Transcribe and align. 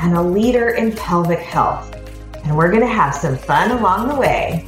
and 0.00 0.14
a 0.14 0.22
leader 0.22 0.70
in 0.70 0.92
pelvic 0.92 1.40
health. 1.40 1.94
And 2.44 2.56
we're 2.56 2.70
going 2.70 2.82
to 2.82 2.86
have 2.86 3.14
some 3.14 3.36
fun 3.36 3.72
along 3.72 4.08
the 4.08 4.14
way. 4.14 4.66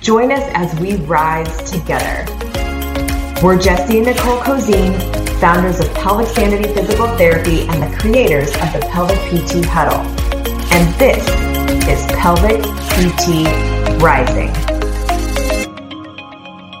Join 0.00 0.30
us 0.30 0.42
as 0.54 0.78
we 0.78 0.96
rise 0.96 1.70
together. 1.70 2.24
We're 3.42 3.58
Jesse 3.58 3.98
and 3.98 4.06
Nicole 4.06 4.38
Cozine, 4.40 4.98
founders 5.40 5.80
of 5.80 5.92
Pelvic 5.94 6.28
Sanity 6.28 6.72
Physical 6.72 7.08
Therapy 7.16 7.62
and 7.68 7.82
the 7.82 7.98
creators 7.98 8.48
of 8.48 8.72
the 8.72 8.88
Pelvic 8.90 9.18
PT 9.28 9.64
Huddle. 9.64 10.00
And 10.72 10.94
this 10.94 11.26
is 11.88 12.06
Pelvic 12.12 12.62
PT 12.62 14.00
Rising. 14.00 14.75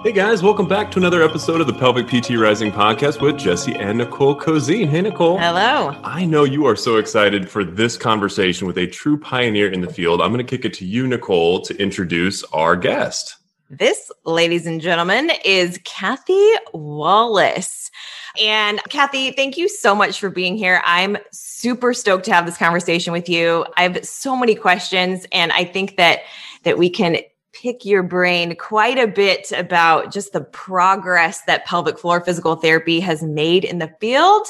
Hey 0.06 0.12
guys, 0.12 0.40
welcome 0.40 0.68
back 0.68 0.92
to 0.92 1.00
another 1.00 1.20
episode 1.20 1.60
of 1.60 1.66
the 1.66 1.72
Pelvic 1.72 2.06
PT 2.06 2.38
Rising 2.38 2.70
podcast 2.70 3.20
with 3.20 3.36
Jesse 3.36 3.74
and 3.74 3.98
Nicole 3.98 4.38
Cozine. 4.38 4.86
Hey 4.86 5.00
Nicole. 5.00 5.36
Hello. 5.36 6.00
I 6.04 6.24
know 6.24 6.44
you 6.44 6.64
are 6.64 6.76
so 6.76 6.98
excited 6.98 7.50
for 7.50 7.64
this 7.64 7.96
conversation 7.96 8.68
with 8.68 8.78
a 8.78 8.86
true 8.86 9.18
pioneer 9.18 9.68
in 9.68 9.80
the 9.80 9.92
field. 9.92 10.22
I'm 10.22 10.32
going 10.32 10.46
to 10.46 10.48
kick 10.48 10.64
it 10.64 10.72
to 10.74 10.84
you, 10.84 11.08
Nicole, 11.08 11.60
to 11.62 11.76
introduce 11.82 12.44
our 12.52 12.76
guest. 12.76 13.34
This, 13.68 14.12
ladies 14.24 14.64
and 14.64 14.80
gentlemen, 14.80 15.32
is 15.44 15.80
Kathy 15.82 16.52
Wallace. 16.72 17.90
And 18.40 18.80
Kathy, 18.84 19.32
thank 19.32 19.56
you 19.56 19.68
so 19.68 19.92
much 19.92 20.20
for 20.20 20.30
being 20.30 20.56
here. 20.56 20.82
I'm 20.84 21.16
super 21.32 21.92
stoked 21.92 22.26
to 22.26 22.32
have 22.32 22.46
this 22.46 22.56
conversation 22.56 23.12
with 23.12 23.28
you. 23.28 23.66
I 23.76 23.82
have 23.82 24.06
so 24.06 24.36
many 24.36 24.54
questions, 24.54 25.26
and 25.32 25.50
I 25.50 25.64
think 25.64 25.96
that 25.96 26.20
that 26.62 26.78
we 26.78 26.90
can 26.90 27.16
pick 27.60 27.84
your 27.84 28.02
brain 28.02 28.54
quite 28.56 28.98
a 28.98 29.06
bit 29.06 29.50
about 29.52 30.12
just 30.12 30.32
the 30.32 30.40
progress 30.40 31.42
that 31.42 31.64
pelvic 31.64 31.98
floor 31.98 32.20
physical 32.20 32.56
therapy 32.56 33.00
has 33.00 33.22
made 33.22 33.64
in 33.64 33.78
the 33.78 33.92
field. 34.00 34.46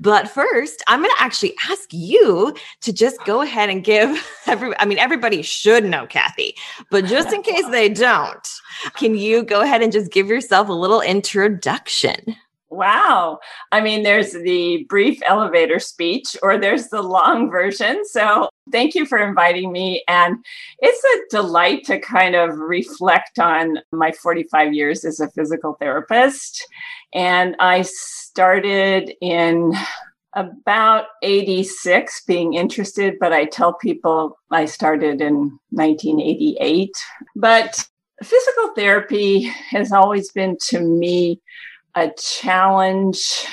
But 0.00 0.28
first, 0.28 0.82
I'm 0.86 1.00
going 1.00 1.14
to 1.16 1.22
actually 1.22 1.54
ask 1.70 1.92
you 1.92 2.54
to 2.80 2.92
just 2.92 3.22
go 3.24 3.42
ahead 3.42 3.68
and 3.68 3.84
give 3.84 4.26
every, 4.46 4.72
I 4.78 4.84
mean, 4.84 4.98
everybody 4.98 5.42
should 5.42 5.84
know 5.84 6.06
Kathy, 6.06 6.54
but 6.90 7.04
just 7.04 7.32
in 7.32 7.42
case 7.42 7.66
they 7.70 7.88
don't, 7.88 8.48
can 8.94 9.16
you 9.16 9.42
go 9.42 9.60
ahead 9.60 9.82
and 9.82 9.92
just 9.92 10.12
give 10.12 10.28
yourself 10.28 10.68
a 10.68 10.72
little 10.72 11.00
introduction? 11.00 12.36
Wow. 12.68 13.38
I 13.70 13.80
mean, 13.80 14.02
there's 14.02 14.32
the 14.32 14.84
brief 14.88 15.20
elevator 15.26 15.78
speech 15.78 16.36
or 16.42 16.58
there's 16.58 16.88
the 16.88 17.02
long 17.02 17.50
version. 17.50 18.02
So 18.04 18.48
thank 18.72 18.94
you 18.94 19.06
for 19.06 19.18
inviting 19.18 19.70
me. 19.70 20.02
And 20.08 20.44
it's 20.80 21.04
a 21.04 21.36
delight 21.36 21.84
to 21.84 22.00
kind 22.00 22.34
of 22.34 22.58
reflect 22.58 23.38
on 23.38 23.78
my 23.92 24.10
45 24.10 24.74
years 24.74 25.04
as 25.04 25.20
a 25.20 25.30
physical 25.30 25.76
therapist. 25.80 26.66
And 27.14 27.54
I 27.60 27.82
started 27.82 29.12
in 29.20 29.72
about 30.34 31.06
86 31.22 32.24
being 32.26 32.54
interested, 32.54 33.14
but 33.20 33.32
I 33.32 33.44
tell 33.46 33.74
people 33.74 34.36
I 34.50 34.66
started 34.66 35.20
in 35.20 35.58
1988. 35.70 36.90
But 37.36 37.88
physical 38.22 38.74
therapy 38.74 39.42
has 39.70 39.92
always 39.92 40.32
been 40.32 40.56
to 40.68 40.80
me 40.80 41.40
a 41.96 42.12
challenge 42.12 43.46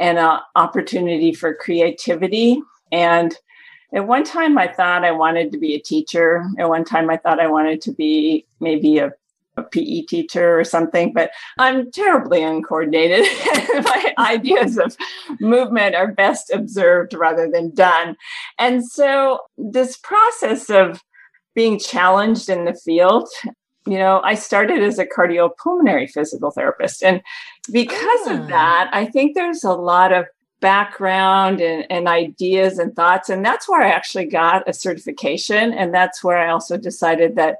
and 0.00 0.18
an 0.18 0.40
opportunity 0.54 1.34
for 1.34 1.54
creativity. 1.54 2.62
And 2.92 3.36
at 3.92 4.06
one 4.06 4.24
time, 4.24 4.56
I 4.56 4.68
thought 4.68 5.04
I 5.04 5.10
wanted 5.10 5.50
to 5.52 5.58
be 5.58 5.74
a 5.74 5.80
teacher. 5.80 6.44
At 6.58 6.68
one 6.68 6.84
time, 6.84 7.10
I 7.10 7.16
thought 7.16 7.40
I 7.40 7.48
wanted 7.48 7.80
to 7.82 7.92
be 7.92 8.46
maybe 8.60 8.98
a, 8.98 9.10
a 9.56 9.62
PE 9.62 10.02
teacher 10.02 10.58
or 10.58 10.62
something, 10.62 11.12
but 11.12 11.30
I'm 11.58 11.90
terribly 11.90 12.42
uncoordinated. 12.42 13.24
My 13.84 14.14
ideas 14.18 14.78
of 14.78 14.96
movement 15.40 15.96
are 15.96 16.12
best 16.12 16.52
observed 16.52 17.12
rather 17.12 17.50
than 17.50 17.74
done. 17.74 18.16
And 18.58 18.86
so, 18.86 19.40
this 19.56 19.96
process 19.96 20.70
of 20.70 21.02
being 21.54 21.78
challenged 21.78 22.48
in 22.48 22.66
the 22.66 22.74
field 22.74 23.28
you 23.88 23.98
know, 23.98 24.20
I 24.22 24.34
started 24.34 24.82
as 24.82 24.98
a 24.98 25.06
cardiopulmonary 25.06 26.10
physical 26.10 26.50
therapist. 26.50 27.02
And 27.02 27.22
because 27.72 28.26
of 28.26 28.40
ah. 28.40 28.46
that, 28.46 28.90
I 28.92 29.06
think 29.06 29.34
there's 29.34 29.64
a 29.64 29.72
lot 29.72 30.12
of 30.12 30.26
background 30.60 31.60
and, 31.60 31.86
and, 31.88 32.08
ideas 32.08 32.78
and 32.78 32.94
thoughts. 32.94 33.28
And 33.28 33.44
that's 33.44 33.68
where 33.68 33.80
I 33.80 33.90
actually 33.90 34.26
got 34.26 34.68
a 34.68 34.72
certification. 34.72 35.72
And 35.72 35.94
that's 35.94 36.24
where 36.24 36.36
I 36.36 36.50
also 36.50 36.76
decided 36.76 37.36
that 37.36 37.58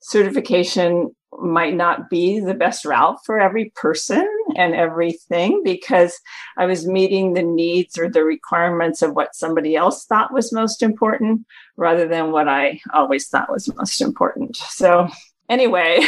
certification 0.00 1.14
might 1.38 1.74
not 1.74 2.08
be 2.08 2.40
the 2.40 2.54
best 2.54 2.84
route 2.84 3.18
for 3.26 3.40
every 3.40 3.70
person 3.74 4.26
and 4.56 4.74
everything 4.74 5.60
because 5.64 6.18
I 6.56 6.66
was 6.66 6.86
meeting 6.86 7.34
the 7.34 7.42
needs 7.42 7.98
or 7.98 8.08
the 8.08 8.24
requirements 8.24 9.02
of 9.02 9.14
what 9.14 9.34
somebody 9.34 9.76
else 9.76 10.04
thought 10.06 10.32
was 10.32 10.52
most 10.52 10.82
important 10.82 11.44
rather 11.76 12.06
than 12.06 12.30
what 12.30 12.48
I 12.48 12.80
always 12.94 13.28
thought 13.28 13.50
was 13.50 13.72
most 13.74 14.00
important. 14.00 14.56
So 14.56 15.08
anyway 15.48 15.98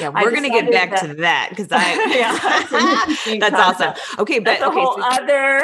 yeah 0.00 0.08
we're 0.14 0.30
gonna 0.30 0.48
get 0.48 0.70
back 0.70 0.90
that, 0.90 1.06
to 1.06 1.14
that 1.14 1.48
because 1.50 1.68
i 1.70 1.92
yeah 2.14 3.38
that's, 3.38 3.54
awesome. 3.54 3.94
okay 4.18 4.38
but 4.38 4.58
that's 4.58 4.62
okay, 4.62 4.80
whole 4.80 4.96
so, 4.96 5.02
other 5.02 5.62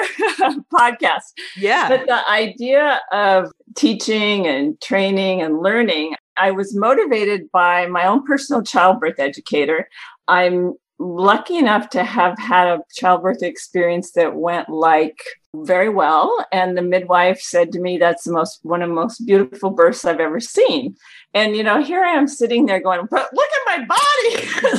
podcast. 0.73 1.33
Yeah. 1.57 1.89
But 1.89 2.07
the 2.07 2.29
idea 2.29 3.01
of 3.13 3.51
teaching 3.77 4.47
and 4.47 4.81
training 4.81 5.43
and 5.43 5.61
learning 5.61 6.15
i 6.37 6.51
was 6.51 6.75
motivated 6.75 7.51
by 7.53 7.87
my 7.87 8.07
own 8.07 8.25
personal 8.25 8.63
childbirth 8.63 9.19
educator. 9.19 9.89
I'm 10.27 10.75
lucky 10.99 11.57
enough 11.57 11.91
to 11.91 12.05
have 12.05 12.39
had 12.39 12.69
a 12.69 12.81
childbirth 12.95 13.43
experience 13.43 14.13
that 14.13 14.35
went 14.35 14.69
like 14.69 15.19
very 15.65 15.89
well. 15.89 16.47
And 16.53 16.77
the 16.77 16.83
midwife 16.83 17.41
said 17.41 17.73
to 17.73 17.81
me 17.81 17.99
that's 17.99 18.25
the 18.25 18.33
most 18.33 18.61
one 18.63 18.83
of 18.83 18.89
the 18.89 18.95
most 18.95 19.27
beautiful 19.27 19.71
births 19.71 20.05
i've 20.05 20.21
ever 20.21 20.41
seen. 20.41 20.97
And 21.35 21.57
you 21.57 21.63
know 21.63 21.83
here 21.83 22.03
i 22.03 22.13
am 22.13 22.27
sitting 22.27 22.67
there 22.67 22.81
going 22.81 23.07
but 23.11 23.29
look 23.33 23.49
at 23.49 23.79
my 23.79 23.87
body. 23.87 23.99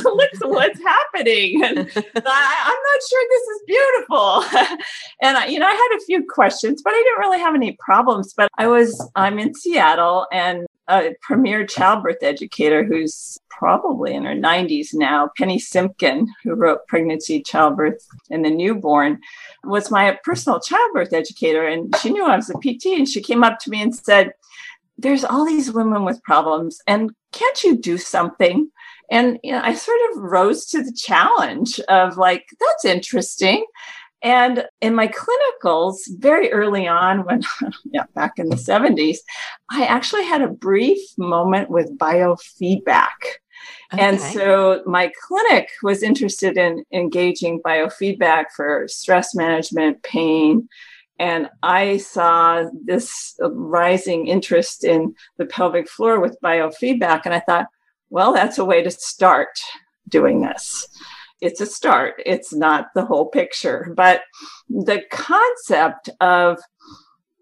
Look 0.04 0.30
at 0.42 0.48
what's 0.48 0.80
happening. 0.82 1.62
And 1.64 1.78
I, 2.26 2.54
i'm 2.70 2.82
not 2.90 3.00
sure 3.08 3.24
this 3.30 3.46
is 3.48 3.62
beautiful. 3.66 4.76
And 5.22 5.36
I, 5.36 5.46
you 5.46 5.58
know 5.58 5.66
i 5.66 5.70
had 5.72 5.96
a 5.96 6.04
few 6.06 6.24
questions 6.28 6.82
but 6.82 6.92
i 6.92 6.96
didn't 6.96 7.18
really 7.18 7.38
have 7.38 7.54
any 7.54 7.76
problems. 7.78 8.34
But 8.36 8.48
i 8.58 8.66
was 8.66 9.08
i'm 9.14 9.38
in 9.38 9.54
seattle 9.54 10.26
and 10.32 10.66
a 10.90 11.14
premier 11.22 11.64
childbirth 11.64 12.22
educator 12.22 12.84
who's 12.84 13.38
probably 13.48 14.14
in 14.14 14.24
her 14.24 14.34
90s 14.34 14.88
now, 14.92 15.30
Penny 15.36 15.58
Simkin, 15.58 16.26
who 16.42 16.54
wrote 16.54 16.86
Pregnancy, 16.88 17.42
Childbirth, 17.42 18.06
and 18.30 18.44
the 18.44 18.50
Newborn, 18.50 19.20
was 19.64 19.90
my 19.90 20.18
personal 20.24 20.60
childbirth 20.60 21.12
educator. 21.12 21.66
And 21.66 21.94
she 21.96 22.10
knew 22.10 22.24
I 22.24 22.36
was 22.36 22.50
a 22.50 22.54
PT, 22.54 22.86
and 22.98 23.08
she 23.08 23.22
came 23.22 23.44
up 23.44 23.58
to 23.60 23.70
me 23.70 23.82
and 23.82 23.94
said, 23.94 24.32
There's 24.98 25.24
all 25.24 25.44
these 25.44 25.72
women 25.72 26.04
with 26.04 26.22
problems, 26.22 26.80
and 26.86 27.10
can't 27.32 27.62
you 27.62 27.76
do 27.76 27.98
something? 27.98 28.70
And 29.10 29.38
you 29.42 29.52
know, 29.52 29.60
I 29.62 29.74
sort 29.74 29.98
of 30.10 30.22
rose 30.22 30.66
to 30.66 30.82
the 30.82 30.92
challenge 30.92 31.80
of 31.88 32.16
like, 32.16 32.46
that's 32.60 32.84
interesting. 32.84 33.64
And 34.22 34.66
in 34.80 34.94
my 34.94 35.08
clinicals, 35.08 35.96
very 36.18 36.52
early 36.52 36.86
on, 36.86 37.24
when, 37.24 37.42
yeah, 37.90 38.04
back 38.14 38.38
in 38.38 38.48
the 38.48 38.56
70s, 38.56 39.18
I 39.70 39.84
actually 39.84 40.24
had 40.24 40.42
a 40.42 40.48
brief 40.48 41.00
moment 41.16 41.70
with 41.70 41.96
biofeedback. 41.96 43.08
Okay. 43.92 44.02
And 44.02 44.20
so 44.20 44.82
my 44.86 45.12
clinic 45.26 45.70
was 45.82 46.02
interested 46.02 46.56
in 46.56 46.84
engaging 46.92 47.60
biofeedback 47.62 48.46
for 48.54 48.86
stress 48.88 49.34
management, 49.34 50.02
pain. 50.02 50.68
And 51.18 51.48
I 51.62 51.98
saw 51.98 52.64
this 52.84 53.36
rising 53.40 54.28
interest 54.28 54.84
in 54.84 55.14
the 55.38 55.46
pelvic 55.46 55.88
floor 55.88 56.20
with 56.20 56.38
biofeedback. 56.42 57.22
And 57.24 57.34
I 57.34 57.40
thought, 57.40 57.66
well, 58.10 58.32
that's 58.32 58.58
a 58.58 58.64
way 58.64 58.82
to 58.82 58.90
start 58.90 59.58
doing 60.08 60.40
this 60.40 60.88
it's 61.40 61.60
a 61.60 61.66
start. 61.66 62.22
It's 62.24 62.52
not 62.52 62.88
the 62.94 63.04
whole 63.04 63.26
picture. 63.26 63.92
But 63.96 64.22
the 64.68 65.02
concept 65.10 66.10
of 66.20 66.58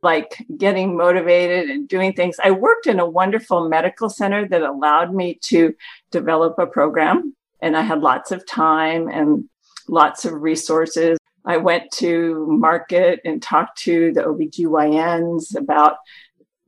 like 0.03 0.45
getting 0.57 0.97
motivated 0.97 1.71
and 1.71 1.89
doing 1.89 2.13
things. 2.13 2.37
I 2.43 2.51
worked 2.53 2.87
in 2.87 3.01
a 3.01 3.09
wonderful 3.09 3.69
medical 3.69 4.09
center 4.09 4.47
that 4.49 4.63
allowed 4.63 5.15
me 5.15 5.39
to 5.43 5.75
develop 6.11 6.59
a 6.59 6.67
program, 6.67 7.35
and 7.61 7.77
I 7.77 7.83
had 7.83 8.01
lots 8.01 8.31
of 8.31 8.47
time 8.47 9.09
and 9.09 9.49
lots 9.89 10.25
of 10.25 10.35
resources. 10.35 11.19
I 11.45 11.57
went 11.57 11.91
to 11.93 12.47
market 12.49 13.21
and 13.25 13.43
talked 13.43 13.79
to 13.81 14.13
the 14.13 14.23
OBGYNs 14.23 15.57
about 15.57 15.97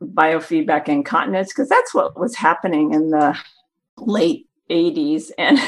biofeedback 0.03 0.89
incontinence 0.89 1.49
because 1.49 1.69
that's 1.69 1.95
what 1.95 2.19
was 2.19 2.35
happening 2.35 2.95
in 2.95 3.11
the 3.11 3.39
late 3.99 4.47
80s 4.71 5.31
and 5.39 5.59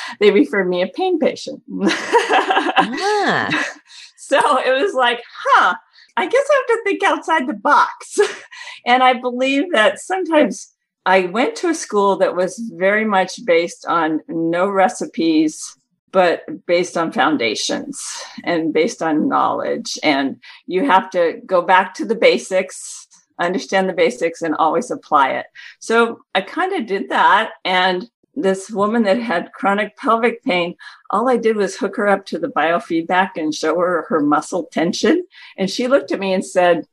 they 0.20 0.30
referred 0.30 0.68
me 0.68 0.82
a 0.82 0.88
pain 0.88 1.18
patient 1.18 1.62
ah. 1.82 3.66
so 4.16 4.38
it 4.58 4.72
was 4.80 4.94
like 4.94 5.22
huh 5.44 5.74
i 6.16 6.26
guess 6.26 6.46
i 6.50 6.54
have 6.54 6.78
to 6.78 6.84
think 6.84 7.02
outside 7.02 7.46
the 7.46 7.54
box 7.54 8.18
and 8.86 9.02
i 9.02 9.12
believe 9.12 9.64
that 9.72 9.98
sometimes 9.98 10.72
i 11.04 11.22
went 11.26 11.56
to 11.56 11.68
a 11.68 11.74
school 11.74 12.16
that 12.16 12.36
was 12.36 12.58
very 12.74 13.04
much 13.04 13.44
based 13.44 13.84
on 13.86 14.20
no 14.28 14.68
recipes 14.68 15.76
but 16.12 16.42
based 16.66 16.96
on 16.96 17.10
foundations 17.10 18.22
and 18.44 18.72
based 18.72 19.02
on 19.02 19.28
knowledge 19.28 19.98
and 20.04 20.40
you 20.66 20.86
have 20.86 21.10
to 21.10 21.40
go 21.44 21.60
back 21.60 21.92
to 21.92 22.04
the 22.04 22.14
basics 22.14 23.04
understand 23.38 23.88
the 23.88 23.94
basics 23.94 24.42
and 24.42 24.54
always 24.56 24.90
apply 24.90 25.30
it. 25.30 25.46
So 25.78 26.20
I 26.34 26.40
kind 26.40 26.72
of 26.74 26.86
did 26.86 27.10
that. 27.10 27.50
And 27.64 28.08
this 28.36 28.70
woman 28.70 29.04
that 29.04 29.20
had 29.20 29.52
chronic 29.52 29.96
pelvic 29.96 30.42
pain, 30.42 30.76
all 31.10 31.28
I 31.28 31.36
did 31.36 31.56
was 31.56 31.76
hook 31.76 31.96
her 31.96 32.08
up 32.08 32.26
to 32.26 32.38
the 32.38 32.48
biofeedback 32.48 33.30
and 33.36 33.54
show 33.54 33.78
her 33.78 34.06
her 34.08 34.20
muscle 34.20 34.68
tension. 34.72 35.24
And 35.56 35.70
she 35.70 35.88
looked 35.88 36.12
at 36.12 36.20
me 36.20 36.32
and 36.32 36.44
said, 36.44 36.86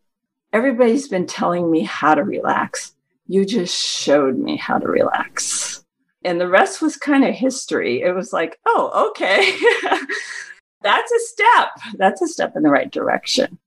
Everybody's 0.54 1.08
been 1.08 1.28
telling 1.28 1.72
me 1.72 1.82
how 1.82 2.14
to 2.14 2.24
relax. 2.24 2.94
You 3.28 3.46
just 3.46 3.74
showed 3.74 4.38
me 4.38 4.58
how 4.58 4.80
to 4.80 4.88
relax. 4.88 5.86
And 6.26 6.42
the 6.42 6.50
rest 6.50 6.82
was 6.82 6.98
kind 6.98 7.24
of 7.24 7.34
history. 7.34 8.02
It 8.02 8.14
was 8.14 8.34
like, 8.34 8.60
oh, 8.66 9.10
okay. 9.10 9.58
That's 10.82 11.12
a 11.12 11.20
step. 11.20 11.70
That's 11.96 12.22
a 12.22 12.28
step 12.28 12.58
in 12.58 12.64
the 12.64 12.70
right 12.70 12.92
direction 12.92 13.58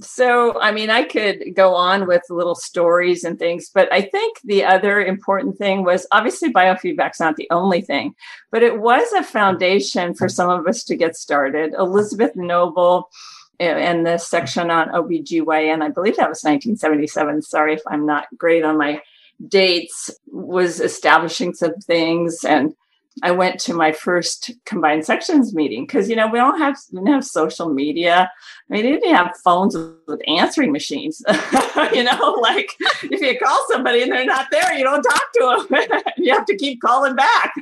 so 0.00 0.60
i 0.60 0.70
mean 0.70 0.90
i 0.90 1.02
could 1.02 1.42
go 1.54 1.74
on 1.74 2.06
with 2.06 2.22
little 2.30 2.54
stories 2.54 3.24
and 3.24 3.38
things 3.38 3.70
but 3.74 3.92
i 3.92 4.00
think 4.00 4.38
the 4.44 4.64
other 4.64 5.00
important 5.00 5.56
thing 5.56 5.84
was 5.84 6.06
obviously 6.12 6.52
biofeedback's 6.52 7.20
not 7.20 7.36
the 7.36 7.48
only 7.50 7.80
thing 7.80 8.14
but 8.50 8.62
it 8.62 8.80
was 8.80 9.12
a 9.12 9.22
foundation 9.22 10.14
for 10.14 10.28
some 10.28 10.48
of 10.48 10.66
us 10.66 10.84
to 10.84 10.96
get 10.96 11.16
started 11.16 11.74
elizabeth 11.78 12.34
noble 12.36 13.10
in 13.58 14.04
the 14.04 14.18
section 14.18 14.70
on 14.70 14.88
OBGYN, 14.90 15.82
I 15.82 15.88
believe 15.88 16.16
that 16.16 16.28
was 16.28 16.44
1977. 16.44 17.42
Sorry 17.42 17.74
if 17.74 17.82
I'm 17.88 18.06
not 18.06 18.28
great 18.36 18.64
on 18.64 18.78
my 18.78 19.00
dates, 19.46 20.10
was 20.26 20.80
establishing 20.80 21.54
some 21.54 21.74
things 21.80 22.44
and 22.44 22.74
I 23.22 23.30
went 23.30 23.60
to 23.60 23.74
my 23.74 23.92
first 23.92 24.50
combined 24.64 25.04
sections 25.04 25.54
meeting 25.54 25.86
because 25.86 26.08
you 26.08 26.16
know 26.16 26.28
we 26.28 26.38
don't 26.38 26.58
have 26.58 26.76
we 26.92 26.98
didn't 26.98 27.12
have 27.12 27.24
social 27.24 27.68
media. 27.68 28.30
I 28.70 28.74
mean, 28.74 28.84
they 28.84 28.92
didn't 28.92 29.14
have 29.14 29.36
phones 29.42 29.76
with 30.06 30.20
answering 30.26 30.72
machines. 30.72 31.22
you 31.92 32.04
know, 32.04 32.38
like 32.42 32.72
if 33.04 33.20
you 33.20 33.38
call 33.38 33.64
somebody 33.70 34.02
and 34.02 34.12
they're 34.12 34.24
not 34.24 34.48
there, 34.50 34.74
you 34.74 34.84
don't 34.84 35.02
talk 35.02 35.22
to 35.34 35.66
them. 35.70 36.02
you 36.18 36.32
have 36.32 36.46
to 36.46 36.56
keep 36.56 36.80
calling 36.80 37.16
back. 37.16 37.54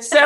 So 0.00 0.18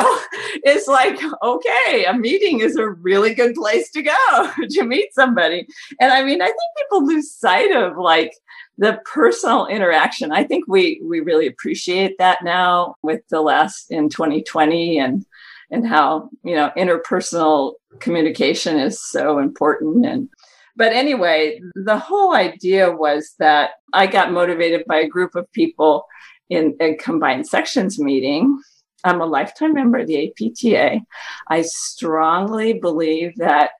it's 0.63 0.87
like, 0.87 1.19
okay, 1.43 2.05
a 2.05 2.13
meeting 2.13 2.61
is 2.61 2.75
a 2.75 2.89
really 2.89 3.33
good 3.33 3.55
place 3.55 3.91
to 3.91 4.01
go 4.01 4.51
to 4.69 4.83
meet 4.83 5.13
somebody. 5.13 5.67
And 5.99 6.11
I 6.11 6.23
mean, 6.23 6.41
I 6.41 6.45
think 6.45 6.57
people 6.77 7.05
lose 7.05 7.31
sight 7.31 7.75
of 7.75 7.97
like 7.97 8.33
the 8.81 8.99
personal 9.05 9.67
interaction 9.67 10.31
i 10.31 10.43
think 10.43 10.65
we 10.67 10.99
we 11.03 11.19
really 11.19 11.47
appreciate 11.47 12.17
that 12.17 12.39
now 12.43 12.95
with 13.03 13.21
the 13.29 13.39
last 13.39 13.91
in 13.91 14.09
2020 14.09 14.97
and 14.99 15.23
and 15.69 15.87
how 15.87 16.29
you 16.43 16.55
know 16.55 16.71
interpersonal 16.75 17.73
communication 17.99 18.77
is 18.77 18.99
so 19.01 19.37
important 19.37 20.05
and 20.05 20.27
but 20.75 20.91
anyway 20.93 21.61
the 21.75 21.97
whole 21.97 22.33
idea 22.33 22.91
was 22.91 23.35
that 23.37 23.71
i 23.93 24.07
got 24.07 24.31
motivated 24.31 24.83
by 24.87 24.97
a 24.97 25.07
group 25.07 25.35
of 25.35 25.51
people 25.53 26.05
in 26.49 26.75
a 26.81 26.95
combined 26.95 27.47
sections 27.47 27.97
meeting. 27.97 28.61
I'm 29.05 29.21
a 29.21 29.25
lifetime 29.25 29.73
member 29.73 29.99
of 29.99 30.07
the 30.07 30.33
apta 30.39 31.01
i 31.47 31.61
strongly 31.61 32.73
believe 32.73 33.35
that 33.37 33.71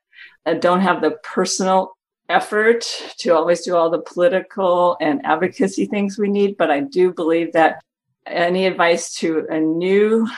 I 0.44 0.54
don't 0.54 0.80
have 0.80 1.00
the 1.00 1.12
personal 1.22 1.96
effort 2.28 2.84
to 3.18 3.30
always 3.30 3.62
do 3.62 3.76
all 3.76 3.90
the 3.90 4.00
political 4.00 4.96
and 5.00 5.24
advocacy 5.24 5.86
things 5.86 6.18
we 6.18 6.28
need, 6.28 6.56
but 6.56 6.70
I 6.70 6.80
do 6.80 7.12
believe 7.12 7.52
that 7.52 7.82
any 8.26 8.66
advice 8.66 9.14
to 9.16 9.46
a 9.50 9.58
new 9.58 10.28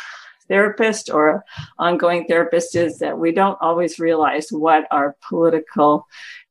therapist 0.48 1.10
or 1.10 1.44
ongoing 1.78 2.26
therapist 2.26 2.76
is 2.76 2.98
that 2.98 3.18
we 3.18 3.32
don't 3.32 3.58
always 3.60 3.98
realize 3.98 4.48
what 4.50 4.86
our 4.90 5.16
political 5.26 6.06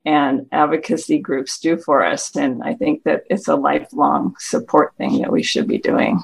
and 0.06 0.48
advocacy 0.52 1.20
groups 1.20 1.60
do 1.60 1.78
for 1.78 2.04
us. 2.04 2.36
And 2.36 2.64
I 2.64 2.74
think 2.74 3.04
that 3.04 3.24
it's 3.30 3.48
a 3.48 3.56
lifelong 3.56 4.36
support 4.40 4.94
thing 4.98 5.22
that 5.22 5.32
we 5.32 5.44
should 5.44 5.68
be 5.68 5.78
doing. 5.78 6.22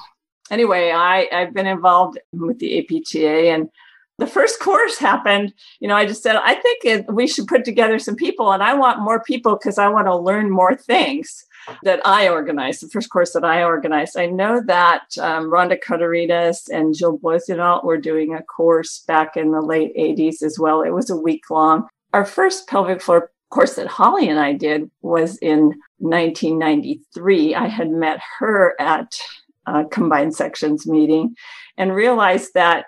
Anyway, 0.50 0.90
I, 0.90 1.28
I've 1.32 1.54
been 1.54 1.66
involved 1.66 2.18
with 2.32 2.58
the 2.58 2.80
APTA 2.80 3.50
and 3.52 3.70
the 4.20 4.26
first 4.26 4.60
course 4.60 4.98
happened, 4.98 5.54
you 5.80 5.88
know, 5.88 5.96
I 5.96 6.04
just 6.06 6.22
said, 6.22 6.36
I 6.36 6.54
think 6.54 6.84
it, 6.84 7.12
we 7.12 7.26
should 7.26 7.48
put 7.48 7.64
together 7.64 7.98
some 7.98 8.16
people, 8.16 8.52
and 8.52 8.62
I 8.62 8.74
want 8.74 9.00
more 9.00 9.22
people 9.22 9.56
because 9.56 9.78
I 9.78 9.88
want 9.88 10.06
to 10.06 10.16
learn 10.16 10.50
more 10.50 10.76
things 10.76 11.44
that 11.82 12.06
I 12.06 12.28
organized, 12.28 12.82
the 12.82 12.88
first 12.88 13.10
course 13.10 13.32
that 13.32 13.44
I 13.44 13.64
organized. 13.64 14.18
I 14.18 14.26
know 14.26 14.62
that 14.66 15.04
um, 15.20 15.50
Rhonda 15.50 15.78
Kotarinos 15.82 16.68
and 16.70 16.94
Jill 16.94 17.18
Boissonnault 17.18 17.84
were 17.84 17.98
doing 17.98 18.34
a 18.34 18.42
course 18.42 19.02
back 19.08 19.36
in 19.36 19.52
the 19.52 19.62
late 19.62 19.96
80s 19.96 20.42
as 20.42 20.58
well. 20.58 20.82
It 20.82 20.90
was 20.90 21.10
a 21.10 21.16
week 21.16 21.50
long. 21.50 21.88
Our 22.12 22.24
first 22.24 22.68
pelvic 22.68 23.00
floor 23.00 23.30
course 23.50 23.74
that 23.74 23.86
Holly 23.86 24.28
and 24.28 24.38
I 24.38 24.52
did 24.52 24.90
was 25.02 25.38
in 25.38 25.74
1993. 25.98 27.54
I 27.54 27.66
had 27.66 27.90
met 27.90 28.20
her 28.38 28.74
at 28.80 29.18
a 29.66 29.84
combined 29.84 30.34
sections 30.34 30.86
meeting 30.86 31.34
and 31.76 31.94
realized 31.94 32.54
that 32.54 32.86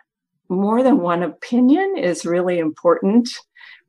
more 0.53 0.83
than 0.83 0.99
one 0.99 1.23
opinion 1.23 1.97
is 1.97 2.27
really 2.27 2.59
important 2.59 3.29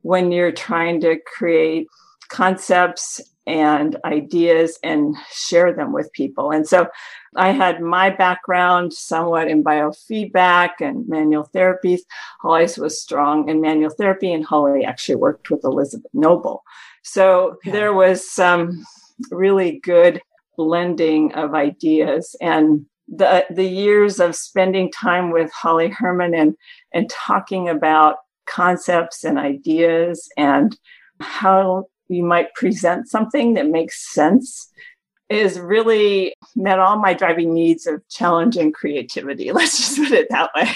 when 0.02 0.32
you're 0.32 0.52
trying 0.52 1.00
to 1.02 1.18
create 1.36 1.86
concepts 2.28 3.20
and 3.46 3.98
ideas 4.04 4.78
and 4.82 5.14
share 5.30 5.74
them 5.74 5.92
with 5.92 6.12
people. 6.12 6.50
And 6.50 6.66
so 6.66 6.88
I 7.36 7.50
had 7.50 7.82
my 7.82 8.08
background 8.08 8.94
somewhat 8.94 9.48
in 9.48 9.62
biofeedback 9.62 10.70
and 10.80 11.06
manual 11.06 11.50
therapies. 11.54 12.00
Holly 12.40 12.66
was 12.78 13.00
strong 13.00 13.48
in 13.48 13.60
manual 13.60 13.90
therapy, 13.90 14.32
and 14.32 14.44
Holly 14.44 14.84
actually 14.84 15.16
worked 15.16 15.50
with 15.50 15.64
Elizabeth 15.64 16.10
Noble. 16.14 16.62
So 17.02 17.58
yeah. 17.64 17.72
there 17.72 17.92
was 17.92 18.28
some 18.30 18.84
really 19.30 19.80
good 19.80 20.22
blending 20.56 21.34
of 21.34 21.54
ideas. 21.54 22.34
And 22.40 22.86
the 23.16 23.46
the 23.50 23.64
years 23.64 24.20
of 24.20 24.36
spending 24.36 24.90
time 24.90 25.30
with 25.30 25.52
Holly 25.52 25.88
Herman 25.88 26.34
and 26.34 26.56
and 26.92 27.08
talking 27.10 27.68
about 27.68 28.16
concepts 28.46 29.24
and 29.24 29.38
ideas 29.38 30.28
and 30.36 30.76
how 31.20 31.86
you 32.08 32.22
might 32.22 32.54
present 32.54 33.08
something 33.08 33.54
that 33.54 33.68
makes 33.68 34.12
sense 34.12 34.70
is 35.30 35.58
really 35.58 36.34
met 36.54 36.78
all 36.78 36.98
my 36.98 37.14
driving 37.14 37.54
needs 37.54 37.86
of 37.86 38.06
challenge 38.08 38.56
and 38.56 38.74
creativity. 38.74 39.52
Let's 39.52 39.78
just 39.78 39.96
put 39.96 40.12
it 40.12 40.28
that 40.30 40.50
way. 40.54 40.70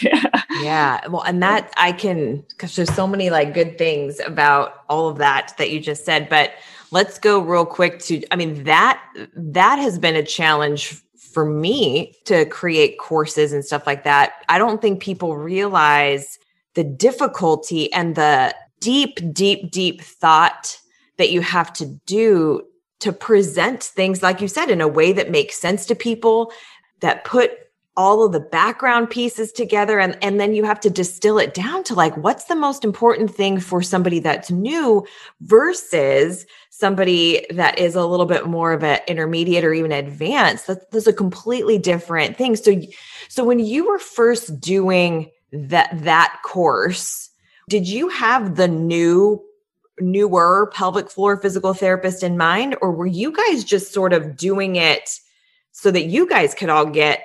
yeah. 0.62 1.06
Well, 1.06 1.22
and 1.22 1.42
that 1.42 1.72
I 1.76 1.92
can, 1.92 2.44
because 2.48 2.74
there's 2.74 2.92
so 2.94 3.06
many 3.06 3.30
like 3.30 3.52
good 3.52 3.76
things 3.76 4.20
about 4.20 4.84
all 4.88 5.08
of 5.08 5.18
that 5.18 5.54
that 5.58 5.70
you 5.70 5.80
just 5.80 6.04
said. 6.04 6.28
But 6.28 6.52
let's 6.90 7.18
go 7.18 7.40
real 7.40 7.66
quick 7.66 7.98
to, 8.00 8.22
I 8.30 8.36
mean, 8.36 8.64
that 8.64 9.02
that 9.34 9.76
has 9.76 9.98
been 9.98 10.16
a 10.16 10.24
challenge 10.24 11.02
for 11.32 11.44
me 11.44 12.14
to 12.24 12.44
create 12.46 12.98
courses 12.98 13.52
and 13.52 13.64
stuff 13.64 13.86
like 13.86 14.04
that, 14.04 14.32
I 14.48 14.58
don't 14.58 14.80
think 14.80 15.00
people 15.00 15.36
realize 15.36 16.38
the 16.74 16.84
difficulty 16.84 17.92
and 17.92 18.14
the 18.14 18.54
deep, 18.80 19.18
deep, 19.32 19.70
deep 19.70 20.00
thought 20.00 20.78
that 21.16 21.30
you 21.30 21.40
have 21.40 21.72
to 21.74 21.86
do 22.06 22.62
to 23.00 23.12
present 23.12 23.82
things, 23.82 24.22
like 24.22 24.40
you 24.40 24.48
said, 24.48 24.70
in 24.70 24.80
a 24.80 24.88
way 24.88 25.12
that 25.12 25.30
makes 25.30 25.58
sense 25.58 25.86
to 25.86 25.94
people, 25.94 26.52
that 27.00 27.24
put 27.24 27.52
all 27.98 28.24
of 28.24 28.30
the 28.30 28.38
background 28.38 29.10
pieces 29.10 29.50
together 29.50 29.98
and, 29.98 30.16
and 30.22 30.38
then 30.38 30.54
you 30.54 30.64
have 30.64 30.78
to 30.78 30.88
distill 30.88 31.36
it 31.36 31.52
down 31.52 31.82
to 31.82 31.94
like 31.94 32.16
what's 32.16 32.44
the 32.44 32.54
most 32.54 32.84
important 32.84 33.34
thing 33.34 33.58
for 33.58 33.82
somebody 33.82 34.20
that's 34.20 34.52
new 34.52 35.04
versus 35.40 36.46
somebody 36.70 37.44
that 37.50 37.76
is 37.76 37.96
a 37.96 38.06
little 38.06 38.24
bit 38.24 38.46
more 38.46 38.72
of 38.72 38.84
an 38.84 39.00
intermediate 39.08 39.64
or 39.64 39.72
even 39.72 39.90
advanced. 39.90 40.68
That's, 40.68 41.08
a 41.08 41.12
completely 41.12 41.78
different 41.78 42.36
thing 42.36 42.54
so 42.54 42.80
so 43.28 43.42
when 43.42 43.58
you 43.58 43.88
were 43.88 43.98
first 43.98 44.60
doing 44.60 45.30
that 45.52 45.90
that 46.04 46.38
course 46.44 47.30
did 47.68 47.88
you 47.88 48.08
have 48.10 48.56
the 48.56 48.68
new 48.68 49.42
newer 50.00 50.70
pelvic 50.74 51.10
floor 51.10 51.36
physical 51.36 51.72
therapist 51.72 52.22
in 52.22 52.36
mind 52.36 52.76
or 52.82 52.92
were 52.92 53.06
you 53.06 53.32
guys 53.32 53.64
just 53.64 53.92
sort 53.92 54.12
of 54.12 54.36
doing 54.36 54.76
it 54.76 55.08
so 55.72 55.90
that 55.90 56.06
you 56.06 56.28
guys 56.28 56.54
could 56.54 56.68
all 56.68 56.86
get 56.86 57.22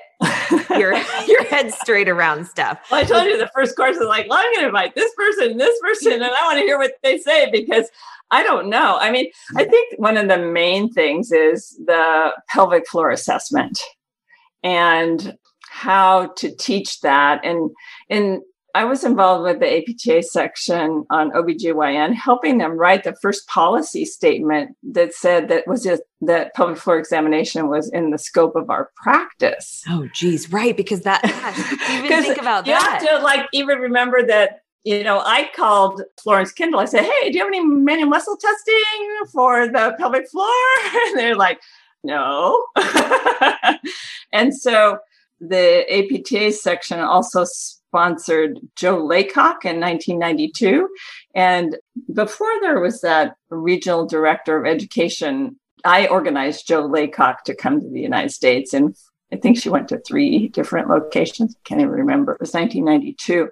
your 0.72 0.94
your 1.28 1.44
head 1.46 1.74
straight 1.74 2.10
around 2.10 2.46
stuff. 2.46 2.80
Well, 2.90 3.02
I 3.02 3.04
told 3.04 3.26
you 3.26 3.38
the 3.38 3.52
first 3.56 3.76
course 3.76 3.98
is 3.98 4.08
like, 4.08 4.30
well, 4.30 4.40
I'm 4.40 4.54
going 4.54 4.62
to 4.62 4.68
invite 4.68 4.96
this 4.96 5.14
person, 5.16 5.58
this 5.58 5.80
person, 5.82 6.14
and 6.14 6.24
I 6.24 6.46
want 6.46 6.60
to 6.60 6.66
hear 6.66 6.78
what 6.78 6.94
they 7.04 7.18
say 7.18 7.50
because 7.52 7.90
I 8.32 8.44
don't 8.44 8.70
know. 8.70 8.98
I 9.00 9.12
mean, 9.12 9.30
I 9.56 9.66
think 9.66 10.00
one 10.00 10.18
of 10.18 10.28
the 10.28 10.40
main 10.40 10.92
things 10.92 11.32
is 11.32 11.80
the 11.86 12.32
pelvic 12.50 12.88
floor 12.88 13.12
assessment 13.12 13.80
and 14.64 15.38
how 15.70 16.28
to 16.38 16.56
teach 16.56 17.02
that. 17.02 17.44
And 17.44 17.72
in 18.10 18.42
I 18.76 18.86
was 18.86 19.04
involved 19.04 19.44
with 19.44 19.60
the 19.60 19.78
APTA 19.78 20.24
section 20.24 21.06
on 21.12 21.32
OBGYN, 21.32 22.14
helping 22.16 22.58
them 22.58 22.72
write 22.72 23.04
the 23.04 23.16
first 23.22 23.48
policy 23.48 24.04
statement 24.04 24.76
that 24.84 25.14
said 25.14 25.48
that 25.50 25.68
was 25.68 25.84
just 25.84 26.02
that 26.22 26.56
pelvic 26.56 26.78
floor 26.78 26.98
examination 26.98 27.70
was 27.70 27.90
in 27.92 28.10
the 28.10 28.18
scope 28.18 28.56
of 28.56 28.72
our 28.72 28.90
practice. 28.96 29.84
Oh, 29.90 30.08
geez, 30.14 30.52
right. 30.52 30.76
Because 30.76 31.02
that, 31.02 31.24
even 31.92 32.24
think 32.24 32.40
about 32.40 32.66
you 32.66 32.74
that. 32.74 33.02
You 33.02 33.08
have 33.10 33.20
to 33.20 33.24
like 33.24 33.46
even 33.54 33.78
remember 33.78 34.26
that 34.26 34.62
you 34.84 35.02
know, 35.04 35.20
I 35.20 35.50
called 35.56 36.02
Florence 36.22 36.52
Kendall. 36.52 36.82
I 36.82 36.86
said, 36.86 37.04
Hey, 37.06 37.32
do 37.32 37.38
you 37.38 37.44
have 37.44 37.48
any 37.48 37.64
manual 37.64 38.10
muscle 38.10 38.36
testing 38.36 39.32
for 39.32 39.68
the 39.68 39.96
pelvic 39.98 40.30
floor? 40.30 40.50
And 40.94 41.18
they're 41.20 41.36
like, 41.36 41.62
No. 42.04 42.66
and 44.34 44.54
so 44.54 44.98
the 45.40 45.86
APTA 45.90 46.52
section 46.52 47.00
also 47.00 47.46
sponsored 47.94 48.60
Jo 48.76 48.98
Laycock 49.06 49.66
in 49.66 49.80
1992. 49.80 50.90
And 51.36 51.78
before 52.12 52.52
there 52.62 52.80
was 52.80 53.02
that 53.02 53.36
regional 53.52 54.08
director 54.08 54.58
of 54.58 54.66
education, 54.66 55.60
I 55.86 56.08
organized 56.08 56.68
Jo 56.68 56.88
Laycock 56.88 57.44
to 57.44 57.56
come 57.56 57.80
to 57.80 57.88
the 57.88 58.02
United 58.02 58.32
States. 58.32 58.74
And 58.74 58.96
I 59.32 59.36
think 59.36 59.60
she 59.60 59.70
went 59.70 59.90
to 59.90 60.00
three 60.00 60.48
different 60.48 60.90
locations. 60.90 61.56
I 61.56 61.60
Can't 61.66 61.82
even 61.82 61.94
remember. 61.94 62.32
It 62.32 62.42
was 62.42 62.54
1992. 62.54 63.50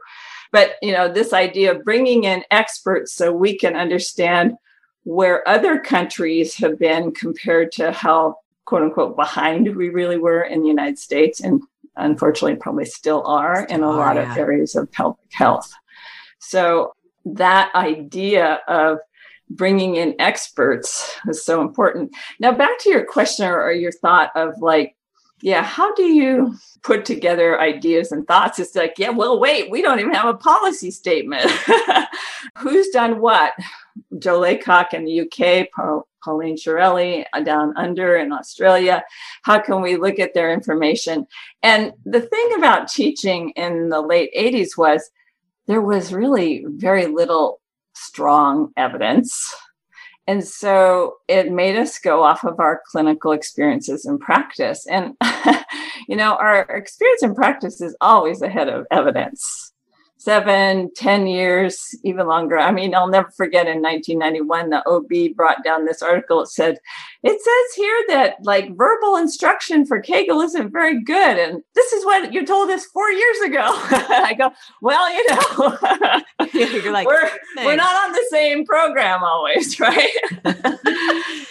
But, 0.52 0.72
you 0.82 0.92
know, 0.92 1.08
this 1.08 1.34
idea 1.34 1.76
of 1.76 1.86
bringing 1.86 2.24
in 2.24 2.44
experts 2.50 3.14
so 3.14 3.32
we 3.32 3.56
can 3.56 3.76
understand 3.76 4.56
where 5.04 5.48
other 5.48 5.80
countries 5.80 6.56
have 6.56 6.80
been 6.80 7.12
compared 7.12 7.72
to 7.74 7.92
how 7.92 8.38
quote 8.66 8.82
unquote 8.82 9.16
behind 9.16 9.76
we 9.76 9.90
really 9.90 10.18
were 10.18 10.42
in 10.42 10.62
the 10.62 10.68
United 10.68 10.98
States 10.98 11.42
and 11.42 11.62
unfortunately 11.96 12.56
probably 12.56 12.86
still 12.86 13.26
are 13.26 13.66
in 13.66 13.84
a 13.84 13.88
oh, 13.88 13.96
lot 13.96 14.16
yeah. 14.16 14.32
of 14.32 14.38
areas 14.38 14.76
of 14.76 14.92
pelvic 14.92 15.20
health. 15.32 15.72
So 16.40 16.94
that 17.26 17.74
idea 17.76 18.62
of 18.68 19.00
bringing 19.50 19.96
in 19.96 20.16
experts 20.20 21.18
is 21.28 21.44
so 21.44 21.62
important. 21.62 22.12
Now 22.40 22.52
back 22.54 22.80
to 22.80 22.90
your 22.90 23.06
question 23.06 23.46
or 23.46 23.72
your 23.72 23.92
thought 23.92 24.32
of 24.36 24.54
like 24.60 24.96
yeah, 25.42 25.64
how 25.64 25.94
do 25.96 26.04
you 26.04 26.56
put 26.84 27.04
together 27.04 27.60
ideas 27.60 28.12
and 28.12 28.28
thoughts? 28.28 28.60
It's 28.60 28.76
like, 28.76 28.96
yeah, 28.98 29.10
well, 29.10 29.40
wait, 29.40 29.72
we 29.72 29.82
don't 29.82 30.00
even 30.00 30.14
have 30.14 30.28
a 30.28 30.38
policy 30.38 30.92
statement. 30.92 31.50
Who's 32.58 32.90
done 32.90 33.20
what? 33.20 33.54
Jo 34.20 34.40
Laycock 34.40 34.94
in 34.94 35.06
the 35.06 35.22
UK, 35.22 35.68
Pauline 36.24 36.56
Chiarelli 36.56 37.26
uh, 37.34 37.42
down 37.42 37.74
under 37.78 38.16
in 38.18 38.32
Australia. 38.32 39.04
How 39.44 39.60
can 39.60 39.82
we 39.82 39.96
look 39.96 40.20
at 40.20 40.34
their 40.34 40.54
information? 40.54 41.28
And 41.64 41.94
the 42.06 42.22
thing 42.22 42.54
about 42.58 42.88
teaching 42.88 43.52
in 43.52 43.90
the 43.90 44.02
late 44.02 44.32
80s 44.38 44.78
was 44.78 45.10
there 45.68 45.82
was 45.82 46.14
really 46.14 46.66
very 46.68 47.08
little 47.08 47.60
strong 47.94 48.72
evidence 48.78 49.54
and 50.28 50.46
so 50.46 51.16
it 51.28 51.52
made 51.52 51.78
us 51.78 51.98
go 52.00 52.24
off 52.24 52.46
of 52.46 52.60
our 52.60 52.82
clinical 52.90 53.32
experiences 53.32 54.06
and 54.06 54.20
practice. 54.20 54.86
And, 54.88 55.16
you 56.08 56.16
know, 56.16 56.36
our 56.36 56.62
experience 56.62 57.24
and 57.24 57.36
practice 57.36 57.82
is 57.82 57.98
always 58.00 58.42
ahead 58.42 58.70
of 58.70 58.86
evidence 58.92 59.74
seven, 60.22 60.92
ten 60.96 61.26
years, 61.26 61.96
even 62.04 62.28
longer. 62.28 62.60
I 62.60 62.72
mean, 62.72 62.94
I'll 62.94 63.10
never 63.10 63.32
forget 63.32 63.66
in 63.66 63.82
1991, 63.82 64.70
the 64.70 64.88
OB 64.88 65.36
brought 65.36 65.64
down 65.64 65.86
this 65.86 66.04
article. 66.04 66.42
It 66.42 66.50
said, 66.50 66.78
it 67.24 67.42
says 67.42 67.76
here 67.76 68.04
that 68.10 68.36
like 68.44 68.78
verbal 68.78 69.16
instruction 69.16 69.84
for 69.84 70.00
Kegel 70.00 70.42
isn't 70.42 70.72
very 70.72 71.02
good. 71.04 71.40
And 71.40 71.64
this 71.74 71.92
is 71.92 72.06
what 72.06 72.32
you 72.32 72.46
told 72.46 72.70
us 72.70 72.86
four 72.86 73.10
years 73.10 73.40
ago. 73.40 73.64
I 73.66 74.36
go, 74.38 74.52
well, 74.84 75.12
you 75.12 75.26
know, 75.28 76.22
You're 76.54 76.94
like, 76.94 77.08
we're, 77.08 77.30
we're 77.58 77.76
not 77.76 77.96
on 78.06 78.12
the 78.12 78.26
same 78.30 78.64
program 78.64 79.24
always, 79.24 79.80
right? 79.80 80.12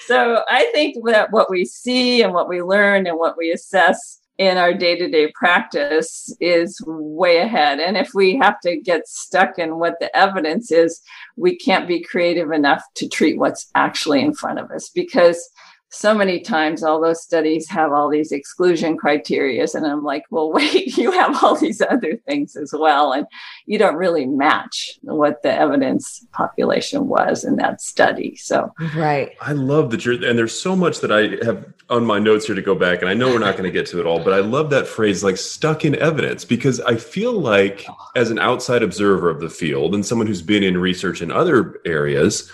so 0.07 0.45
I 0.49 0.71
think 0.73 0.97
that 1.07 1.33
what 1.33 1.51
we 1.51 1.65
see 1.65 2.23
and 2.23 2.33
what 2.33 2.49
we 2.49 2.63
learn 2.63 3.09
and 3.09 3.19
what 3.19 3.37
we 3.37 3.51
assess 3.51 4.20
in 4.41 4.57
our 4.57 4.73
day-to-day 4.73 5.31
practice 5.35 6.35
is 6.41 6.81
way 6.87 7.37
ahead. 7.37 7.79
And 7.79 7.95
if 7.99 8.15
we 8.15 8.39
have 8.39 8.59
to 8.61 8.81
get 8.81 9.07
stuck 9.07 9.59
in 9.59 9.79
what 9.79 10.01
the 10.01 10.17
evidence 10.17 10.73
is 10.73 11.03
we 11.37 11.57
can't 11.57 11.87
be 11.87 12.03
creative 12.03 12.51
enough 12.51 12.83
to 12.95 13.07
treat 13.07 13.39
what's 13.39 13.71
actually 13.75 14.23
in 14.23 14.33
front 14.33 14.59
of 14.59 14.71
us 14.71 14.89
because 14.89 15.51
so 15.91 16.15
many 16.15 16.39
times 16.39 16.85
all 16.85 17.01
those 17.01 17.23
studies 17.23 17.69
have 17.69 17.93
all 17.93 18.09
these 18.09 18.31
exclusion 18.31 18.97
criterias 18.97 19.75
and 19.75 19.87
i'm 19.87 20.05
like 20.05 20.25
well 20.31 20.53
wait 20.61 20.97
you 20.97 21.11
have 21.11 21.43
all 21.43 21.57
these 21.57 21.81
other 21.83 22.17
things 22.27 22.57
as 22.57 22.73
well 22.73 23.13
and 23.13 23.27
you 23.67 23.77
don't 23.77 23.97
really 23.97 24.25
match 24.25 24.99
what 25.03 25.43
the 25.43 25.53
evidence 25.53 26.27
population 26.33 27.09
was 27.09 27.45
in 27.45 27.57
that 27.57 27.81
study 27.81 28.37
so. 28.37 28.73
Right. 28.97 29.33
I 29.41 29.53
love 29.53 29.91
that 29.91 30.05
you're 30.05 30.15
and 30.15 30.39
there's 30.39 30.59
so 30.59 30.77
much 30.77 31.01
that 31.01 31.11
i 31.11 31.45
have 31.45 31.65
on 31.89 32.05
my 32.05 32.19
notes 32.19 32.47
here 32.47 32.55
to 32.55 32.63
go 32.63 32.75
back 32.75 33.01
and 33.01 33.11
i 33.11 33.15
know 33.15 33.29
we're 33.29 33.39
not 33.39 33.57
going 33.57 33.65
to 33.65 33.71
get 33.71 33.87
to 33.87 34.01
it 34.01 34.07
all 34.07 34.23
but 34.23 34.33
i 34.33 34.39
love 34.39 34.71
that 34.71 34.87
phrase 34.87 35.25
like 35.25 35.37
stuck 35.37 35.85
in 35.85 35.97
evidence 35.97 36.45
because 36.45 36.81
i 36.83 36.97
feel 36.97 37.33
like 37.33 37.85
as 38.15 38.31
an 38.31 38.39
outside 38.39 38.83
observer 38.83 39.29
of 39.29 39.41
the 39.41 39.51
field 39.51 39.95
and 39.95 40.07
someone 40.07 40.27
who's 40.27 40.43
been 40.43 40.63
in 40.63 40.79
research 40.79 41.21
in 41.21 41.33
other 41.33 41.81
areas 41.85 42.51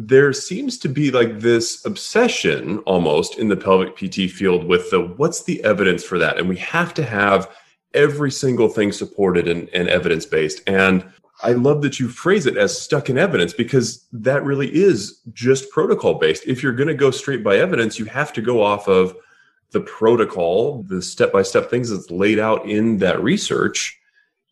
there 0.00 0.32
seems 0.32 0.78
to 0.78 0.88
be 0.88 1.10
like 1.10 1.40
this 1.40 1.84
obsession 1.84 2.78
almost 2.80 3.36
in 3.36 3.48
the 3.48 3.56
pelvic 3.56 3.96
PT 3.96 4.30
field 4.30 4.62
with 4.62 4.88
the 4.92 5.00
what's 5.00 5.42
the 5.42 5.62
evidence 5.64 6.04
for 6.04 6.20
that? 6.20 6.38
And 6.38 6.48
we 6.48 6.56
have 6.58 6.94
to 6.94 7.02
have 7.02 7.50
every 7.94 8.30
single 8.30 8.68
thing 8.68 8.92
supported 8.92 9.48
and, 9.48 9.68
and 9.70 9.88
evidence 9.88 10.24
based. 10.24 10.62
And 10.68 11.04
I 11.42 11.50
love 11.50 11.82
that 11.82 11.98
you 11.98 12.08
phrase 12.08 12.46
it 12.46 12.56
as 12.56 12.80
stuck 12.80 13.10
in 13.10 13.18
evidence 13.18 13.52
because 13.52 14.06
that 14.12 14.44
really 14.44 14.72
is 14.72 15.20
just 15.32 15.68
protocol 15.70 16.14
based. 16.14 16.46
If 16.46 16.62
you're 16.62 16.72
going 16.72 16.88
to 16.88 16.94
go 16.94 17.10
straight 17.10 17.42
by 17.42 17.56
evidence, 17.56 17.98
you 17.98 18.04
have 18.04 18.32
to 18.34 18.40
go 18.40 18.62
off 18.62 18.86
of 18.86 19.16
the 19.72 19.80
protocol, 19.80 20.84
the 20.84 21.02
step 21.02 21.32
by 21.32 21.42
step 21.42 21.70
things 21.70 21.90
that's 21.90 22.08
laid 22.12 22.38
out 22.38 22.64
in 22.68 22.98
that 22.98 23.20
research 23.20 23.98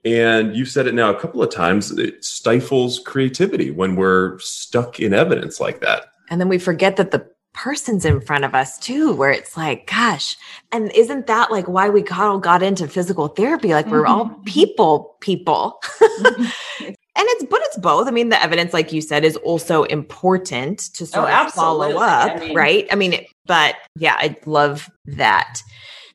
and 0.06 0.54
you've 0.54 0.68
said 0.68 0.86
it 0.86 0.94
now 0.94 1.10
a 1.10 1.20
couple 1.20 1.42
of 1.42 1.50
times, 1.50 1.90
it 1.90 2.25
stifles 2.25 3.00
creativity 3.00 3.72
when 3.72 3.96
we're 3.96 4.38
stuck 4.38 5.00
in 5.00 5.12
evidence 5.12 5.58
like 5.58 5.80
that. 5.80 6.06
And 6.30 6.40
then 6.40 6.48
we 6.48 6.58
forget 6.58 6.96
that 6.96 7.10
the 7.10 7.28
person's 7.54 8.04
in 8.04 8.20
front 8.20 8.44
of 8.44 8.54
us 8.54 8.78
too, 8.78 9.12
where 9.14 9.32
it's 9.32 9.56
like, 9.56 9.88
gosh, 9.88 10.36
and 10.70 10.92
isn't 10.92 11.26
that 11.26 11.50
like 11.50 11.66
why 11.66 11.88
we 11.88 12.04
all 12.06 12.38
got 12.38 12.62
into 12.62 12.86
physical 12.86 13.26
therapy? 13.26 13.70
Like 13.75 13.86
we're 13.86 14.06
all 14.06 14.26
mm-hmm. 14.26 14.44
people, 14.44 15.16
people. 15.20 15.80
Mm-hmm. 15.98 16.42
and 16.86 16.96
it's 17.16 17.44
but 17.50 17.60
it's 17.64 17.78
both. 17.78 18.06
I 18.06 18.12
mean, 18.12 18.28
the 18.28 18.40
evidence, 18.40 18.72
like 18.72 18.92
you 18.92 19.00
said, 19.00 19.25
is 19.25 19.36
also 19.38 19.82
important 19.84 20.78
to 20.94 21.02
oh, 21.02 21.06
sort 21.06 21.30
oh, 21.30 21.46
of 21.46 21.52
follow 21.52 21.96
up, 21.96 22.30
I 22.30 22.38
mean, 22.38 22.54
right? 22.54 22.86
I 22.92 22.94
mean, 22.94 23.26
but 23.46 23.75
yeah, 23.96 24.14
I 24.16 24.36
love 24.46 24.88
that. 25.06 25.62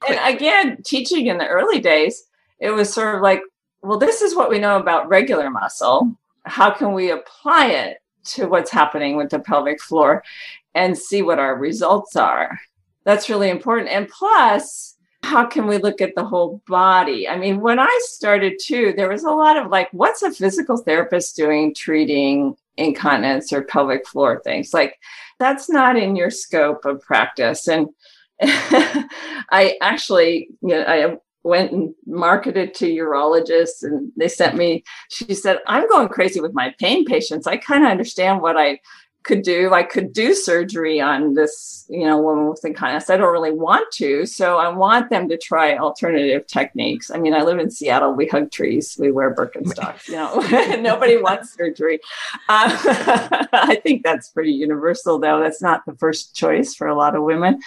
And 0.08 0.18
again, 0.34 0.78
teaching 0.86 1.28
in 1.28 1.40
the 1.40 1.48
early 1.48 1.80
days, 1.80 2.24
it 2.60 2.70
was 2.70 2.94
sort 2.94 3.16
of 3.16 3.22
like 3.22 3.42
well, 3.82 3.98
this 3.98 4.22
is 4.22 4.36
what 4.36 4.50
we 4.50 4.60
know 4.60 4.78
about 4.78 5.10
regular 5.10 5.50
muscle. 5.50 6.16
How 6.46 6.72
can 6.72 6.94
we 6.94 7.12
apply 7.12 7.68
it 7.68 7.98
to 8.24 8.48
what's 8.48 8.72
happening 8.72 9.16
with 9.16 9.30
the 9.30 9.40
pelvic 9.40 9.82
floor 9.82 10.24
and 10.76 10.98
see 10.98 11.22
what 11.22 11.40
our 11.40 11.56
results 11.56 12.16
are? 12.16 12.60
That's 13.04 13.30
really 13.30 13.50
important. 13.50 13.90
And 13.90 14.08
plus, 14.08 14.96
how 15.24 15.46
can 15.46 15.68
we 15.68 15.78
look 15.78 16.02
at 16.02 16.16
the 16.16 16.26
whole 16.26 16.62
body? 16.68 17.28
I 17.28 17.38
mean, 17.38 17.62
when 17.62 17.80
I 17.80 18.00
started 18.04 18.60
too, 18.62 18.94
there 18.96 19.10
was 19.10 19.24
a 19.24 19.32
lot 19.32 19.58
of 19.58 19.70
like, 19.72 19.90
what's 19.92 20.24
a 20.24 20.32
physical 20.32 20.78
therapist 20.78 21.36
doing 21.36 21.74
treating 21.74 22.56
incontinence 22.78 23.52
or 23.54 23.64
pelvic 23.64 24.08
floor 24.08 24.42
things? 24.44 24.74
Like, 24.74 25.00
that's 25.40 25.70
not 25.70 25.96
in 25.96 26.16
your 26.16 26.30
scope 26.30 26.86
of 26.86 27.02
practice. 27.02 27.68
And 27.68 27.90
I 28.42 29.78
actually, 29.82 30.50
you 30.62 30.70
know, 30.70 30.84
I 30.88 31.18
went 31.44 31.72
and 31.72 31.94
marketed 32.06 32.74
to 32.76 32.88
urologists 32.88 33.84
and 33.84 34.12
they 34.16 34.28
sent 34.28 34.56
me 34.56 34.84
she 35.10 35.34
said 35.34 35.58
i'm 35.68 35.88
going 35.88 36.08
crazy 36.08 36.40
with 36.40 36.54
my 36.54 36.74
pain 36.80 37.06
patients. 37.06 37.48
I 37.48 37.58
kind 37.58 37.84
of 37.84 37.90
understand 37.90 38.42
what 38.42 38.58
i 38.58 38.80
could 39.24 39.44
do. 39.44 39.72
I 39.72 39.84
could 39.84 40.14
do 40.14 40.34
surgery 40.34 41.00
on 41.00 41.36
this 41.36 41.86
you 41.90 42.06
know 42.06 42.20
woman 42.20 42.50
with 42.50 42.66
incontinence. 42.66 43.10
I 43.10 43.18
don't 43.18 43.32
really 43.32 43.52
want 43.52 43.92
to 43.94 44.26
so 44.26 44.58
i 44.58 44.68
want 44.68 45.10
them 45.10 45.30
to 45.30 45.38
try 45.38 45.78
alternative 45.78 46.48
techniques. 46.48 47.12
I 47.12 47.18
mean 47.20 47.34
i 47.34 47.42
live 47.42 47.60
in 47.60 47.70
seattle. 47.70 48.14
We 48.14 48.28
hug 48.28 48.52
trees. 48.52 48.98
We 49.00 49.12
wear 49.12 49.34
birkenstocks 49.34 50.08
you 50.08 50.16
know. 50.16 50.40
Nobody 50.82 51.18
wants 51.18 51.54
surgery. 51.54 52.00
Uh, 52.50 52.78
i 53.54 53.80
think 53.84 54.04
that's 54.04 54.30
pretty 54.30 54.54
universal 54.54 55.20
though. 55.20 55.40
That's 55.40 55.62
not 55.62 55.86
the 55.86 55.96
first 55.96 56.36
choice 56.36 56.74
for 56.74 56.88
a 56.88 56.96
lot 56.96 57.16
of 57.16 57.24
women. 57.24 57.60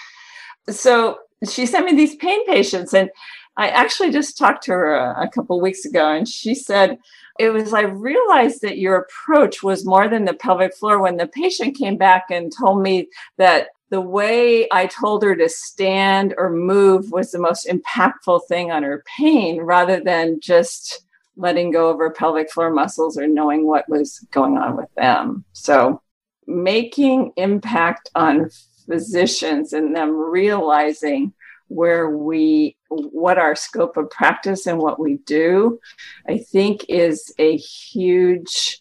So 0.71 1.19
she 1.49 1.67
sent 1.67 1.87
me 1.87 1.95
these 1.95 2.17
pain 2.17 2.45
patients 2.47 2.95
and 2.95 3.11
I 3.57 3.69
actually 3.69 4.11
just 4.11 4.37
talked 4.37 4.65
to 4.65 4.73
her 4.73 4.95
a, 4.95 5.25
a 5.25 5.29
couple 5.29 5.61
weeks 5.61 5.85
ago, 5.85 6.11
and 6.11 6.29
she 6.29 6.55
said, 6.55 6.99
it 7.39 7.51
was 7.51 7.73
I 7.73 7.83
realized 7.83 8.63
that 8.63 8.79
your 8.79 8.97
approach 8.97 9.63
was 9.63 9.85
more 9.85 10.09
than 10.09 10.25
the 10.25 10.35
pelvic 10.35 10.75
floor 10.75 11.01
when 11.01 11.17
the 11.17 11.27
patient 11.27 11.77
came 11.77 11.97
back 11.97 12.27
and 12.31 12.53
told 12.57 12.83
me 12.83 13.09
that 13.39 13.69
the 13.91 14.01
way 14.01 14.67
I 14.73 14.87
told 14.87 15.23
her 15.23 15.37
to 15.37 15.49
stand 15.49 16.35
or 16.39 16.51
move 16.51 17.11
was 17.11 17.31
the 17.31 17.39
most 17.39 17.69
impactful 17.69 18.47
thing 18.49 18.71
on 18.71 18.83
her 18.83 19.05
pain 19.17 19.61
rather 19.61 20.01
than 20.01 20.41
just 20.41 21.05
letting 21.37 21.73
go 21.73 21.91
of 21.91 21.99
her 21.99 22.11
pelvic 22.11 22.51
floor 22.51 22.73
muscles 22.73 23.19
or 23.19 23.27
knowing 23.27 23.67
what 23.67 23.89
was 23.89 24.25
going 24.31 24.57
on 24.57 24.77
with 24.77 24.93
them. 24.97 25.45
So, 25.53 26.01
making 26.47 27.33
impact 27.37 28.11
on 28.15 28.51
physicians 28.87 29.73
and 29.73 29.95
them 29.95 30.11
realizing 30.11 31.33
where 31.75 32.09
we 32.11 32.77
what 32.89 33.39
our 33.39 33.57
scope 33.57 33.97
of 33.97 34.09
practice 34.11 34.67
and 34.67 34.79
what 34.79 35.01
we 35.01 35.17
do 35.27 35.81
i 36.29 36.39
think 36.39 36.85
is 36.89 37.35
a 37.39 37.57
huge 37.57 38.81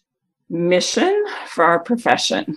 mission 0.50 1.24
for 1.48 1.64
our 1.64 1.80
profession. 1.80 2.56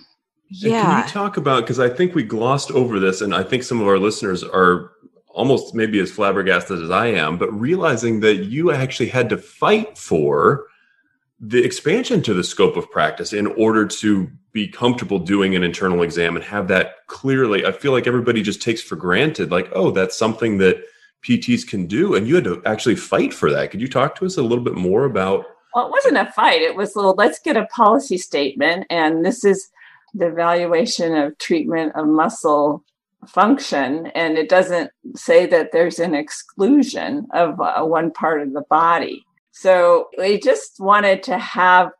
Yeah 0.50 0.82
can 0.82 1.06
you 1.06 1.12
talk 1.12 1.36
about 1.36 1.62
because 1.62 1.80
i 1.80 1.88
think 1.88 2.14
we 2.14 2.22
glossed 2.22 2.70
over 2.70 3.00
this 3.00 3.20
and 3.20 3.34
i 3.34 3.42
think 3.42 3.62
some 3.62 3.80
of 3.80 3.88
our 3.88 3.98
listeners 3.98 4.44
are 4.44 4.92
almost 5.28 5.74
maybe 5.74 5.98
as 6.00 6.10
flabbergasted 6.10 6.82
as 6.82 6.90
i 6.90 7.06
am 7.06 7.36
but 7.36 7.52
realizing 7.52 8.20
that 8.20 8.44
you 8.44 8.70
actually 8.72 9.08
had 9.08 9.28
to 9.28 9.36
fight 9.36 9.98
for 9.98 10.66
the 11.40 11.62
expansion 11.62 12.20
to 12.22 12.34
the 12.34 12.42
scope 12.42 12.76
of 12.76 12.90
practice 12.90 13.32
in 13.32 13.46
order 13.46 13.86
to 13.86 14.28
be 14.52 14.66
comfortable 14.66 15.18
doing 15.20 15.54
an 15.54 15.62
internal 15.62 16.02
exam 16.02 16.34
and 16.34 16.44
have 16.44 16.66
that 16.66 17.06
clearly 17.06 17.64
i 17.64 17.70
feel 17.70 17.92
like 17.92 18.08
everybody 18.08 18.42
just 18.42 18.60
takes 18.60 18.82
for 18.82 18.96
granted 18.96 19.52
like 19.52 19.68
oh 19.72 19.92
that's 19.92 20.16
something 20.16 20.58
that 20.58 20.82
pts 21.22 21.66
can 21.66 21.86
do. 21.86 22.14
And 22.14 22.26
you 22.26 22.36
had 22.36 22.44
to 22.44 22.62
actually 22.64 22.96
fight 22.96 23.34
for 23.34 23.50
that. 23.50 23.70
Could 23.70 23.80
you 23.80 23.88
talk 23.88 24.14
to 24.16 24.26
us 24.26 24.36
a 24.36 24.42
little 24.42 24.64
bit 24.64 24.74
more 24.74 25.04
about 25.04 25.46
well 25.74 25.86
it 25.86 25.90
wasn't 25.90 26.16
a 26.16 26.32
fight. 26.32 26.62
It 26.62 26.76
was 26.76 26.96
little 26.96 27.14
let's 27.16 27.38
get 27.38 27.56
a 27.56 27.66
policy 27.66 28.18
statement. 28.18 28.86
And 28.90 29.24
this 29.24 29.44
is 29.44 29.68
the 30.14 30.28
evaluation 30.28 31.14
of 31.14 31.36
treatment 31.38 31.94
of 31.94 32.06
muscle 32.06 32.84
function. 33.26 34.06
And 34.08 34.38
it 34.38 34.48
doesn't 34.48 34.90
say 35.16 35.44
that 35.46 35.72
there's 35.72 35.98
an 35.98 36.14
exclusion 36.14 37.26
of 37.32 37.60
uh, 37.60 37.84
one 37.84 38.10
part 38.12 38.40
of 38.40 38.52
the 38.52 38.64
body 38.70 39.26
so 39.60 40.08
we 40.16 40.38
just 40.38 40.78
wanted 40.78 41.24
to 41.24 41.36
have 41.36 41.90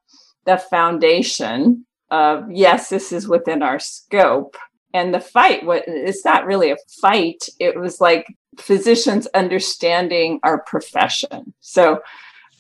the 0.46 0.58
foundation 0.58 1.84
of 2.08 2.48
yes, 2.52 2.88
this 2.88 3.10
is 3.10 3.26
within 3.26 3.62
our 3.64 3.80
scope. 3.80 4.56
And 4.94 5.12
the 5.12 5.18
fight, 5.18 5.66
what 5.66 5.82
it's 5.88 6.24
not 6.24 6.46
really 6.46 6.70
a 6.70 6.76
fight. 7.00 7.48
It 7.58 7.78
was 7.78 8.00
like 8.00 8.26
physicians 8.58 9.26
understanding 9.34 10.38
our 10.44 10.62
profession. 10.62 11.52
So 11.58 12.00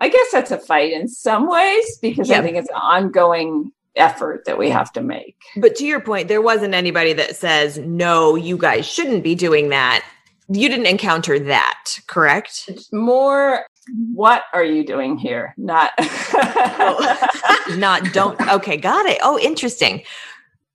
I 0.00 0.08
guess 0.08 0.26
that's 0.32 0.50
a 0.50 0.58
fight 0.58 0.92
in 0.92 1.06
some 1.06 1.48
ways 1.48 1.98
because 2.02 2.28
yeah. 2.28 2.40
I 2.40 2.42
think 2.42 2.56
it's 2.56 2.68
an 2.68 2.76
ongoing 2.76 3.70
effort 3.94 4.46
that 4.46 4.58
we 4.58 4.68
have 4.68 4.92
to 4.94 5.00
make. 5.00 5.36
But 5.56 5.76
to 5.76 5.86
your 5.86 6.00
point, 6.00 6.26
there 6.26 6.42
wasn't 6.42 6.74
anybody 6.74 7.12
that 7.12 7.36
says, 7.36 7.78
no, 7.78 8.34
you 8.34 8.58
guys 8.58 8.84
shouldn't 8.84 9.22
be 9.22 9.36
doing 9.36 9.68
that. 9.68 10.04
You 10.48 10.68
didn't 10.68 10.86
encounter 10.86 11.38
that, 11.38 11.98
correct? 12.08 12.68
More 12.92 13.64
what 14.12 14.44
are 14.52 14.64
you 14.64 14.84
doing 14.84 15.16
here? 15.16 15.54
Not 15.56 15.92
oh, 15.98 17.74
not 17.76 18.12
don't 18.12 18.40
okay, 18.48 18.76
got 18.76 19.06
it. 19.06 19.18
Oh, 19.22 19.38
interesting. 19.38 20.02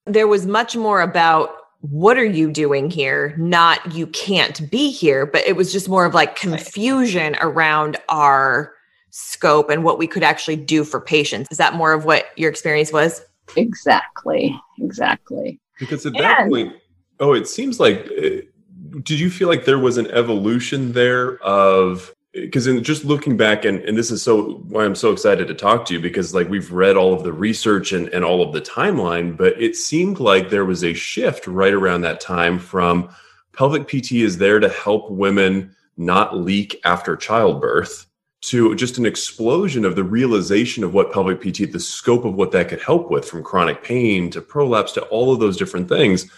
There 0.05 0.27
was 0.27 0.45
much 0.45 0.75
more 0.75 1.01
about 1.01 1.55
what 1.81 2.17
are 2.17 2.25
you 2.25 2.51
doing 2.51 2.89
here? 2.89 3.35
Not 3.37 3.93
you 3.93 4.07
can't 4.07 4.69
be 4.71 4.91
here, 4.91 5.25
but 5.25 5.45
it 5.45 5.55
was 5.55 5.71
just 5.71 5.89
more 5.89 6.05
of 6.05 6.13
like 6.13 6.35
confusion 6.35 7.35
around 7.41 7.97
our 8.09 8.73
scope 9.09 9.69
and 9.69 9.83
what 9.83 9.99
we 9.99 10.07
could 10.07 10.23
actually 10.23 10.55
do 10.55 10.83
for 10.83 10.99
patients. 10.99 11.49
Is 11.51 11.57
that 11.57 11.75
more 11.75 11.93
of 11.93 12.05
what 12.05 12.27
your 12.37 12.49
experience 12.49 12.91
was? 12.91 13.21
Exactly. 13.55 14.59
Exactly. 14.79 15.59
Because 15.77 16.05
at 16.05 16.13
that 16.13 16.49
point, 16.49 16.73
oh, 17.19 17.33
it 17.33 17.47
seems 17.47 17.79
like 17.79 18.09
uh, 18.17 18.41
did 19.01 19.19
you 19.19 19.29
feel 19.29 19.47
like 19.47 19.65
there 19.65 19.79
was 19.79 19.97
an 19.97 20.07
evolution 20.11 20.93
there 20.93 21.37
of 21.39 22.13
because 22.33 22.67
in 22.67 22.83
just 22.83 23.05
looking 23.05 23.37
back 23.37 23.63
and, 23.63 23.79
and 23.81 23.97
this 23.97 24.11
is 24.11 24.21
so 24.21 24.55
why 24.67 24.83
i'm 24.83 24.95
so 24.95 25.11
excited 25.11 25.47
to 25.47 25.53
talk 25.53 25.85
to 25.85 25.93
you 25.93 25.99
because 25.99 26.33
like 26.33 26.49
we've 26.49 26.71
read 26.71 26.97
all 26.97 27.13
of 27.13 27.23
the 27.23 27.33
research 27.33 27.93
and, 27.93 28.09
and 28.09 28.25
all 28.25 28.41
of 28.41 28.53
the 28.53 28.61
timeline 28.61 29.37
but 29.37 29.59
it 29.61 29.75
seemed 29.75 30.19
like 30.19 30.49
there 30.49 30.65
was 30.65 30.83
a 30.83 30.93
shift 30.93 31.47
right 31.47 31.73
around 31.73 32.01
that 32.01 32.19
time 32.19 32.59
from 32.59 33.09
pelvic 33.53 33.87
pt 33.87 34.11
is 34.13 34.37
there 34.37 34.59
to 34.59 34.69
help 34.69 35.09
women 35.11 35.75
not 35.97 36.37
leak 36.37 36.79
after 36.85 37.15
childbirth 37.15 38.07
to 38.43 38.75
just 38.75 38.97
an 38.97 39.05
explosion 39.05 39.85
of 39.85 39.95
the 39.95 40.03
realization 40.03 40.83
of 40.83 40.93
what 40.93 41.13
pelvic 41.13 41.39
pt 41.39 41.71
the 41.71 41.79
scope 41.79 42.25
of 42.25 42.35
what 42.35 42.51
that 42.51 42.67
could 42.67 42.81
help 42.81 43.09
with 43.09 43.25
from 43.25 43.41
chronic 43.41 43.83
pain 43.83 44.29
to 44.29 44.41
prolapse 44.41 44.91
to 44.91 45.01
all 45.03 45.31
of 45.33 45.39
those 45.39 45.57
different 45.57 45.87
things. 45.87 46.29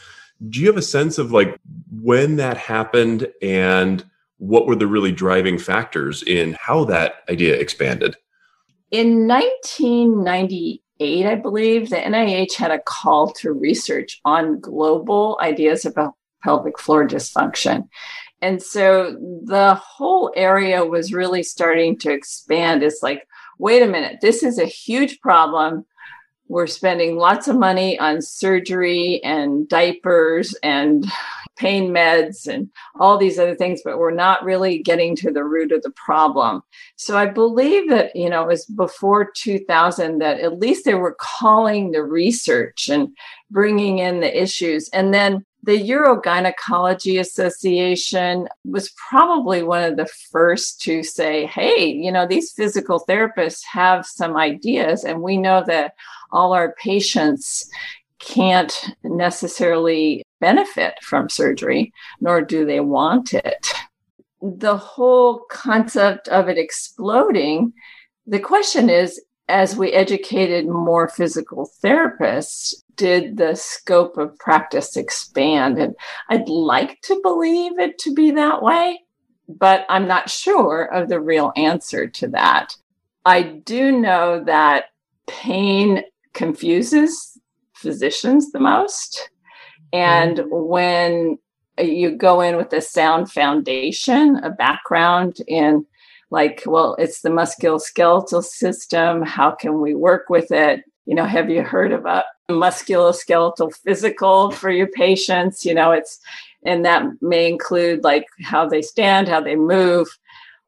Do 0.49 0.60
you 0.60 0.67
have 0.67 0.77
a 0.77 0.84
sense 0.84 1.17
of 1.17 1.31
like 1.31 1.58
when 1.89 2.36
that 2.36 2.58
happened 2.58 3.27
and 3.41 4.05
what 4.37 4.67
were 4.67 4.75
the 4.75 4.87
really 4.87 5.11
driving 5.11 5.57
factors 5.57 6.23
in 6.23 6.53
how 6.53 6.85
that 6.85 7.23
idea 7.29 7.55
expanded? 7.55 8.15
In 8.91 9.27
1998, 9.27 11.25
I 11.25 11.35
believe, 11.35 11.89
the 11.89 11.97
NIH 11.97 12.53
had 12.55 12.71
a 12.71 12.79
call 12.79 13.31
to 13.33 13.51
research 13.51 14.19
on 14.25 14.59
global 14.59 15.37
ideas 15.41 15.85
about 15.85 16.13
pelvic 16.43 16.79
floor 16.79 17.07
dysfunction. 17.07 17.87
And 18.41 18.61
so 18.61 19.17
the 19.43 19.73
whole 19.75 20.31
area 20.35 20.85
was 20.85 21.13
really 21.13 21.41
starting 21.41 21.97
to 21.99 22.11
expand. 22.11 22.83
It's 22.83 23.01
like, 23.01 23.27
wait 23.57 23.81
a 23.81 23.87
minute, 23.87 24.19
this 24.21 24.43
is 24.43 24.59
a 24.59 24.65
huge 24.65 25.19
problem. 25.19 25.85
We're 26.47 26.67
spending 26.67 27.17
lots 27.17 27.47
of 27.47 27.57
money 27.57 27.97
on 27.97 28.21
surgery 28.21 29.19
and 29.23 29.67
diapers 29.67 30.53
and 30.61 31.05
pain 31.57 31.91
meds 31.91 32.47
and 32.47 32.69
all 32.99 33.17
these 33.17 33.39
other 33.39 33.55
things, 33.55 33.81
but 33.83 33.97
we're 33.97 34.11
not 34.11 34.43
really 34.43 34.79
getting 34.79 35.15
to 35.17 35.31
the 35.31 35.43
root 35.43 35.71
of 35.71 35.81
the 35.83 35.91
problem. 35.91 36.61
So 36.95 37.17
I 37.17 37.25
believe 37.25 37.89
that, 37.89 38.15
you 38.15 38.29
know, 38.29 38.43
it 38.43 38.47
was 38.47 38.65
before 38.65 39.31
2000 39.35 40.19
that 40.19 40.39
at 40.39 40.59
least 40.59 40.85
they 40.85 40.95
were 40.95 41.17
calling 41.19 41.91
the 41.91 42.03
research 42.03 42.89
and 42.89 43.09
bringing 43.49 43.99
in 43.99 44.19
the 44.19 44.41
issues. 44.41 44.89
And 44.89 45.13
then 45.13 45.45
the 45.63 45.89
Urogynecology 45.89 47.19
Association 47.19 48.47
was 48.65 48.93
probably 49.09 49.63
one 49.63 49.83
of 49.83 49.97
the 49.97 50.05
first 50.05 50.79
to 50.83 51.01
say, 51.01 51.47
hey, 51.47 51.87
you 51.87 52.11
know, 52.11 52.27
these 52.27 52.51
physical 52.51 53.03
therapists 53.09 53.63
have 53.71 54.05
some 54.05 54.37
ideas, 54.37 55.03
and 55.03 55.21
we 55.21 55.37
know 55.37 55.63
that 55.65 55.93
all 56.31 56.53
our 56.53 56.75
patients 56.79 57.67
can't 58.25 58.91
necessarily 59.03 60.23
benefit 60.41 60.95
from 61.01 61.29
surgery, 61.29 61.93
nor 62.19 62.41
do 62.41 62.65
they 62.65 62.79
want 62.79 63.33
it. 63.33 63.73
The 64.41 64.77
whole 64.77 65.45
concept 65.49 66.27
of 66.27 66.49
it 66.49 66.57
exploding, 66.57 67.73
the 68.27 68.39
question 68.39 68.89
is 68.89 69.21
as 69.47 69.75
we 69.75 69.91
educated 69.91 70.67
more 70.67 71.07
physical 71.07 71.69
therapists, 71.83 72.73
did 72.95 73.38
the 73.38 73.55
scope 73.55 74.17
of 74.17 74.38
practice 74.38 74.97
expand? 74.97 75.77
And 75.77 75.95
I'd 76.29 76.49
like 76.49 76.99
to 77.03 77.19
believe 77.21 77.79
it 77.79 77.97
to 77.99 78.13
be 78.13 78.31
that 78.31 78.63
way, 78.63 79.01
but 79.47 79.85
I'm 79.88 80.07
not 80.07 80.29
sure 80.29 80.83
of 80.91 81.09
the 81.09 81.19
real 81.19 81.51
answer 81.55 82.07
to 82.07 82.27
that. 82.29 82.75
I 83.23 83.43
do 83.43 83.91
know 83.91 84.43
that 84.45 84.85
pain 85.27 86.03
confuses 86.33 87.39
physicians 87.85 88.51
the 88.51 88.59
most. 88.59 89.29
And 89.93 90.37
mm-hmm. 90.37 90.49
when 90.49 91.37
you 91.77 92.11
go 92.11 92.41
in 92.41 92.57
with 92.57 92.73
a 92.73 92.81
sound 92.81 93.31
foundation, 93.31 94.37
a 94.43 94.49
background 94.49 95.37
in 95.47 95.85
like, 96.31 96.63
well, 96.65 96.95
it's 96.97 97.21
the 97.21 97.29
musculoskeletal 97.29 98.43
system. 98.43 99.21
How 99.21 99.51
can 99.51 99.79
we 99.81 99.93
work 99.93 100.29
with 100.29 100.51
it? 100.51 100.83
You 101.05 101.15
know, 101.15 101.25
have 101.25 101.49
you 101.49 101.61
heard 101.61 101.91
of 101.91 102.05
a 102.05 102.25
musculoskeletal 102.49 103.73
physical 103.83 104.51
for 104.51 104.71
your 104.71 104.87
patients? 104.87 105.63
You 105.63 105.75
know, 105.75 105.91
it's, 105.91 106.19
and 106.65 106.83
that 106.83 107.03
may 107.21 107.47
include 107.47 108.03
like 108.03 108.25
how 108.41 108.67
they 108.67 108.81
stand, 108.81 109.27
how 109.27 109.41
they 109.41 109.55
move, 109.55 110.07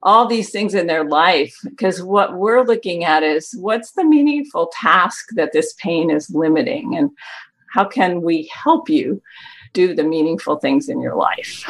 all 0.03 0.27
these 0.27 0.51
things 0.51 0.73
in 0.73 0.87
their 0.87 1.03
life. 1.03 1.55
Because 1.63 2.01
what 2.01 2.37
we're 2.37 2.63
looking 2.63 3.03
at 3.03 3.23
is 3.23 3.53
what's 3.57 3.91
the 3.91 4.05
meaningful 4.05 4.71
task 4.73 5.29
that 5.35 5.53
this 5.53 5.73
pain 5.73 6.09
is 6.09 6.29
limiting? 6.29 6.95
And 6.95 7.11
how 7.71 7.85
can 7.85 8.21
we 8.21 8.49
help 8.53 8.89
you 8.89 9.21
do 9.73 9.93
the 9.93 10.03
meaningful 10.03 10.57
things 10.57 10.89
in 10.89 11.01
your 11.01 11.15
life? 11.15 11.65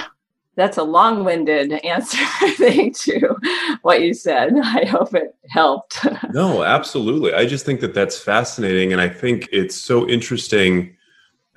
That's 0.56 0.78
a 0.78 0.84
long 0.84 1.24
winded 1.24 1.72
answer, 1.86 2.18
I 2.42 2.52
think, 2.58 2.98
to 3.00 3.36
what 3.84 4.02
you 4.02 4.14
said. 4.14 4.54
I 4.58 4.86
hope 4.86 5.14
it 5.14 5.36
helped. 5.50 6.06
no, 6.34 6.64
absolutely. 6.64 7.34
I 7.34 7.46
just 7.46 7.66
think 7.66 7.80
that 7.82 7.94
that's 7.94 8.18
fascinating. 8.18 8.92
And 8.92 9.02
I 9.02 9.08
think 9.08 9.48
it's 9.52 9.76
so 9.76 10.08
interesting. 10.10 10.96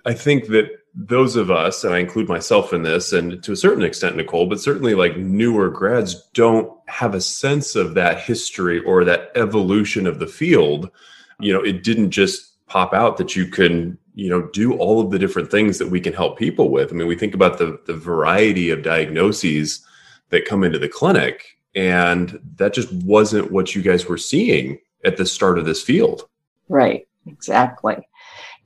I 0.05 0.13
think 0.13 0.49
that 0.49 0.71
those 0.95 1.37
of 1.37 1.51
us, 1.51 1.85
and 1.85 1.95
I 1.95 1.99
include 1.99 2.29
myself 2.29 2.73
in 2.73 2.83
this, 2.83 3.13
and 3.13 3.43
to 3.43 3.53
a 3.53 3.57
certain 3.57 3.85
extent, 3.85 4.17
Nicole, 4.17 4.47
but 4.47 4.61
certainly 4.61 4.95
like 4.95 5.17
newer 5.17 5.69
grads 5.71 6.29
don't 6.35 6.73
have 6.89 7.15
a 7.15 7.21
sense 7.21 7.77
of 7.77 7.95
that 7.95 8.21
history 8.21 8.81
or 8.81 9.05
that 9.05 9.31
evolution 9.37 10.07
of 10.07 10.19
the 10.19 10.27
field. 10.27 10.91
You 11.39 11.53
know, 11.53 11.61
it 11.61 11.85
didn't 11.85 12.11
just 12.11 12.67
pop 12.67 12.93
out 12.93 13.17
that 13.19 13.37
you 13.37 13.47
can, 13.47 13.99
you 14.15 14.29
know, 14.29 14.43
do 14.53 14.77
all 14.77 15.01
of 15.01 15.11
the 15.11 15.19
different 15.19 15.51
things 15.51 15.79
that 15.79 15.89
we 15.89 16.01
can 16.01 16.13
help 16.13 16.39
people 16.39 16.71
with. 16.71 16.93
I 16.93 16.97
mean, 16.97 17.09
we 17.09 17.17
think 17.17 17.35
about 17.35 17.59
the 17.59 17.81
the 17.87 17.95
variety 17.95 18.71
of 18.71 18.83
diagnoses 18.83 19.87
that 20.31 20.45
come 20.45 20.65
into 20.65 20.79
the 20.79 20.89
clinic, 20.89 21.59
and 21.75 22.41
that 22.57 22.75
just 22.75 22.93
wasn't 22.93 23.53
what 23.53 23.75
you 23.75 23.83
guys 23.83 24.07
were 24.07 24.19
seeing 24.19 24.79
at 25.05 25.17
the 25.17 25.27
start 25.27 25.59
of 25.59 25.65
this 25.65 25.83
field. 25.83 26.29
Right. 26.69 27.07
Exactly. 27.27 27.97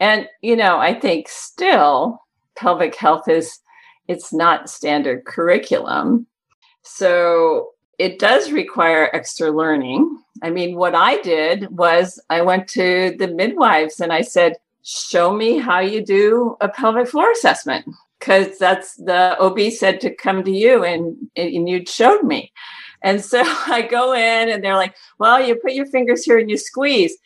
And, 0.00 0.28
you 0.42 0.56
know, 0.56 0.78
I 0.78 0.94
think 0.94 1.28
still 1.28 2.20
pelvic 2.56 2.94
health 2.94 3.28
is, 3.28 3.60
it's 4.08 4.32
not 4.32 4.68
standard 4.68 5.24
curriculum. 5.24 6.26
So 6.82 7.70
it 7.98 8.18
does 8.18 8.52
require 8.52 9.10
extra 9.12 9.50
learning. 9.50 10.18
I 10.42 10.50
mean, 10.50 10.76
what 10.76 10.94
I 10.94 11.20
did 11.22 11.70
was 11.70 12.20
I 12.28 12.42
went 12.42 12.68
to 12.68 13.14
the 13.18 13.28
midwives 13.28 14.00
and 14.00 14.12
I 14.12 14.22
said, 14.22 14.56
show 14.82 15.32
me 15.32 15.58
how 15.58 15.80
you 15.80 16.04
do 16.04 16.56
a 16.60 16.68
pelvic 16.68 17.08
floor 17.08 17.30
assessment. 17.30 17.86
Because 18.18 18.58
that's 18.58 18.94
the 18.94 19.36
OB 19.38 19.70
said 19.72 20.00
to 20.00 20.14
come 20.14 20.44
to 20.44 20.50
you 20.50 20.82
and, 20.82 21.16
and 21.36 21.68
you 21.68 21.84
showed 21.86 22.22
me. 22.22 22.52
And 23.02 23.22
so 23.22 23.42
I 23.44 23.82
go 23.82 24.12
in 24.14 24.48
and 24.48 24.64
they're 24.64 24.76
like, 24.76 24.94
well, 25.18 25.44
you 25.44 25.56
put 25.56 25.74
your 25.74 25.86
fingers 25.86 26.24
here 26.24 26.38
and 26.38 26.50
you 26.50 26.56
squeeze. 26.56 27.16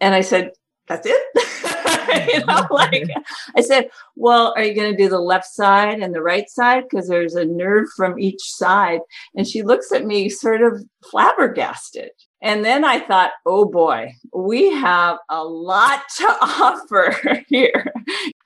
And 0.00 0.14
I 0.14 0.22
said, 0.22 0.52
that's 0.88 1.06
it. 1.06 1.22
you 2.32 2.44
know, 2.44 2.66
like 2.70 3.08
I 3.56 3.60
said, 3.60 3.90
well, 4.14 4.52
are 4.56 4.62
you 4.62 4.74
going 4.74 4.90
to 4.90 4.96
do 4.96 5.08
the 5.08 5.20
left 5.20 5.46
side 5.46 6.00
and 6.00 6.14
the 6.14 6.22
right 6.22 6.48
side? 6.48 6.84
Because 6.88 7.08
there's 7.08 7.34
a 7.34 7.44
nerve 7.44 7.86
from 7.96 8.18
each 8.18 8.42
side. 8.42 9.00
And 9.34 9.46
she 9.46 9.62
looks 9.62 9.92
at 9.92 10.04
me 10.04 10.28
sort 10.28 10.62
of 10.62 10.84
flabbergasted. 11.10 12.10
And 12.42 12.64
then 12.64 12.84
I 12.84 13.00
thought, 13.00 13.32
oh 13.46 13.64
boy, 13.64 14.12
we 14.34 14.70
have 14.70 15.18
a 15.30 15.42
lot 15.42 16.02
to 16.18 16.26
offer 16.26 17.42
here. 17.48 17.92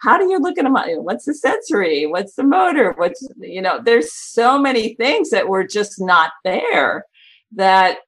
How 0.01 0.17
do 0.17 0.31
you 0.31 0.39
look 0.39 0.59
at 0.59 0.65
them? 0.65 0.75
What's 1.03 1.27
the 1.27 1.35
sensory? 1.35 2.07
What's 2.07 2.35
the 2.35 2.45
motor? 2.45 2.95
What's, 2.97 3.27
you 3.39 3.61
know, 3.61 3.81
there's 3.83 4.13
so 4.13 4.59
many 4.59 4.95
things 4.95 5.31
that 5.31 5.49
were 5.49 5.67
just 5.67 6.01
not 6.01 6.33
there 6.45 7.05
that 7.53 7.99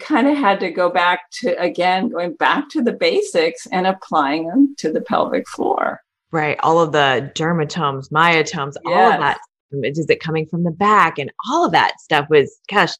kind 0.00 0.28
of 0.28 0.36
had 0.36 0.60
to 0.60 0.70
go 0.70 0.88
back 0.88 1.30
to 1.30 1.58
again 1.60 2.08
going 2.08 2.34
back 2.34 2.68
to 2.70 2.82
the 2.82 2.92
basics 2.92 3.66
and 3.66 3.86
applying 3.86 4.46
them 4.48 4.74
to 4.78 4.92
the 4.92 5.00
pelvic 5.00 5.48
floor 5.48 6.00
right 6.30 6.58
all 6.62 6.80
of 6.80 6.92
the 6.92 7.30
dermatomes 7.34 8.10
myotomes 8.10 8.74
yes. 8.74 8.80
all 8.86 9.12
of 9.12 9.20
that 9.20 9.38
is 9.82 10.08
it 10.08 10.20
coming 10.20 10.46
from 10.46 10.62
the 10.62 10.70
back 10.70 11.18
and 11.18 11.32
all 11.50 11.64
of 11.66 11.72
that 11.72 11.98
stuff 12.00 12.26
was 12.30 12.58
gosh 12.70 12.92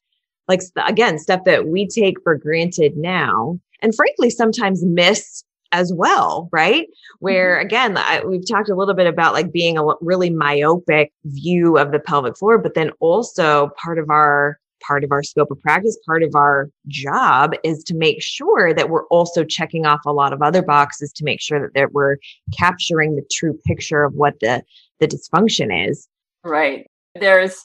like 0.48 0.60
again 0.86 1.18
stuff 1.18 1.40
that 1.44 1.68
we 1.68 1.86
take 1.86 2.20
for 2.22 2.36
granted 2.36 2.96
now 2.96 3.58
and 3.80 3.94
frankly 3.94 4.28
sometimes 4.28 4.84
miss 4.84 5.44
as 5.72 5.92
well 5.92 6.48
right 6.52 6.88
where 7.20 7.56
mm-hmm. 7.56 7.66
again 7.66 7.96
I, 7.96 8.24
we've 8.24 8.46
talked 8.46 8.68
a 8.68 8.74
little 8.74 8.94
bit 8.94 9.06
about 9.06 9.32
like 9.32 9.52
being 9.52 9.78
a 9.78 9.84
really 10.00 10.30
myopic 10.30 11.12
view 11.24 11.78
of 11.78 11.92
the 11.92 11.98
pelvic 12.00 12.36
floor 12.36 12.58
but 12.58 12.74
then 12.74 12.90
also 13.00 13.70
part 13.80 13.98
of 13.98 14.10
our 14.10 14.58
part 14.86 15.04
of 15.04 15.12
our 15.12 15.22
scope 15.22 15.50
of 15.50 15.60
practice, 15.60 15.98
part 16.06 16.22
of 16.22 16.34
our 16.34 16.70
job 16.88 17.52
is 17.62 17.82
to 17.84 17.94
make 17.94 18.22
sure 18.22 18.74
that 18.74 18.90
we're 18.90 19.06
also 19.06 19.44
checking 19.44 19.86
off 19.86 20.00
a 20.06 20.12
lot 20.12 20.32
of 20.32 20.42
other 20.42 20.62
boxes 20.62 21.12
to 21.12 21.24
make 21.24 21.40
sure 21.40 21.60
that, 21.60 21.74
that 21.74 21.92
we're 21.92 22.16
capturing 22.56 23.16
the 23.16 23.26
true 23.32 23.58
picture 23.66 24.04
of 24.04 24.14
what 24.14 24.34
the, 24.40 24.62
the 25.00 25.06
dysfunction 25.06 25.88
is. 25.88 26.08
Right. 26.44 26.86
There's 27.14 27.64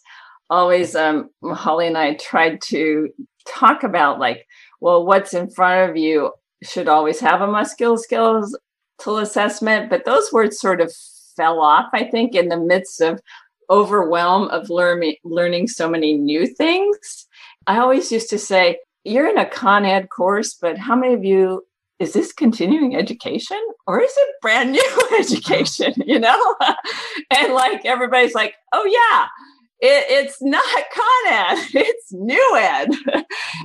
always, 0.50 0.96
um, 0.96 1.30
Holly 1.44 1.88
and 1.88 1.98
I 1.98 2.16
tried 2.16 2.62
to 2.64 3.10
talk 3.48 3.84
about 3.84 4.20
like, 4.20 4.46
well, 4.82 5.06
what's 5.06 5.34
in 5.34 5.50
front 5.50 5.90
of 5.90 5.98
you 5.98 6.32
should 6.64 6.88
always 6.88 7.20
have 7.20 7.42
a 7.42 7.48
musculoskeletal 7.48 8.52
assessment, 9.22 9.90
but 9.90 10.06
those 10.06 10.32
words 10.32 10.60
sort 10.60 10.82
of 10.82 10.94
fell 11.36 11.62
off, 11.62 11.88
I 11.94 12.04
think, 12.04 12.36
in 12.36 12.50
the 12.50 12.58
midst 12.58 13.02
of 13.02 13.20
overwhelm 13.70 14.48
of 14.50 14.70
learning 14.70 15.16
learning 15.24 15.68
so 15.68 15.90
many 15.90 16.18
new 16.18 16.48
things. 16.48 17.28
I 17.68 17.78
always 17.80 18.12
used 18.12 18.30
to 18.32 18.40
say, 18.40 18.80
you're 19.04 19.30
in 19.30 19.38
a 19.38 19.46
Con 19.46 19.86
Ed 19.86 20.10
course, 20.10 20.54
but 20.54 20.78
how 20.78 20.96
many 20.96 21.14
of 21.14 21.24
you 21.24 21.66
is 22.00 22.14
this 22.14 22.32
continuing 22.32 22.96
education 22.96 23.60
or 23.86 24.02
is 24.02 24.14
it 24.16 24.36
brand 24.42 24.72
new 24.72 25.10
education? 25.20 25.94
You 26.06 26.20
know? 26.20 26.56
and 27.38 27.54
like 27.54 27.86
everybody's 27.86 28.34
like, 28.34 28.56
oh 28.74 28.86
yeah, 28.86 29.28
it, 29.82 30.06
it's 30.10 30.42
not 30.42 30.64
Con 30.64 31.34
Ed, 31.34 31.68
it's 31.74 32.12
new 32.12 32.58
ed. 32.58 32.90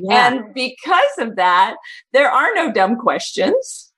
Yeah. 0.00 0.28
and 0.28 0.54
because 0.54 1.18
of 1.18 1.36
that, 1.36 1.76
there 2.12 2.30
are 2.30 2.54
no 2.54 2.72
dumb 2.72 2.96
questions. 2.96 3.92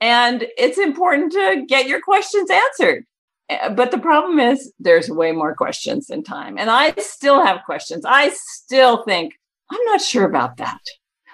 And 0.00 0.46
it's 0.56 0.78
important 0.78 1.32
to 1.32 1.64
get 1.68 1.86
your 1.86 2.00
questions 2.00 2.50
answered. 2.50 3.04
Eh, 3.50 3.68
but 3.70 3.90
the 3.90 3.98
problem 3.98 4.38
is 4.38 4.72
there's 4.78 5.10
way 5.10 5.32
more 5.32 5.54
questions 5.54 6.06
than 6.06 6.22
time. 6.22 6.56
And 6.56 6.70
I 6.70 6.94
still 6.98 7.44
have 7.44 7.64
questions. 7.66 8.04
I 8.06 8.30
still 8.30 9.02
think, 9.04 9.34
I'm 9.70 9.84
not 9.86 10.00
sure 10.00 10.24
about 10.24 10.56
that. 10.58 10.80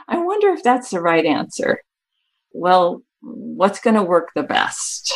I 0.09 0.18
wonder 0.18 0.48
if 0.48 0.62
that's 0.62 0.90
the 0.90 1.00
right 1.00 1.24
answer. 1.24 1.83
Well, 2.52 3.02
what's 3.20 3.81
going 3.81 3.96
to 3.96 4.02
work 4.02 4.31
the 4.35 4.42
best? 4.42 5.12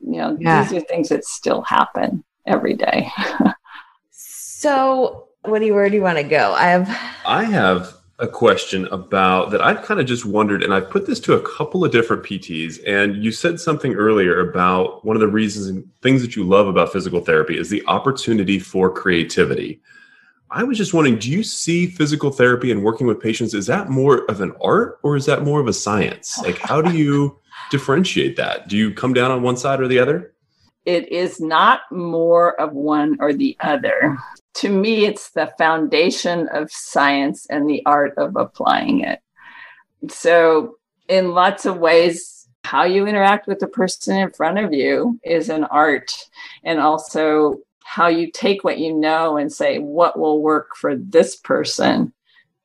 You 0.00 0.18
know, 0.18 0.36
yeah. 0.40 0.64
these 0.64 0.72
are 0.82 0.86
things 0.86 1.10
that 1.10 1.24
still 1.24 1.62
happen 1.62 2.24
every 2.46 2.74
day. 2.74 3.08
so, 4.10 5.28
what 5.42 5.60
do 5.60 5.66
you, 5.66 5.74
where 5.74 5.88
do 5.88 5.96
you 5.96 6.02
want 6.02 6.18
to 6.18 6.24
go? 6.24 6.52
I 6.54 6.68
have, 6.68 6.88
I 7.26 7.44
have 7.44 7.94
a 8.20 8.28
question 8.28 8.86
about 8.86 9.50
that 9.50 9.60
I've 9.60 9.82
kind 9.82 9.98
of 9.98 10.06
just 10.06 10.24
wondered, 10.24 10.62
and 10.62 10.72
I've 10.72 10.88
put 10.88 11.06
this 11.06 11.18
to 11.20 11.34
a 11.34 11.56
couple 11.56 11.84
of 11.84 11.90
different 11.90 12.22
PTs. 12.22 12.78
And 12.86 13.22
you 13.22 13.32
said 13.32 13.58
something 13.58 13.94
earlier 13.94 14.48
about 14.48 15.04
one 15.04 15.16
of 15.16 15.20
the 15.20 15.28
reasons 15.28 15.66
and 15.66 15.88
things 16.00 16.22
that 16.22 16.36
you 16.36 16.44
love 16.44 16.68
about 16.68 16.92
physical 16.92 17.20
therapy 17.20 17.58
is 17.58 17.70
the 17.70 17.84
opportunity 17.86 18.58
for 18.58 18.92
creativity. 18.92 19.80
I 20.50 20.62
was 20.62 20.78
just 20.78 20.94
wondering, 20.94 21.18
do 21.18 21.30
you 21.30 21.42
see 21.42 21.88
physical 21.88 22.30
therapy 22.30 22.70
and 22.70 22.84
working 22.84 23.08
with 23.08 23.20
patients, 23.20 23.54
is 23.54 23.66
that 23.66 23.88
more 23.88 24.24
of 24.30 24.40
an 24.40 24.52
art 24.62 25.00
or 25.02 25.16
is 25.16 25.26
that 25.26 25.42
more 25.42 25.60
of 25.60 25.66
a 25.66 25.72
science? 25.72 26.38
Like, 26.42 26.58
how 26.58 26.80
do 26.80 26.96
you 26.96 27.38
differentiate 27.70 28.36
that? 28.36 28.68
Do 28.68 28.76
you 28.76 28.94
come 28.94 29.12
down 29.12 29.32
on 29.32 29.42
one 29.42 29.56
side 29.56 29.80
or 29.80 29.88
the 29.88 29.98
other? 29.98 30.34
It 30.84 31.10
is 31.10 31.40
not 31.40 31.80
more 31.90 32.60
of 32.60 32.72
one 32.72 33.16
or 33.18 33.32
the 33.32 33.56
other 33.60 34.16
to 34.54 34.68
me, 34.68 35.04
it's 35.04 35.30
the 35.30 35.52
foundation 35.58 36.48
of 36.48 36.70
science 36.70 37.46
and 37.46 37.68
the 37.68 37.82
art 37.86 38.14
of 38.16 38.36
applying 38.36 39.00
it. 39.00 39.20
So, 40.08 40.76
in 41.08 41.32
lots 41.32 41.66
of 41.66 41.78
ways, 41.78 42.48
how 42.62 42.84
you 42.84 43.06
interact 43.06 43.46
with 43.46 43.58
the 43.58 43.66
person 43.66 44.16
in 44.16 44.30
front 44.30 44.58
of 44.58 44.72
you 44.72 45.18
is 45.24 45.48
an 45.48 45.64
art. 45.64 46.14
And 46.62 46.80
also, 46.80 47.58
how 47.84 48.08
you 48.08 48.30
take 48.30 48.64
what 48.64 48.78
you 48.78 48.94
know 48.94 49.36
and 49.36 49.52
say, 49.52 49.78
what 49.78 50.18
will 50.18 50.40
work 50.40 50.76
for 50.76 50.96
this 50.96 51.36
person 51.36 52.12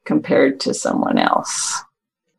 compared 0.06 0.60
to 0.62 0.74
someone 0.74 1.18
else. 1.18 1.84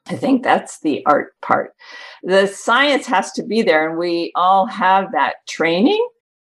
I 0.06 0.16
think 0.16 0.42
that's 0.42 0.80
the 0.80 1.04
art 1.06 1.38
part. 1.40 1.74
The 2.22 2.46
science 2.46 3.06
has 3.06 3.30
to 3.32 3.42
be 3.42 3.62
there, 3.62 3.88
and 3.88 3.98
we 3.98 4.32
all 4.34 4.66
have 4.66 5.12
that 5.12 5.46
training 5.46 6.04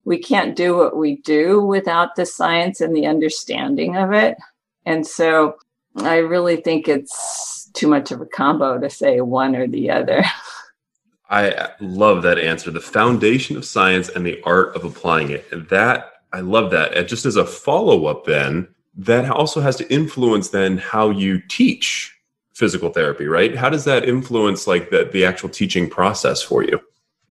we 0.05 0.17
can't 0.17 0.55
do 0.55 0.75
what 0.75 0.97
we 0.97 1.17
do 1.17 1.61
without 1.61 2.15
the 2.15 2.25
science 2.25 2.81
and 2.81 2.95
the 2.95 3.05
understanding 3.05 3.95
of 3.97 4.11
it. 4.11 4.37
And 4.85 5.05
so 5.05 5.57
I 5.97 6.17
really 6.17 6.57
think 6.57 6.87
it's 6.87 7.69
too 7.73 7.87
much 7.87 8.11
of 8.11 8.21
a 8.21 8.25
combo 8.25 8.79
to 8.79 8.89
say 8.89 9.21
one 9.21 9.55
or 9.55 9.67
the 9.67 9.91
other. 9.91 10.23
I 11.29 11.69
love 11.79 12.23
that 12.23 12.39
answer. 12.39 12.71
The 12.71 12.81
foundation 12.81 13.55
of 13.55 13.63
science 13.63 14.09
and 14.09 14.25
the 14.25 14.41
art 14.43 14.75
of 14.75 14.83
applying 14.83 15.29
it. 15.29 15.45
And 15.51 15.67
that, 15.69 16.11
I 16.33 16.41
love 16.41 16.71
that. 16.71 16.93
And 16.93 17.07
just 17.07 17.25
as 17.25 17.37
a 17.37 17.45
follow 17.45 18.07
up, 18.07 18.25
then, 18.25 18.67
that 18.97 19.29
also 19.29 19.61
has 19.61 19.77
to 19.77 19.93
influence 19.93 20.49
then 20.49 20.77
how 20.77 21.09
you 21.09 21.39
teach 21.47 22.13
physical 22.53 22.89
therapy, 22.89 23.27
right? 23.27 23.55
How 23.55 23.69
does 23.69 23.85
that 23.85 24.07
influence 24.07 24.67
like 24.67 24.89
the, 24.89 25.09
the 25.13 25.23
actual 25.25 25.47
teaching 25.47 25.89
process 25.89 26.41
for 26.41 26.63
you? 26.63 26.81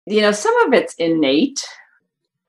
You 0.06 0.22
know, 0.22 0.32
some 0.32 0.56
of 0.66 0.72
it's 0.72 0.94
innate 0.94 1.62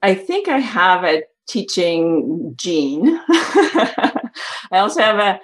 I 0.02 0.16
think 0.16 0.48
I 0.48 0.60
have 0.60 1.04
a 1.04 1.24
teaching 1.48 2.54
gene. 2.56 3.20
I 3.30 4.22
also 4.74 5.02
have 5.02 5.20
a 5.20 5.40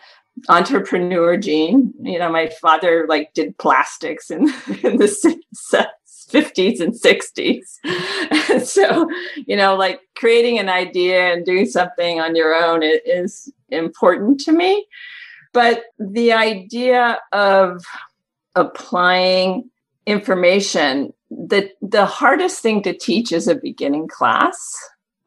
entrepreneur 0.50 1.38
gene. 1.38 1.94
You 2.02 2.20
know, 2.20 2.32
my 2.32 2.48
father 2.62 3.06
like 3.08 3.34
did 3.34 3.58
plastics 3.58 4.30
in, 4.32 4.44
in 4.84 4.98
the 4.98 5.40
50s 6.30 6.80
and 6.80 6.94
60s. 6.94 8.66
so, 8.66 9.10
you 9.46 9.56
know, 9.56 9.76
like 9.76 10.02
creating 10.16 10.60
an 10.60 10.70
idea 10.70 11.34
and 11.34 11.46
doing 11.46 11.66
something 11.66 12.20
on 12.20 12.36
your 12.36 12.54
own 12.54 12.82
is 12.84 13.52
important 13.70 14.40
to 14.42 14.52
me. 14.52 14.86
But 15.54 15.86
the 15.98 16.34
idea 16.34 17.20
of 17.32 17.84
applying 18.56 19.70
information 20.06 21.14
the 21.30 21.70
the 21.82 22.06
hardest 22.06 22.62
thing 22.62 22.82
to 22.84 22.98
teach 22.98 23.32
is 23.32 23.48
a 23.48 23.56
beginning 23.56 24.08
class. 24.08 24.58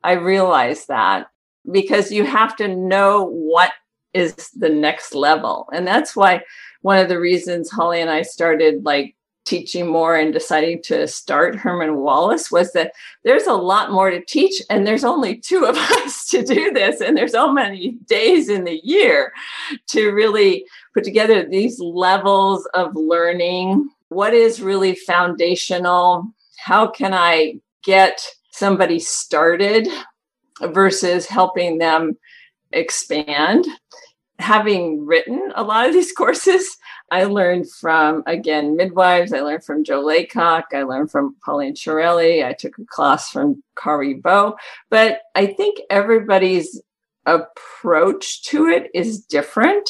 I 0.02 0.12
realize 0.12 0.86
that 0.86 1.26
because 1.70 2.10
you 2.10 2.24
have 2.24 2.56
to 2.56 2.68
know 2.68 3.26
what 3.26 3.72
is 4.14 4.34
the 4.56 4.68
next 4.68 5.14
level. 5.14 5.68
And 5.72 5.86
that's 5.86 6.16
why 6.16 6.42
one 6.82 6.98
of 6.98 7.08
the 7.08 7.20
reasons 7.20 7.70
Holly 7.70 8.00
and 8.00 8.10
I 8.10 8.22
started 8.22 8.84
like 8.84 9.14
teaching 9.44 9.86
more 9.86 10.16
and 10.16 10.32
deciding 10.32 10.82
to 10.82 11.06
start 11.06 11.56
Herman 11.56 11.96
Wallace 11.96 12.50
was 12.50 12.72
that 12.72 12.92
there's 13.24 13.46
a 13.46 13.54
lot 13.54 13.90
more 13.90 14.10
to 14.10 14.24
teach 14.24 14.62
and 14.68 14.86
there's 14.86 15.04
only 15.04 15.36
two 15.36 15.64
of 15.64 15.76
us 15.76 16.26
to 16.28 16.42
do 16.42 16.72
this 16.72 17.00
and 17.00 17.16
there's 17.16 17.32
so 17.32 17.52
many 17.52 17.92
days 18.06 18.48
in 18.48 18.64
the 18.64 18.80
year 18.84 19.32
to 19.88 20.10
really 20.10 20.64
put 20.94 21.04
together 21.04 21.44
these 21.44 21.80
levels 21.80 22.66
of 22.74 22.94
learning 22.94 23.88
what 24.10 24.34
is 24.34 24.62
really 24.62 24.94
foundational 24.94 26.24
how 26.58 26.86
can 26.86 27.14
i 27.14 27.54
get 27.82 28.20
somebody 28.52 28.98
started 28.98 29.88
versus 30.60 31.26
helping 31.26 31.78
them 31.78 32.16
expand 32.72 33.66
having 34.40 35.04
written 35.06 35.52
a 35.54 35.62
lot 35.62 35.86
of 35.86 35.92
these 35.92 36.12
courses, 36.16 36.76
I 37.10 37.24
learned 37.24 37.70
from, 37.70 38.22
again, 38.26 38.76
midwives. 38.76 39.32
I 39.32 39.40
learned 39.40 39.64
from 39.64 39.84
Jo 39.84 40.00
Laycock. 40.00 40.66
I 40.72 40.82
learned 40.82 41.10
from 41.10 41.36
Pauline 41.44 41.74
Chiarelli. 41.74 42.44
I 42.44 42.52
took 42.52 42.78
a 42.78 42.84
class 42.84 43.30
from 43.30 43.62
Kari 43.76 44.14
Bo. 44.14 44.56
But 44.90 45.20
I 45.34 45.46
think 45.46 45.80
everybody's 45.90 46.80
approach 47.26 48.42
to 48.44 48.66
it 48.66 48.90
is 48.94 49.20
different. 49.20 49.88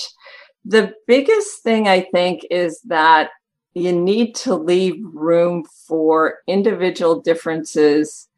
The 0.65 0.95
biggest 1.07 1.63
thing 1.63 1.89
I 1.89 2.01
think 2.01 2.43
is 2.51 2.81
that 2.83 3.31
you 3.75 3.93
need 3.93 4.35
to 4.35 4.55
leave 4.55 4.97
room 5.13 5.65
for 5.87 6.39
individual 6.47 7.21
differences 7.21 8.29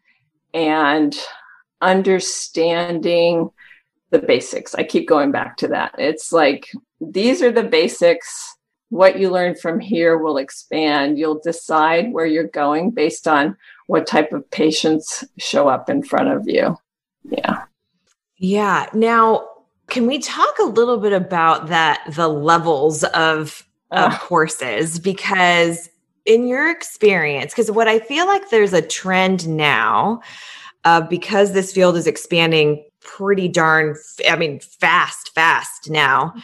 and 0.53 1.17
understanding 1.81 3.51
the 4.11 4.19
basics. 4.19 4.75
I 4.75 4.85
keep 4.85 5.09
going 5.09 5.33
back 5.33 5.57
to 5.59 5.69
that. 5.69 5.95
It's 5.99 6.33
like 6.33 6.71
these 7.01 7.43
are 7.43 7.51
the 7.51 7.65
basics. 7.65 8.57
What 8.91 9.19
you 9.19 9.31
learn 9.31 9.55
from 9.55 9.81
here 9.81 10.19
will 10.19 10.37
expand. 10.37 11.19
You'll 11.19 11.41
decide 11.43 12.13
where 12.13 12.27
you're 12.27 12.45
going 12.45 12.91
based 12.91 13.27
on 13.27 13.57
what 13.87 14.07
type 14.07 14.33
of 14.33 14.51
patients 14.51 15.25
show 15.39 15.67
up 15.67 15.89
in 15.89 16.03
front 16.03 16.29
of 16.29 16.47
you. 16.47 16.77
Yeah. 17.25 17.63
Yeah. 18.37 18.87
Now, 18.93 19.49
can 19.89 20.07
we 20.07 20.19
talk 20.19 20.59
a 20.59 20.65
little 20.65 20.99
bit 20.99 21.15
about 21.15 21.69
that 21.69 22.03
the 22.11 22.29
levels 22.29 23.03
of, 23.05 23.67
of 23.93 24.19
courses 24.21 24.99
because 24.99 25.89
in 26.25 26.47
your 26.47 26.71
experience 26.71 27.53
because 27.53 27.71
what 27.71 27.89
I 27.89 27.99
feel 27.99 28.27
like 28.27 28.51
there's 28.51 28.73
a 28.73 28.83
trend 28.83 29.49
now 29.49 30.21
uh, 30.85 31.01
because 31.01 31.53
this 31.53 31.73
field 31.73 31.97
is 31.97 32.07
expanding 32.07 32.85
pretty 33.01 33.49
darn, 33.49 33.97
I 34.29 34.37
mean, 34.37 34.61
fast, 34.61 35.35
fast 35.35 35.91
now. 35.91 36.35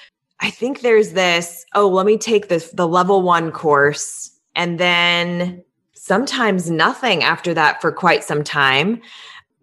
I 0.41 0.51
think 0.51 0.81
there's 0.81 1.13
this, 1.13 1.65
oh, 1.75 1.89
let 1.89 2.07
me 2.07 2.17
take 2.17 2.49
this, 2.49 2.71
the 2.71 2.87
level 2.87 3.23
one 3.23 3.51
course, 3.51 4.31
and 4.55 4.79
then 4.79 5.65
sometimes 5.95 6.71
nothing 6.71 7.23
after 7.23 7.55
that 7.55 7.81
for 7.81 7.91
quite 7.91 8.23
some 8.23 8.45
time, 8.45 9.01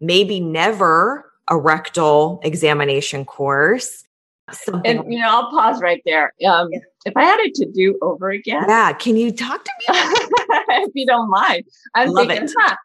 maybe 0.01 0.39
never 0.39 1.31
a 1.47 1.57
rectal 1.57 2.41
examination 2.43 3.23
course. 3.23 4.03
Something 4.51 4.99
and 4.99 5.11
you 5.13 5.19
know, 5.19 5.27
I'll 5.27 5.49
pause 5.49 5.81
right 5.81 6.01
there. 6.05 6.33
Um, 6.45 6.69
yeah. 6.71 6.79
If 7.05 7.13
I 7.17 7.23
had 7.23 7.39
it 7.39 7.55
to 7.55 7.65
do 7.65 7.97
over 8.01 8.29
again, 8.29 8.65
yeah, 8.67 8.93
can 8.93 9.17
you 9.17 9.31
talk 9.31 9.63
to 9.63 9.71
me 9.79 9.85
if 9.89 10.91
you 10.93 11.05
don't 11.05 11.29
mind? 11.29 11.63
I'm 11.95 12.09
Love 12.09 12.27
thinking, 12.27 12.47
it. 12.47 12.53
Huh, 12.57 12.75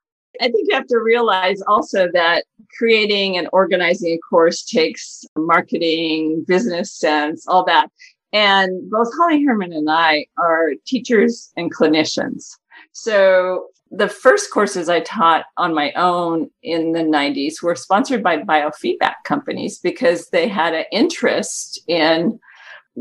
I 0.41 0.45
think 0.45 0.69
you 0.69 0.75
have 0.75 0.87
to 0.87 0.99
realize 0.99 1.61
also 1.63 2.09
that 2.13 2.45
creating 2.79 3.37
and 3.37 3.49
organizing 3.53 4.13
a 4.13 4.19
course 4.19 4.65
takes 4.65 5.25
marketing, 5.37 6.45
business 6.47 6.95
sense, 6.95 7.47
all 7.47 7.65
that. 7.67 7.89
And 8.33 8.91
both 8.91 9.09
Holly 9.19 9.45
Herman 9.45 9.73
and 9.73 9.91
I 9.91 10.27
are 10.39 10.73
teachers 10.87 11.53
and 11.57 11.75
clinicians. 11.75 12.47
So 12.93 13.67
the 13.91 14.09
first 14.09 14.53
courses 14.53 14.89
I 14.89 15.01
taught 15.01 15.47
on 15.57 15.75
my 15.75 15.93
own 15.93 16.51
in 16.63 16.93
the 16.93 17.01
90s 17.01 17.63
were 17.63 17.75
sponsored 17.75 18.23
by 18.23 18.39
biofeedback 18.39 19.17
companies 19.25 19.79
because 19.79 20.29
they 20.29 20.47
had 20.47 20.75
an 20.75 20.85
interest 20.93 21.81
in 21.89 22.39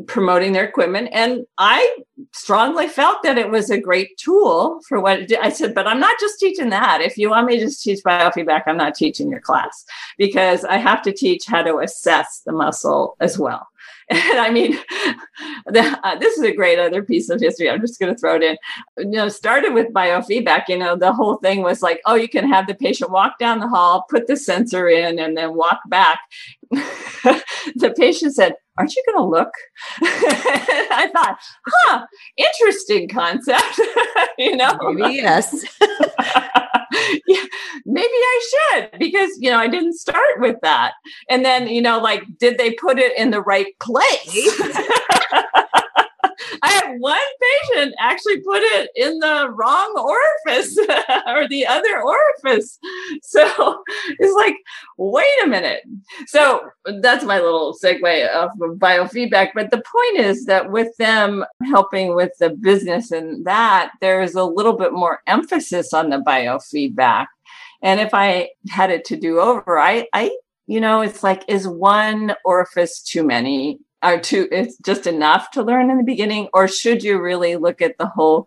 promoting 0.07 0.53
their 0.53 0.63
equipment. 0.63 1.09
And 1.11 1.45
I 1.57 1.97
strongly 2.33 2.87
felt 2.87 3.21
that 3.23 3.37
it 3.37 3.49
was 3.49 3.69
a 3.69 3.79
great 3.79 4.17
tool 4.17 4.79
for 4.87 4.99
what 4.99 5.31
I 5.41 5.49
said, 5.49 5.75
but 5.75 5.87
I'm 5.87 5.99
not 5.99 6.19
just 6.19 6.39
teaching 6.39 6.69
that. 6.69 7.01
If 7.01 7.17
you 7.17 7.29
want 7.29 7.47
me 7.47 7.57
to 7.57 7.65
just 7.65 7.83
teach 7.83 8.03
biofeedback, 8.03 8.63
I'm 8.65 8.77
not 8.77 8.95
teaching 8.95 9.29
your 9.29 9.41
class 9.41 9.85
because 10.17 10.63
I 10.63 10.77
have 10.77 11.01
to 11.03 11.11
teach 11.11 11.45
how 11.45 11.63
to 11.63 11.79
assess 11.79 12.41
the 12.45 12.51
muscle 12.53 13.15
as 13.19 13.37
well. 13.37 13.67
And 14.09 14.19
I 14.39 14.49
mean, 14.49 14.73
the, 15.67 15.99
uh, 16.03 16.17
this 16.17 16.37
is 16.37 16.43
a 16.43 16.53
great 16.53 16.79
other 16.79 17.03
piece 17.03 17.29
of 17.29 17.39
history. 17.39 17.69
I'm 17.69 17.81
just 17.81 17.99
going 17.99 18.13
to 18.13 18.19
throw 18.19 18.35
it 18.35 18.43
in. 18.43 18.57
You 18.97 19.17
know, 19.17 19.29
started 19.29 19.73
with 19.73 19.93
biofeedback. 19.93 20.63
You 20.67 20.77
know, 20.77 20.95
the 20.95 21.13
whole 21.13 21.37
thing 21.37 21.61
was 21.61 21.81
like, 21.81 22.01
oh, 22.05 22.15
you 22.15 22.29
can 22.29 22.47
have 22.47 22.67
the 22.67 22.75
patient 22.75 23.11
walk 23.11 23.39
down 23.39 23.59
the 23.59 23.67
hall, 23.67 24.05
put 24.09 24.27
the 24.27 24.37
sensor 24.37 24.87
in, 24.89 25.19
and 25.19 25.37
then 25.37 25.55
walk 25.55 25.79
back. 25.87 26.19
the 26.71 27.93
patient 27.97 28.35
said, 28.35 28.55
aren't 28.79 28.95
you 28.95 29.03
going 29.05 29.17
to 29.17 29.29
look? 29.29 29.51
I 30.01 31.09
thought, 31.13 31.37
huh, 31.67 32.05
interesting 32.37 33.09
concept. 33.09 33.79
you 34.37 34.55
know, 34.55 34.77
maybe 34.93 35.15
yes. 35.15 35.65
yeah, 37.27 37.43
maybe 37.85 38.07
I 38.07 38.51
should 38.51 38.99
because 38.99 39.31
you 39.39 39.51
know 39.51 39.57
I 39.57 39.67
didn't 39.67 39.93
start 39.93 40.39
with 40.39 40.55
that. 40.61 40.93
And 41.29 41.43
then 41.43 41.67
you 41.67 41.81
know, 41.81 41.99
like, 41.99 42.23
did 42.39 42.57
they 42.57 42.71
put 42.71 42.97
it 42.97 43.17
in 43.17 43.31
the 43.31 43.41
right 43.41 43.77
place? 43.79 44.61
I 46.63 46.69
have 46.71 46.95
one 46.99 47.17
patient 47.41 47.95
actually 47.99 48.41
put 48.41 48.61
it 48.61 48.89
in 48.95 49.19
the 49.19 49.49
wrong 49.51 49.93
orifice 49.97 50.77
or 51.27 51.47
the 51.47 51.65
other 51.65 52.01
orifice. 52.01 52.79
So 53.21 53.83
it's 54.19 54.33
like, 54.35 54.55
wait 54.97 55.43
a 55.43 55.47
minute. 55.47 55.81
So 56.27 56.61
that's 57.01 57.23
my 57.23 57.39
little 57.39 57.75
segue 57.75 58.27
of 58.29 58.49
biofeedback. 58.77 59.49
But 59.53 59.71
the 59.71 59.81
point 59.81 60.25
is 60.25 60.45
that 60.45 60.71
with 60.71 60.95
them 60.97 61.45
helping 61.63 62.15
with 62.15 62.31
the 62.39 62.49
business 62.49 63.11
and 63.11 63.45
that, 63.45 63.91
there 64.01 64.21
is 64.21 64.35
a 64.35 64.43
little 64.43 64.73
bit 64.73 64.93
more 64.93 65.19
emphasis 65.27 65.93
on 65.93 66.09
the 66.09 66.17
biofeedback. 66.17 67.27
And 67.81 67.99
if 67.99 68.13
I 68.13 68.49
had 68.69 68.89
it 68.89 69.05
to 69.05 69.17
do 69.17 69.39
over, 69.39 69.77
I, 69.77 70.07
I, 70.13 70.35
you 70.67 70.79
know, 70.79 71.01
it's 71.01 71.23
like, 71.23 71.43
is 71.47 71.67
one 71.67 72.35
orifice 72.45 73.01
too 73.01 73.23
many? 73.23 73.79
Are 74.01 74.19
too 74.19 74.47
it's 74.51 74.77
just 74.77 75.07
enough 75.07 75.51
to 75.51 75.63
learn 75.63 75.89
in 75.89 75.97
the 75.97 76.03
beginning 76.03 76.47
or 76.53 76.67
should 76.67 77.03
you 77.03 77.21
really 77.21 77.55
look 77.55 77.81
at 77.81 77.97
the 77.97 78.07
whole 78.07 78.45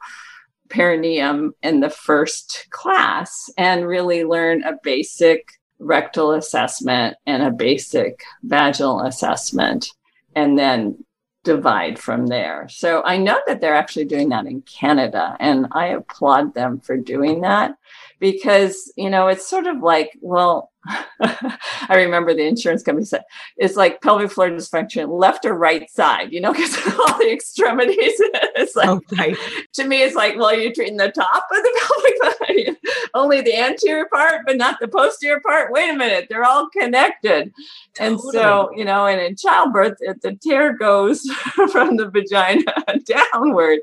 perineum 0.73 1.55
in 1.63 1.81
the 1.81 1.91
first 1.91 2.67
class 2.71 3.51
and 3.59 3.87
really 3.87 4.25
learn 4.25 4.65
a 4.65 4.73
basic 4.83 5.53
rectal 5.79 6.33
assessment 6.33 7.17
and 7.27 7.43
a 7.43 7.51
basic 7.51 8.23
vaginal 8.43 9.01
assessment 9.01 9.89
and 10.35 10.59
then 10.59 11.05
divide 11.45 11.99
from 11.99 12.29
there. 12.29 12.69
So 12.71 13.03
I 13.05 13.17
know 13.17 13.39
that 13.47 13.61
they're 13.61 13.75
actually 13.75 14.05
doing 14.05 14.29
that 14.31 14.47
in 14.47 14.63
Canada 14.63 15.37
and 15.41 15.67
I 15.73 15.89
applaud 15.89 16.55
them 16.55 16.81
for 16.81 16.97
doing 16.97 17.41
that 17.43 17.75
because, 18.21 18.93
you 18.97 19.11
know, 19.11 19.29
it's 19.29 19.47
sort 19.47 19.67
of 19.67 19.83
like, 19.83 20.17
well, 20.21 20.72
I 21.21 21.95
remember 21.95 22.35
the 22.35 22.47
insurance 22.47 22.83
company 22.83 23.05
said 23.05 23.23
it's 23.57 23.77
like 23.77 24.01
pelvic 24.03 24.31
floor 24.31 24.51
dysfunction, 24.51 25.19
left 25.19 25.45
or 25.45 25.55
right 25.55 25.89
side, 25.91 26.33
you 26.33 26.41
know, 26.41 26.53
because 26.53 26.77
all 26.99 27.19
the 27.19 27.33
extremities. 27.33 27.97
it's 27.99 28.75
like, 28.75 28.89
okay. 28.89 29.35
to 29.75 29.87
me, 29.87 30.03
it's 30.03 30.17
like, 30.17 30.37
well, 30.37 30.57
you're 30.57 30.73
treating 30.73 30.97
the 30.97 31.11
top 31.11 31.47
of 31.51 31.57
the 31.57 31.81
pelvic 31.81 32.67
floor, 32.67 32.77
only 33.15 33.41
the 33.41 33.57
anterior 33.57 34.07
part, 34.13 34.43
but 34.47 34.57
not 34.57 34.81
the 34.81 34.89
posterior 34.89 35.41
part. 35.41 35.73
Wait 35.73 35.91
a 35.91 35.97
minute, 35.97 36.27
they're 36.29 36.45
all 36.45 36.69
connected. 36.71 37.53
Totally. 37.95 38.13
And 38.13 38.21
so, 38.21 38.71
you 38.75 38.85
know, 38.85 39.07
and 39.07 39.21
in 39.21 39.37
childbirth, 39.37 39.99
the 39.99 40.39
tear 40.43 40.77
goes 40.77 41.23
from 41.71 41.97
the 41.97 42.11
vagina 42.11 42.65
downward. 43.05 43.81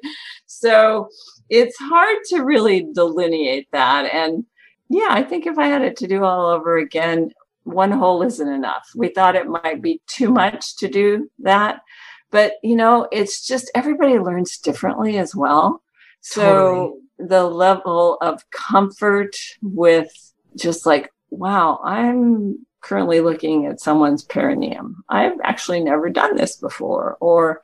So 0.48 1.10
it's 1.50 1.78
hard 1.78 2.18
to 2.30 2.42
really 2.42 2.88
delineate 2.94 3.68
that. 3.72 4.14
And 4.14 4.46
yeah, 4.90 5.08
I 5.10 5.24
think 5.24 5.46
if 5.46 5.58
I 5.58 5.68
had 5.68 5.84
it 5.84 5.98
to 5.98 6.08
do 6.08 6.24
all 6.24 6.48
over 6.48 6.78
again, 6.78 7.32
one 7.64 7.92
hole 7.92 8.24
isn't 8.24 8.48
enough. 8.48 8.90
We 8.96 9.10
thought 9.10 9.36
it 9.36 9.48
might 9.48 9.82
be 9.82 10.02
too 10.08 10.32
much 10.32 10.78
to 10.78 10.88
do 10.88 11.30
that. 11.40 11.82
But, 12.32 12.54
you 12.64 12.76
know, 12.76 13.08
it's 13.12 13.46
just 13.46 13.72
everybody 13.76 14.20
learns 14.20 14.58
differently 14.58 15.18
as 15.18 15.36
well. 15.36 15.82
So 16.22 16.42
totally. 16.42 17.00
the 17.20 17.44
level 17.46 18.18
of 18.22 18.50
comfort 18.52 19.36
with 19.62 20.12
just 20.56 20.86
like, 20.86 21.12
wow, 21.30 21.80
I'm 21.84 22.66
currently 22.82 23.22
looking 23.22 23.66
at 23.66 23.80
someone's 23.80 24.24
perineum. 24.24 25.04
I've 25.10 25.40
actually 25.44 25.84
never 25.84 26.10
done 26.10 26.36
this 26.36 26.56
before. 26.56 27.18
Or 27.20 27.62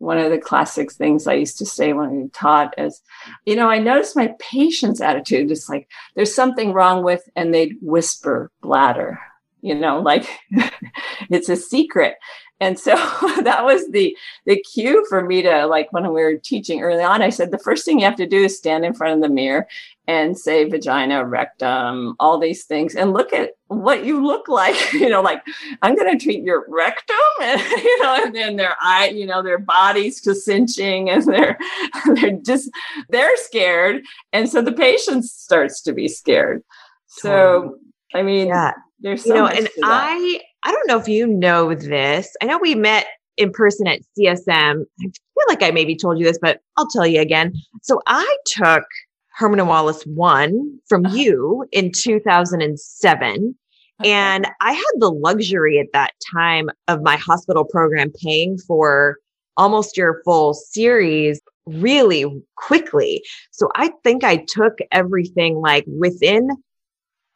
one 0.00 0.16
of 0.16 0.30
the 0.30 0.38
classic 0.38 0.90
things 0.90 1.26
I 1.26 1.34
used 1.34 1.58
to 1.58 1.66
say 1.66 1.92
when 1.92 2.10
we 2.10 2.28
taught 2.30 2.74
is, 2.78 3.02
you 3.44 3.54
know, 3.54 3.68
I 3.68 3.78
noticed 3.78 4.16
my 4.16 4.34
patient's 4.38 5.02
attitude 5.02 5.50
is 5.50 5.68
like, 5.68 5.88
there's 6.16 6.34
something 6.34 6.72
wrong 6.72 7.04
with, 7.04 7.28
and 7.36 7.52
they'd 7.52 7.76
whisper 7.82 8.50
bladder, 8.62 9.20
you 9.60 9.74
know, 9.74 10.00
like 10.00 10.26
it's 11.30 11.50
a 11.50 11.56
secret. 11.56 12.16
And 12.60 12.78
so 12.78 12.94
that 13.42 13.64
was 13.64 13.90
the 13.90 14.16
the 14.46 14.60
cue 14.60 15.04
for 15.08 15.22
me 15.22 15.42
to 15.42 15.66
like 15.66 15.92
when 15.92 16.04
we 16.04 16.22
were 16.22 16.36
teaching 16.36 16.80
early 16.80 17.02
on. 17.02 17.20
I 17.20 17.28
said 17.28 17.50
the 17.50 17.58
first 17.58 17.84
thing 17.84 17.98
you 17.98 18.06
have 18.06 18.16
to 18.16 18.26
do 18.26 18.44
is 18.44 18.56
stand 18.56 18.86
in 18.86 18.94
front 18.94 19.14
of 19.14 19.20
the 19.20 19.34
mirror 19.34 19.66
and 20.10 20.36
say 20.36 20.68
vagina, 20.68 21.24
rectum, 21.24 22.16
all 22.18 22.40
these 22.40 22.64
things, 22.64 22.96
and 22.96 23.12
look 23.12 23.32
at 23.32 23.50
what 23.68 24.04
you 24.04 24.26
look 24.26 24.48
like. 24.48 24.74
You 25.00 25.08
know, 25.08 25.22
like 25.22 25.42
I'm 25.82 25.94
going 25.94 26.18
to 26.18 26.22
treat 26.22 26.42
your 26.42 26.66
rectum, 26.68 27.16
and 27.42 27.60
you 27.60 28.02
know, 28.02 28.24
and 28.24 28.34
then 28.34 28.56
their 28.56 28.74
eye, 28.82 29.08
you 29.08 29.24
know, 29.24 29.40
their 29.40 29.58
bodies 29.58 30.20
just 30.20 30.44
cinching, 30.44 31.08
and 31.08 31.24
they're 31.24 31.56
they're 32.14 32.38
just 32.44 32.70
they're 33.08 33.36
scared, 33.36 34.02
and 34.32 34.48
so 34.48 34.62
the 34.62 34.72
patient 34.72 35.24
starts 35.24 35.80
to 35.82 35.92
be 35.92 36.08
scared. 36.08 36.62
So 37.06 37.76
I 38.14 38.22
mean, 38.22 38.48
yeah. 38.48 38.72
there's 38.98 39.24
so 39.24 39.28
you 39.28 39.34
know, 39.34 39.46
and 39.46 39.68
I 39.84 40.40
I 40.64 40.72
don't 40.72 40.88
know 40.88 40.98
if 40.98 41.08
you 41.08 41.26
know 41.28 41.72
this. 41.72 42.34
I 42.42 42.46
know 42.46 42.58
we 42.58 42.74
met 42.74 43.06
in 43.36 43.52
person 43.52 43.86
at 43.86 44.00
CSM. 44.18 44.82
I 44.82 45.04
feel 45.04 45.44
like 45.48 45.62
I 45.62 45.70
maybe 45.70 45.96
told 45.96 46.18
you 46.18 46.26
this, 46.26 46.38
but 46.42 46.60
I'll 46.76 46.88
tell 46.88 47.06
you 47.06 47.20
again. 47.20 47.54
So 47.82 48.00
I 48.06 48.36
took 48.46 48.84
Herman 49.40 49.58
and 49.58 49.70
Wallace 49.70 50.02
1 50.02 50.80
from 50.86 51.06
uh-huh. 51.06 51.16
you 51.16 51.64
in 51.72 51.92
2007. 51.92 53.54
Okay. 54.00 54.10
And 54.10 54.46
I 54.60 54.72
had 54.72 54.92
the 54.98 55.10
luxury 55.10 55.78
at 55.78 55.86
that 55.94 56.12
time 56.30 56.68
of 56.88 57.02
my 57.02 57.16
hospital 57.16 57.64
program 57.64 58.12
paying 58.22 58.58
for 58.58 59.16
almost 59.56 59.96
your 59.96 60.20
full 60.26 60.52
series 60.52 61.40
really 61.64 62.26
quickly. 62.56 63.22
So 63.50 63.70
I 63.74 63.92
think 64.04 64.24
I 64.24 64.44
took 64.46 64.76
everything 64.92 65.56
like 65.56 65.86
within 65.86 66.50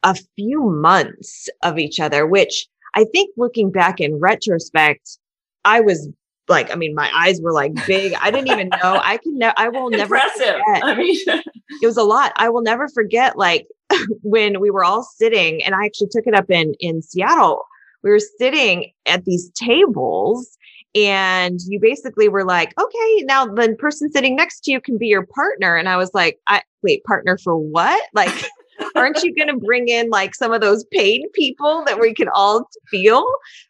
a 0.03 0.15
few 0.35 0.69
months 0.69 1.49
of 1.63 1.79
each 1.79 1.99
other, 1.99 2.27
which 2.27 2.67
I 2.93 3.05
think 3.05 3.31
looking 3.35 3.71
back 3.71 3.99
in 3.99 4.19
retrospect, 4.19 5.17
I 5.63 5.81
was 5.81 6.07
like, 6.47 6.71
I 6.71 6.75
mean, 6.75 6.93
my 6.93 7.09
eyes 7.13 7.41
were 7.41 7.53
like 7.53 7.73
big. 7.87 8.13
I 8.21 8.31
didn't 8.31 8.49
even 8.49 8.69
know. 8.69 8.99
I 9.03 9.17
can 9.17 9.37
never, 9.37 9.53
I 9.57 9.69
will 9.69 9.89
never 9.91 10.15
Impressive. 10.15 10.55
Forget. 10.65 10.83
I 10.83 10.95
mean, 10.95 11.19
it 11.27 11.85
was 11.85 11.97
a 11.97 12.03
lot. 12.03 12.33
I 12.35 12.49
will 12.49 12.61
never 12.61 12.87
forget 12.89 13.37
like 13.37 13.67
when 14.21 14.59
we 14.59 14.71
were 14.71 14.83
all 14.83 15.03
sitting 15.03 15.63
and 15.63 15.75
I 15.75 15.85
actually 15.85 16.09
took 16.11 16.27
it 16.27 16.33
up 16.33 16.49
in, 16.49 16.73
in 16.79 17.01
Seattle. 17.01 17.63
We 18.03 18.11
were 18.11 18.19
sitting 18.19 18.91
at 19.07 19.25
these 19.25 19.49
tables 19.51 20.57
and 20.93 21.59
you 21.67 21.79
basically 21.79 22.29
were 22.29 22.45
like, 22.45 22.73
okay, 22.79 23.23
now 23.23 23.45
the 23.45 23.75
person 23.77 24.11
sitting 24.11 24.35
next 24.35 24.61
to 24.61 24.71
you 24.71 24.79
can 24.79 24.97
be 24.97 25.07
your 25.07 25.25
partner. 25.25 25.75
And 25.75 25.89
I 25.89 25.97
was 25.97 26.11
like, 26.13 26.39
I 26.47 26.61
wait, 26.83 27.03
partner 27.03 27.37
for 27.37 27.57
what? 27.57 28.01
Like, 28.13 28.49
aren't 28.95 29.23
you 29.23 29.33
going 29.33 29.47
to 29.47 29.57
bring 29.57 29.87
in 29.87 30.09
like 30.09 30.35
some 30.35 30.51
of 30.51 30.61
those 30.61 30.83
paid 30.85 31.23
people 31.33 31.83
that 31.85 31.99
we 31.99 32.13
can 32.13 32.29
all 32.33 32.67
feel? 32.89 33.25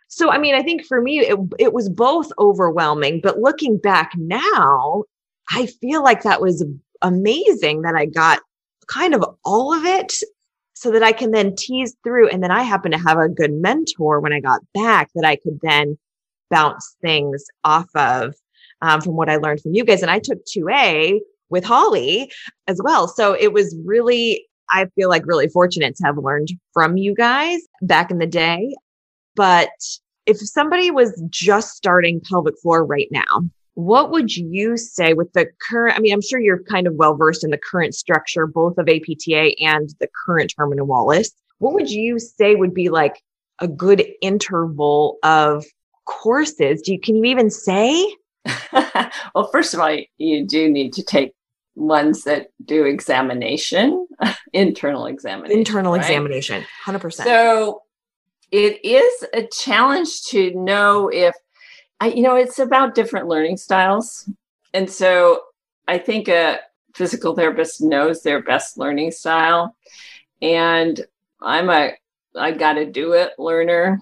So, 0.08 0.32
I 0.32 0.38
mean, 0.38 0.56
I 0.56 0.64
think 0.64 0.86
for 0.86 1.02
me, 1.02 1.20
it, 1.20 1.38
it 1.60 1.74
was 1.74 1.90
both 1.90 2.32
overwhelming, 2.40 3.20
but 3.22 3.40
looking 3.40 3.78
back 3.78 4.12
now, 4.16 5.04
I 5.52 5.66
feel 5.66 6.04
like 6.04 6.24
that 6.24 6.42
was 6.42 6.66
amazing 7.02 7.82
that 7.82 7.96
I 7.96 8.06
got 8.06 8.40
kind 8.88 9.14
of 9.14 9.24
all 9.44 9.74
of 9.74 9.86
it 9.86 10.14
so 10.74 10.92
that 10.92 11.04
I 11.04 11.12
can 11.12 11.32
then 11.32 11.56
tease 11.56 11.96
through. 12.04 12.30
And 12.30 12.44
then 12.44 12.52
I 12.52 12.64
happen 12.64 12.92
to 12.92 12.98
have 12.98 13.18
a 13.18 13.30
good 13.30 13.54
mentor 13.54 14.20
when 14.20 14.34
I 14.34 14.40
got 14.40 14.62
back 14.74 15.10
that 15.16 15.26
I 15.26 15.36
could 15.38 15.60
then 15.62 15.98
bounce 16.50 16.96
things 17.02 17.46
off 17.64 17.90
of 17.96 18.36
um, 18.82 19.02
from 19.02 19.16
what 19.16 19.30
I 19.30 19.38
learned 19.38 19.62
from 19.62 19.74
you 19.74 19.84
guys. 19.84 20.02
And 20.02 20.12
I 20.12 20.20
took 20.20 20.46
2A 20.46 21.20
with 21.50 21.64
Holly 21.64 22.32
as 22.68 22.82
well. 22.84 23.08
So 23.08 23.34
it 23.34 23.54
was 23.54 23.76
really 23.86 24.48
I 24.70 24.88
feel 24.96 25.10
like 25.10 25.26
really 25.26 25.48
fortunate 25.48 25.96
to 25.98 26.04
have 26.06 26.18
learned 26.18 26.50
from 26.74 26.98
you 26.98 27.14
guys 27.14 27.62
back 27.82 28.12
in 28.12 28.18
the 28.18 28.28
day. 28.28 28.76
But 29.36 29.70
if 30.26 30.38
somebody 30.38 30.92
was 30.92 31.22
just 31.30 31.76
starting 31.76 32.22
pelvic 32.22 32.56
floor 32.62 32.86
right 32.86 33.08
now, 33.12 33.50
what 33.76 34.10
would 34.12 34.36
you 34.36 34.78
say 34.78 35.14
with 35.14 35.32
the 35.34 35.48
current? 35.70 35.98
I 35.98 36.00
mean, 36.00 36.14
I'm 36.14 36.22
sure 36.22 36.40
you're 36.40 36.64
kind 36.64 36.88
of 36.88 36.96
well 36.96 37.16
versed 37.16 37.44
in 37.44 37.52
the 37.52 37.58
current 37.58 37.94
structure, 37.94 38.48
both 38.48 38.78
of 38.78 38.88
APTA 38.88 39.56
and 39.60 39.90
the 40.00 40.08
current 40.26 40.54
Herman 40.58 40.88
Wallace. 40.88 41.32
What 41.60 41.74
would 41.74 41.90
you 41.90 42.18
say 42.18 42.56
would 42.56 42.74
be 42.74 42.90
like 42.90 43.22
a 43.60 43.68
good 43.68 44.06
interval 44.22 45.18
of 45.24 45.66
courses? 46.06 46.82
Do 46.82 46.94
you, 46.94 47.00
can 47.00 47.18
you 47.18 47.26
even 47.26 47.50
say? 47.50 48.16
well, 48.74 49.50
first 49.52 49.74
of 49.74 49.80
all, 49.80 49.98
you 50.18 50.46
do 50.46 50.70
need 50.70 50.94
to 50.94 51.04
take 51.04 51.34
ones 51.76 52.24
that 52.24 52.48
do 52.64 52.86
examination, 52.86 54.08
internal 54.54 55.06
examination. 55.06 55.60
Internal 55.60 55.94
right? 55.94 56.02
examination, 56.02 56.64
100%. 56.86 57.24
So 57.24 57.84
it 58.52 58.84
is 58.84 59.26
a 59.34 59.48
challenge 59.48 60.24
to 60.30 60.54
know 60.56 61.10
if, 61.10 61.36
I, 62.00 62.08
you 62.08 62.24
know, 62.24 62.36
it's 62.36 62.60
about 62.60 62.96
different 62.96 63.28
learning 63.28 63.58
styles. 63.58 64.30
And 64.74 64.90
so 64.90 65.42
I 65.88 65.98
think 65.98 66.28
a 66.28 66.60
physical 66.94 67.36
therapist 67.36 67.82
knows 67.82 68.24
their 68.24 68.42
best 68.42 68.78
learning 68.78 69.12
style. 69.12 69.76
And 70.42 71.06
I'm 71.42 71.70
a, 71.70 71.92
I 72.38 72.52
got 72.52 72.74
to 72.74 72.86
do 72.86 73.14
it 73.14 73.32
learner. 73.38 74.00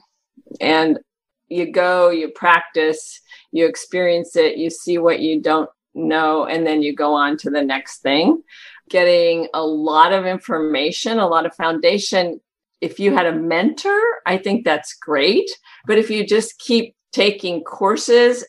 And 0.62 1.00
you 1.48 1.72
go, 1.72 2.10
you 2.10 2.30
practice, 2.30 3.22
you 3.52 3.68
experience 3.68 4.36
it, 4.36 4.58
you 4.58 4.70
see 4.70 4.98
what 4.98 5.20
you 5.20 5.42
don't 5.42 5.70
know, 5.94 6.46
and 6.46 6.66
then 6.66 6.82
you 6.82 6.96
go 6.96 7.14
on 7.14 7.38
to 7.38 7.50
the 7.50 7.64
next 7.64 8.00
thing. 8.00 8.42
Getting 8.90 9.48
a 9.54 9.66
lot 9.66 10.14
of 10.14 10.26
information, 10.26 11.20
a 11.20 11.28
lot 11.28 11.46
of 11.46 11.56
foundation. 11.56 12.40
If 12.82 13.00
you 13.00 13.14
had 13.14 13.26
a 13.26 13.36
mentor, 13.36 14.00
I 14.26 14.38
think 14.38 14.66
that's 14.66 14.94
great. 14.94 15.50
But 15.86 15.98
if 15.98 16.10
you 16.10 16.26
just 16.26 16.60
keep 16.60 16.96
taking 17.12 17.64
courses, 17.64 18.46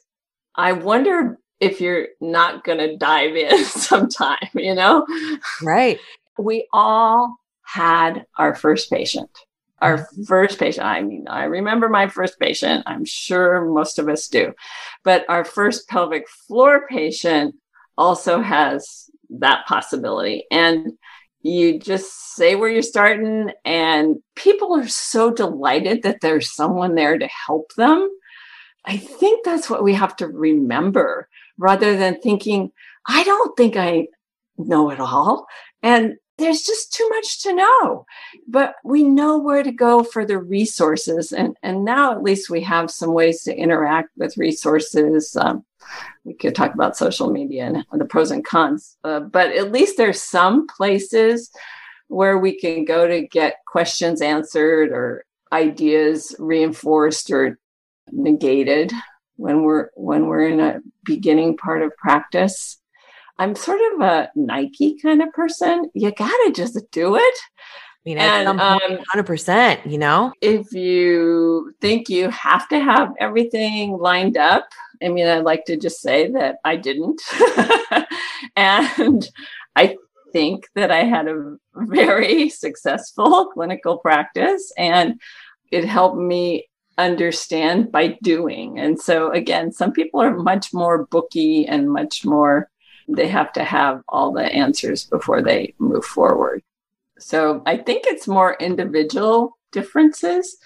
I 0.56 0.72
wonder 0.72 1.38
if 1.60 1.80
you're 1.80 2.08
not 2.20 2.64
going 2.64 2.78
to 2.78 2.96
dive 2.96 3.36
in 3.36 3.64
sometime, 3.64 4.48
you 4.54 4.74
know? 4.74 5.06
Right. 5.62 5.98
We 6.38 6.66
all 6.72 7.36
had 7.62 8.26
our 8.36 8.54
first 8.54 8.90
patient 8.90 9.30
our 9.84 9.98
mm-hmm. 9.98 10.22
first 10.22 10.58
patient. 10.58 10.86
I 10.86 11.02
mean, 11.02 11.28
I 11.28 11.44
remember 11.44 11.88
my 11.88 12.08
first 12.08 12.40
patient. 12.40 12.84
I'm 12.86 13.04
sure 13.04 13.66
most 13.66 13.98
of 13.98 14.08
us 14.08 14.28
do. 14.28 14.54
But 15.04 15.24
our 15.28 15.44
first 15.44 15.88
pelvic 15.88 16.28
floor 16.28 16.86
patient 16.88 17.54
also 17.96 18.40
has 18.40 19.10
that 19.30 19.66
possibility. 19.66 20.46
And 20.50 20.94
you 21.42 21.78
just 21.78 22.34
say 22.34 22.54
where 22.54 22.70
you're 22.70 22.80
starting, 22.80 23.50
and 23.66 24.16
people 24.34 24.74
are 24.74 24.88
so 24.88 25.30
delighted 25.30 26.02
that 26.02 26.22
there's 26.22 26.50
someone 26.50 26.94
there 26.94 27.18
to 27.18 27.28
help 27.46 27.74
them. 27.74 28.08
I 28.86 28.96
think 28.96 29.44
that's 29.44 29.68
what 29.68 29.84
we 29.84 29.92
have 29.94 30.16
to 30.16 30.26
remember 30.26 31.28
rather 31.58 31.96
than 31.98 32.20
thinking, 32.20 32.72
I 33.06 33.24
don't 33.24 33.54
think 33.58 33.76
I 33.76 34.08
know 34.56 34.90
it 34.90 35.00
all. 35.00 35.46
And 35.82 36.16
there's 36.38 36.62
just 36.62 36.92
too 36.92 37.08
much 37.10 37.42
to 37.42 37.54
know. 37.54 38.06
But 38.48 38.74
we 38.84 39.02
know 39.02 39.38
where 39.38 39.62
to 39.62 39.72
go 39.72 40.02
for 40.02 40.24
the 40.24 40.38
resources 40.38 41.32
and 41.32 41.56
and 41.62 41.84
now 41.84 42.12
at 42.12 42.22
least 42.22 42.50
we 42.50 42.62
have 42.62 42.90
some 42.90 43.12
ways 43.12 43.42
to 43.42 43.56
interact 43.56 44.10
with 44.16 44.36
resources. 44.36 45.36
Um, 45.36 45.64
we 46.24 46.34
could 46.34 46.54
talk 46.54 46.74
about 46.74 46.96
social 46.96 47.30
media 47.30 47.66
and 47.66 48.00
the 48.00 48.06
pros 48.06 48.30
and 48.30 48.44
cons 48.44 48.96
uh, 49.04 49.20
but 49.20 49.52
at 49.52 49.70
least 49.70 49.98
there's 49.98 50.22
some 50.22 50.66
places 50.66 51.50
where 52.08 52.38
we 52.38 52.58
can 52.58 52.84
go 52.84 53.06
to 53.06 53.26
get 53.26 53.58
questions 53.66 54.22
answered 54.22 54.90
or 54.90 55.24
ideas 55.52 56.34
reinforced 56.38 57.30
or 57.30 57.58
negated 58.10 58.92
when 59.36 59.62
we're 59.62 59.88
when 59.94 60.26
we're 60.26 60.46
in 60.46 60.60
a 60.60 60.80
beginning 61.04 61.56
part 61.56 61.82
of 61.82 61.96
practice 61.96 62.78
I'm 63.38 63.54
sort 63.54 63.80
of 63.94 64.00
a 64.00 64.30
Nike 64.34 64.98
kind 65.00 65.22
of 65.22 65.32
person. 65.32 65.90
You 65.94 66.12
gotta 66.12 66.52
just 66.54 66.78
do 66.92 67.16
it. 67.16 67.34
I 68.06 68.10
mean, 68.10 68.18
and, 68.18 68.60
um, 68.60 68.80
100%, 69.14 69.90
you 69.90 69.96
know? 69.96 70.32
If 70.42 70.72
you 70.72 71.72
think 71.80 72.10
you 72.10 72.28
have 72.28 72.68
to 72.68 72.78
have 72.78 73.14
everything 73.18 73.96
lined 73.96 74.36
up, 74.36 74.68
I 75.02 75.08
mean, 75.08 75.26
I'd 75.26 75.44
like 75.44 75.64
to 75.66 75.76
just 75.76 76.02
say 76.02 76.30
that 76.32 76.56
I 76.64 76.76
didn't. 76.76 77.22
and 78.56 79.26
I 79.74 79.96
think 80.34 80.66
that 80.74 80.90
I 80.90 81.04
had 81.04 81.28
a 81.28 81.56
very 81.74 82.48
successful 82.50 83.46
clinical 83.54 83.98
practice 83.98 84.70
and 84.76 85.18
it 85.72 85.86
helped 85.86 86.18
me 86.18 86.68
understand 86.98 87.90
by 87.90 88.18
doing. 88.22 88.78
And 88.78 89.00
so, 89.00 89.30
again, 89.32 89.72
some 89.72 89.92
people 89.92 90.20
are 90.20 90.36
much 90.36 90.74
more 90.74 91.06
booky 91.06 91.66
and 91.66 91.90
much 91.90 92.24
more 92.24 92.68
they 93.08 93.28
have 93.28 93.52
to 93.54 93.64
have 93.64 94.02
all 94.08 94.32
the 94.32 94.44
answers 94.44 95.04
before 95.04 95.42
they 95.42 95.74
move 95.78 96.04
forward. 96.04 96.62
So 97.18 97.62
I 97.66 97.76
think 97.76 98.04
it's 98.06 98.26
more 98.26 98.56
individual 98.60 99.58
differences. 99.72 100.56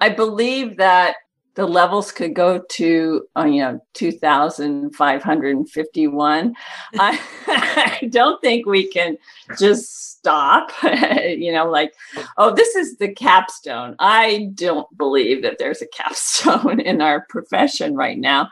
I 0.00 0.10
believe 0.10 0.76
that 0.76 1.16
the 1.56 1.66
levels 1.66 2.12
could 2.12 2.34
go 2.34 2.62
to 2.70 3.26
uh, 3.36 3.44
you 3.44 3.60
know 3.60 3.78
2551 3.94 6.54
I, 6.98 7.20
I 7.46 8.08
don't 8.08 8.40
think 8.40 8.64
we 8.66 8.86
can 8.86 9.18
just 9.58 10.12
stop 10.12 10.70
you 10.82 11.52
know 11.52 11.68
like 11.68 11.92
oh 12.36 12.54
this 12.54 12.76
is 12.76 12.98
the 12.98 13.12
capstone. 13.12 13.96
I 13.98 14.50
don't 14.54 14.86
believe 14.96 15.42
that 15.42 15.58
there's 15.58 15.82
a 15.82 15.88
capstone 15.88 16.78
in 16.80 17.02
our 17.02 17.26
profession 17.28 17.96
right 17.96 18.18
now. 18.18 18.48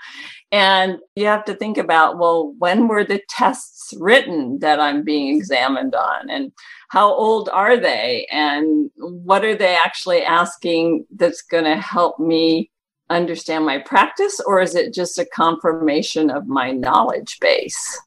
And 0.53 0.99
you 1.17 1.27
have 1.27 1.45
to 1.47 1.55
think 1.55 1.79
about 1.79 2.19
well 2.19 2.53
when 2.59 2.89
were 2.89 3.05
the 3.05 3.23
tests 3.29 3.95
written 3.99 4.59
that 4.61 4.81
i'm 4.81 5.03
being 5.03 5.37
examined 5.37 5.95
on? 5.95 6.31
And 6.31 6.53
how 6.89 7.13
old 7.13 7.51
are 7.53 7.77
they? 7.77 8.27
And 8.31 8.91
what 8.97 9.45
are 9.45 9.57
they 9.57 9.75
actually 9.75 10.23
asking 10.23 11.05
that's 11.17 11.43
going 11.43 11.65
to 11.65 11.77
help 11.77 12.21
me 12.21 12.71
understand 13.11 13.65
my 13.67 13.79
practice 13.79 14.41
or 14.47 14.61
is 14.61 14.75
it 14.75 14.95
just 14.95 15.19
a 15.19 15.27
confirmation 15.27 16.31
of 16.31 16.47
my 16.47 16.71
knowledge 16.71 17.39
base? 17.41 18.01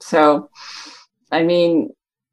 So 0.00 0.50
i 1.32 1.42
mean 1.42 1.90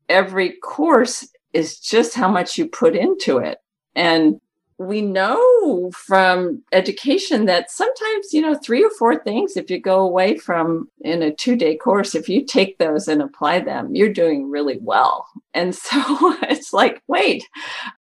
every 0.10 0.52
course 0.58 1.28
is 1.54 1.80
just 1.80 2.14
how 2.14 2.30
much 2.30 2.58
you 2.58 2.68
put 2.68 2.96
into 2.96 3.38
it. 3.38 3.60
And 3.96 4.40
we 4.80 5.02
know 5.02 5.92
from 5.92 6.64
education 6.72 7.46
that 7.46 7.70
sometimes 7.70 8.34
you 8.34 8.42
know 8.42 8.56
three 8.56 8.84
or 8.84 8.90
four 8.98 9.18
things 9.20 9.56
if 9.56 9.70
you 9.70 9.80
go 9.80 10.00
away 10.00 10.36
from 10.36 10.90
in 11.02 11.22
a 11.22 11.34
two 11.34 11.56
day 11.56 11.78
course 11.78 12.16
if 12.16 12.28
you 12.28 12.44
take 12.44 12.80
those 12.80 13.08
and 13.08 13.22
apply 13.22 13.60
them 13.60 13.94
you're 13.96 14.12
doing 14.12 14.50
really 14.50 14.80
well. 14.82 15.28
And 15.54 15.76
so 15.88 16.02
it's 16.44 16.74
like 16.74 17.02
wait 17.08 17.48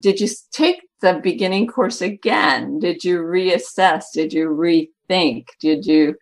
did 0.01 0.21
you 0.21 0.29
take 0.51 0.81
the 1.01 1.19
beginning 1.23 1.67
course 1.67 2.01
again 2.01 2.79
did 2.79 3.03
you 3.03 3.19
reassess 3.19 4.05
did 4.13 4.33
you 4.33 4.47
rethink 4.49 5.47
did 5.59 5.85
you 5.85 6.15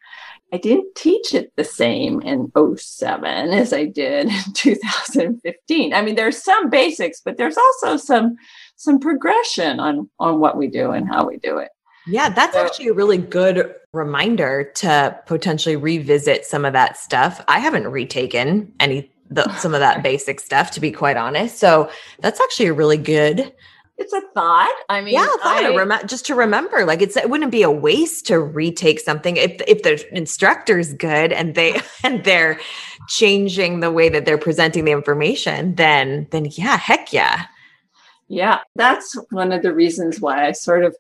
I 0.54 0.58
didn't 0.58 0.96
teach 0.96 1.34
it 1.34 1.52
the 1.58 1.64
same 1.66 2.22
in 2.22 2.52
07 2.56 3.50
as 3.50 3.74
I 3.74 3.86
did 3.86 4.28
in 4.28 4.44
2015. 4.54 5.94
I 5.94 6.02
mean, 6.02 6.16
there's 6.16 6.42
some 6.42 6.70
basics, 6.70 7.22
but 7.24 7.38
there's 7.38 7.58
also 7.58 7.98
some 7.98 8.38
some 8.78 9.00
progression 9.00 9.80
on 9.80 10.10
on 10.20 10.40
what 10.40 10.56
we 10.56 10.68
do 10.68 10.92
and 10.92 11.08
how 11.08 11.28
we 11.28 11.38
do 11.38 11.58
it. 11.58 11.70
Yeah, 12.06 12.30
that's 12.30 12.54
so, 12.54 12.66
actually 12.66 12.88
a 12.88 12.94
really 12.94 13.18
good 13.18 13.76
reminder 13.92 14.72
to 14.76 15.20
potentially 15.26 15.76
revisit 15.76 16.46
some 16.46 16.64
of 16.64 16.72
that 16.74 16.98
stuff. 16.98 17.44
I 17.50 17.60
haven't 17.60 17.88
retaken 17.88 18.74
any 18.80 19.12
the, 19.30 19.52
some 19.58 19.74
of 19.74 19.82
that 19.82 20.02
basic 20.04 20.40
stuff 20.40 20.72
to 20.72 20.80
be 20.80 20.92
quite 20.92 21.18
honest. 21.18 21.58
So 21.58 21.90
that's 22.20 22.40
actually 22.40 22.68
a 22.68 22.74
really 22.74 22.98
good 22.98 23.54
it's 23.98 24.14
a 24.14 24.22
thought. 24.34 24.74
I 24.90 25.02
mean, 25.02 25.16
yeah, 25.16 25.26
thought 25.26 25.64
I, 25.64 25.76
rem- 25.76 26.08
just 26.08 26.26
to 26.28 26.36
remember, 26.36 26.86
like 26.86 27.02
it's 27.02 27.18
it 27.18 27.30
wouldn't 27.30 27.52
be 27.52 27.64
a 27.64 27.72
waste 27.72 28.28
to 28.28 28.40
retake 28.40 29.00
something 29.00 29.38
if 29.38 29.60
if 29.68 29.84
the 29.84 30.06
instructor's 30.16 30.94
good 30.94 31.32
and 31.32 31.56
they 31.56 31.82
and 32.04 32.24
they're 32.24 32.60
changing 33.10 33.80
the 33.80 33.92
way 33.92 34.10
that 34.10 34.26
they're 34.26 34.38
presenting 34.38 34.86
the 34.86 34.92
information. 34.92 35.76
Then 35.76 36.28
then 36.32 36.48
yeah, 36.52 36.78
heck 36.78 37.12
yeah. 37.12 37.46
Yeah, 38.28 38.60
that's 38.76 39.16
one 39.32 39.52
of 39.52 39.64
the 39.64 39.74
reasons 39.74 40.20
why 40.20 40.48
I 40.48 40.52
sort 40.52 40.84
of 40.84 40.96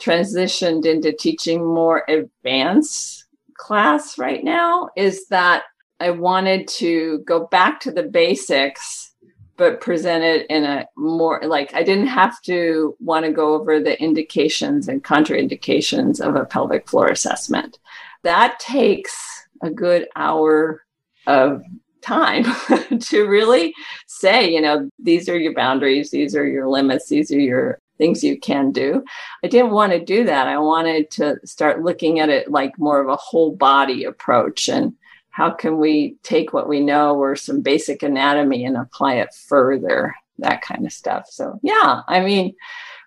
transitioned 0.00 0.84
into 0.84 1.12
teaching 1.12 1.64
more 1.64 2.04
advanced 2.08 3.26
class 3.56 4.18
right 4.18 4.42
now 4.42 4.90
is 4.96 5.28
that 5.28 5.62
I 6.00 6.10
wanted 6.10 6.66
to 6.78 7.20
go 7.20 7.46
back 7.46 7.78
to 7.80 7.92
the 7.92 8.02
basics, 8.02 9.11
but 9.56 9.80
present 9.80 10.24
it 10.24 10.46
in 10.48 10.64
a 10.64 10.86
more 10.96 11.40
like 11.44 11.74
I 11.74 11.82
didn't 11.82 12.06
have 12.06 12.40
to 12.42 12.96
want 13.00 13.26
to 13.26 13.32
go 13.32 13.54
over 13.54 13.80
the 13.80 14.00
indications 14.02 14.88
and 14.88 15.04
contraindications 15.04 16.20
of 16.20 16.36
a 16.36 16.44
pelvic 16.44 16.88
floor 16.88 17.08
assessment. 17.08 17.78
That 18.22 18.58
takes 18.58 19.14
a 19.62 19.70
good 19.70 20.08
hour 20.16 20.82
of 21.26 21.62
time 22.02 22.44
to 23.00 23.26
really 23.26 23.74
say, 24.06 24.52
you 24.52 24.60
know, 24.60 24.88
these 24.98 25.28
are 25.28 25.38
your 25.38 25.54
boundaries, 25.54 26.10
these 26.10 26.34
are 26.34 26.46
your 26.46 26.68
limits, 26.68 27.08
these 27.08 27.30
are 27.30 27.40
your 27.40 27.78
things 27.98 28.24
you 28.24 28.38
can 28.38 28.72
do. 28.72 29.04
I 29.44 29.48
didn't 29.48 29.70
want 29.70 29.92
to 29.92 30.04
do 30.04 30.24
that. 30.24 30.48
I 30.48 30.58
wanted 30.58 31.10
to 31.12 31.38
start 31.44 31.84
looking 31.84 32.18
at 32.18 32.28
it 32.28 32.50
like 32.50 32.78
more 32.78 33.00
of 33.00 33.08
a 33.08 33.16
whole 33.16 33.54
body 33.54 34.04
approach 34.04 34.68
and 34.68 34.94
how 35.32 35.50
can 35.50 35.78
we 35.78 36.16
take 36.22 36.52
what 36.52 36.68
we 36.68 36.78
know 36.78 37.16
or 37.16 37.34
some 37.34 37.62
basic 37.62 38.02
anatomy 38.02 38.64
and 38.64 38.76
apply 38.76 39.14
it 39.14 39.34
further, 39.34 40.14
that 40.38 40.60
kind 40.60 40.86
of 40.86 40.92
stuff. 40.92 41.26
So, 41.30 41.58
yeah, 41.62 42.02
I 42.06 42.20
mean, 42.20 42.54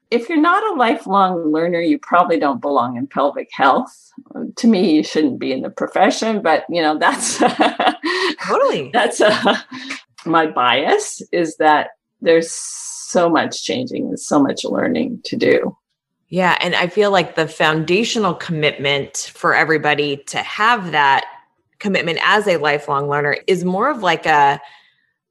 if 0.09 0.27
you're 0.27 0.41
not 0.41 0.63
a 0.73 0.79
lifelong 0.79 1.51
learner, 1.51 1.79
you 1.79 1.99
probably 1.99 2.39
don't 2.39 2.61
belong 2.61 2.97
in 2.97 3.05
pelvic 3.05 3.49
health. 3.51 4.11
To 4.57 4.67
me, 4.67 4.95
you 4.95 5.03
shouldn't 5.03 5.39
be 5.39 5.51
in 5.51 5.61
the 5.61 5.69
profession, 5.69 6.41
but 6.41 6.65
you 6.69 6.81
know 6.81 6.97
that's 6.97 7.39
totally 8.47 8.89
that's 8.93 9.19
uh, 9.19 9.57
my 10.25 10.47
bias 10.47 11.21
is 11.31 11.57
that 11.57 11.89
there's 12.21 12.51
so 12.51 13.29
much 13.29 13.63
changing 13.63 14.07
and 14.07 14.19
so 14.19 14.41
much 14.41 14.63
learning 14.63 15.21
to 15.25 15.35
do. 15.35 15.77
Yeah, 16.29 16.57
and 16.59 16.75
I 16.75 16.87
feel 16.87 17.11
like 17.11 17.35
the 17.35 17.47
foundational 17.47 18.33
commitment 18.33 19.31
for 19.33 19.53
everybody 19.53 20.17
to 20.27 20.37
have 20.39 20.91
that 20.91 21.24
commitment 21.85 22.17
as 22.23 22.47
a 22.47 22.57
lifelong 22.57 23.07
learner 23.07 23.37
is 23.45 23.63
more 23.63 23.91
of 23.91 24.01
like 24.01 24.25
a 24.25 24.59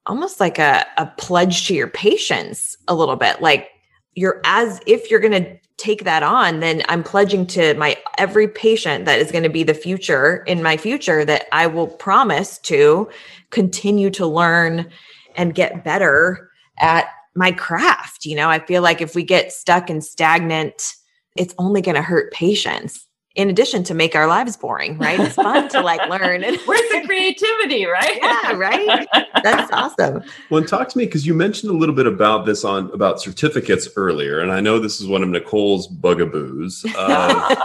almost 0.06 0.38
like 0.38 0.60
a, 0.60 0.86
a 0.98 1.06
pledge 1.18 1.66
to 1.66 1.74
your 1.74 1.88
patients 1.88 2.76
a 2.86 2.94
little 2.94 3.16
bit. 3.16 3.42
Like 3.42 3.70
you're 4.14 4.40
as 4.44 4.80
if 4.86 5.10
you're 5.10 5.18
going 5.18 5.44
to 5.44 5.58
take 5.76 6.04
that 6.04 6.22
on 6.22 6.60
then 6.60 6.82
i'm 6.88 7.02
pledging 7.02 7.44
to 7.44 7.74
my 7.74 7.96
every 8.16 8.46
patient 8.46 9.06
that 9.06 9.18
is 9.18 9.32
going 9.32 9.42
to 9.42 9.50
be 9.50 9.64
the 9.64 9.74
future 9.74 10.44
in 10.46 10.62
my 10.62 10.76
future 10.76 11.24
that 11.24 11.46
i 11.50 11.66
will 11.66 11.88
promise 11.88 12.58
to 12.58 13.10
continue 13.50 14.08
to 14.08 14.24
learn 14.24 14.88
and 15.34 15.56
get 15.56 15.82
better 15.82 16.48
at 16.78 17.06
my 17.34 17.50
craft. 17.50 18.24
You 18.24 18.36
know 18.36 18.48
i 18.48 18.60
feel 18.60 18.82
like 18.82 19.00
if 19.00 19.16
we 19.16 19.24
get 19.24 19.50
stuck 19.50 19.90
and 19.90 20.04
stagnant 20.04 20.94
it's 21.36 21.56
only 21.58 21.82
going 21.82 21.96
to 21.96 22.02
hurt 22.02 22.32
patients 22.32 23.04
in 23.34 23.50
addition 23.50 23.82
to 23.82 23.94
make 23.94 24.14
our 24.14 24.28
lives 24.28 24.56
boring, 24.56 24.96
right? 24.96 25.18
It's 25.18 25.34
fun 25.34 25.68
to 25.70 25.80
like 25.80 26.00
learn. 26.08 26.42
Where's 26.42 26.90
the 26.90 27.02
creativity, 27.04 27.84
right? 27.84 28.18
Yeah, 28.22 28.52
right. 28.52 29.06
That's 29.42 29.72
awesome. 29.72 30.22
Well, 30.50 30.58
and 30.58 30.68
talk 30.68 30.88
to 30.90 30.98
me 30.98 31.04
because 31.04 31.26
you 31.26 31.34
mentioned 31.34 31.72
a 31.72 31.76
little 31.76 31.96
bit 31.96 32.06
about 32.06 32.46
this 32.46 32.64
on 32.64 32.90
about 32.92 33.20
certificates 33.20 33.88
earlier, 33.96 34.38
and 34.38 34.52
I 34.52 34.60
know 34.60 34.78
this 34.78 35.00
is 35.00 35.08
one 35.08 35.22
of 35.22 35.28
Nicole's 35.28 35.86
bugaboos. 35.86 36.84
Um, 37.04 37.56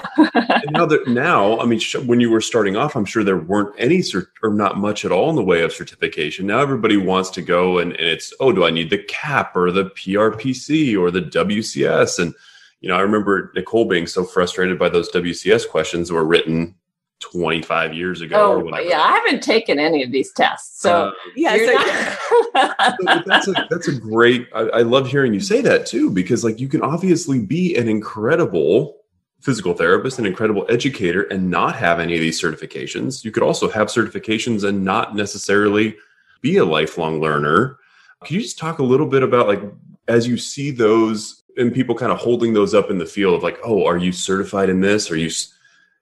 now 0.72 0.86
that 0.86 1.08
now, 1.08 1.60
I 1.60 1.66
mean, 1.66 1.80
sh- 1.80 1.96
when 1.96 2.20
you 2.20 2.30
were 2.30 2.42
starting 2.42 2.76
off, 2.76 2.96
I'm 2.96 3.06
sure 3.06 3.24
there 3.24 3.38
weren't 3.38 3.74
any 3.78 4.00
cert- 4.00 4.28
or 4.44 4.50
not 4.50 4.78
much 4.78 5.06
at 5.06 5.12
all 5.12 5.30
in 5.30 5.36
the 5.36 5.44
way 5.44 5.62
of 5.62 5.72
certification. 5.72 6.46
Now 6.48 6.60
everybody 6.60 6.98
wants 6.98 7.30
to 7.32 7.42
go 7.42 7.78
and, 7.78 7.94
and 7.94 8.08
it's 8.08 8.34
oh, 8.40 8.52
do 8.52 8.66
I 8.66 8.70
need 8.70 8.90
the 8.90 9.04
CAPP 9.04 9.56
or 9.56 9.72
the 9.72 9.86
PRPC 9.86 11.00
or 11.00 11.10
the 11.10 11.22
WCS 11.22 12.20
and 12.20 12.34
you 12.82 12.90
know, 12.90 12.96
I 12.96 13.02
remember 13.02 13.52
Nicole 13.56 13.86
being 13.86 14.08
so 14.08 14.24
frustrated 14.24 14.80
by 14.80 14.90
those 14.90 15.12
WCS 15.12 15.68
questions 15.68 16.08
that 16.08 16.14
were 16.14 16.26
written 16.26 16.76
25 17.20 17.94
years 17.94 18.22
ago 18.22 18.38
oh, 18.38 18.52
or 18.54 18.60
whatever. 18.60 18.88
Yeah, 18.88 19.02
I 19.02 19.12
haven't 19.12 19.44
taken 19.44 19.80
any 19.80 20.04
of 20.04 20.12
these 20.12 20.32
tests. 20.32 20.82
So 20.82 21.08
uh, 21.08 21.12
yeah, 21.36 21.58
so, 21.58 22.98
not- 23.04 23.26
that's 23.26 23.48
a 23.48 23.68
that's 23.70 23.88
a 23.90 23.96
great 24.00 24.48
I, 24.54 24.62
I 24.62 24.82
love 24.82 25.08
hearing 25.08 25.34
you 25.34 25.42
say 25.42 25.62
that 25.62 25.86
too, 25.86 26.10
because 26.10 26.44
like 26.44 26.60
you 26.60 26.70
can 26.70 26.82
obviously 26.82 27.40
be 27.40 27.76
an 27.76 27.90
incredible 27.90 28.98
physical 29.42 29.74
therapist, 29.74 30.20
an 30.20 30.26
incredible 30.26 30.66
educator, 30.70 31.24
and 31.24 31.50
not 31.50 31.76
have 31.76 32.00
any 32.00 32.16
of 32.16 32.22
these 32.22 32.42
certifications. 32.42 33.24
You 33.24 33.32
could 33.32 33.44
also 33.44 33.70
have 33.70 33.88
certifications 33.88 34.68
and 34.68 34.84
not 34.84 35.16
necessarily 35.16 35.96
be 36.42 36.58
a 36.58 36.66
lifelong 36.66 37.20
learner. 37.22 37.78
Can 38.24 38.36
you 38.36 38.42
just 38.42 38.58
talk 38.58 38.80
a 38.80 38.84
little 38.84 39.08
bit 39.08 39.24
about 39.24 39.48
like 39.48 39.62
as 40.08 40.28
you 40.28 40.38
see 40.38 40.72
those 40.72 41.39
and 41.58 41.74
people 41.74 41.96
kind 41.96 42.12
of 42.12 42.18
holding 42.18 42.54
those 42.54 42.74
up 42.74 42.90
in 42.90 42.98
the 42.98 43.06
field 43.06 43.36
of 43.36 43.44
like, 43.44 43.58
oh, 43.64 43.86
are 43.86 43.98
you 43.98 44.12
certified 44.12 44.70
in 44.70 44.82
this? 44.82 45.12
Are 45.12 45.16
you? 45.16 45.30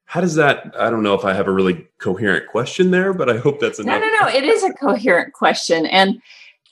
How 0.05 0.21
does 0.21 0.35
that? 0.35 0.73
I 0.79 0.89
don't 0.89 1.03
know 1.03 1.13
if 1.13 1.25
I 1.25 1.33
have 1.33 1.47
a 1.47 1.51
really 1.51 1.87
coherent 1.99 2.47
question 2.47 2.91
there, 2.91 3.13
but 3.13 3.29
I 3.29 3.37
hope 3.37 3.59
that's 3.59 3.79
enough. 3.79 4.01
No, 4.01 4.07
no, 4.07 4.21
no. 4.21 4.27
It 4.29 4.43
is 4.43 4.63
a 4.63 4.73
coherent 4.73 5.33
question, 5.33 5.85
and 5.87 6.21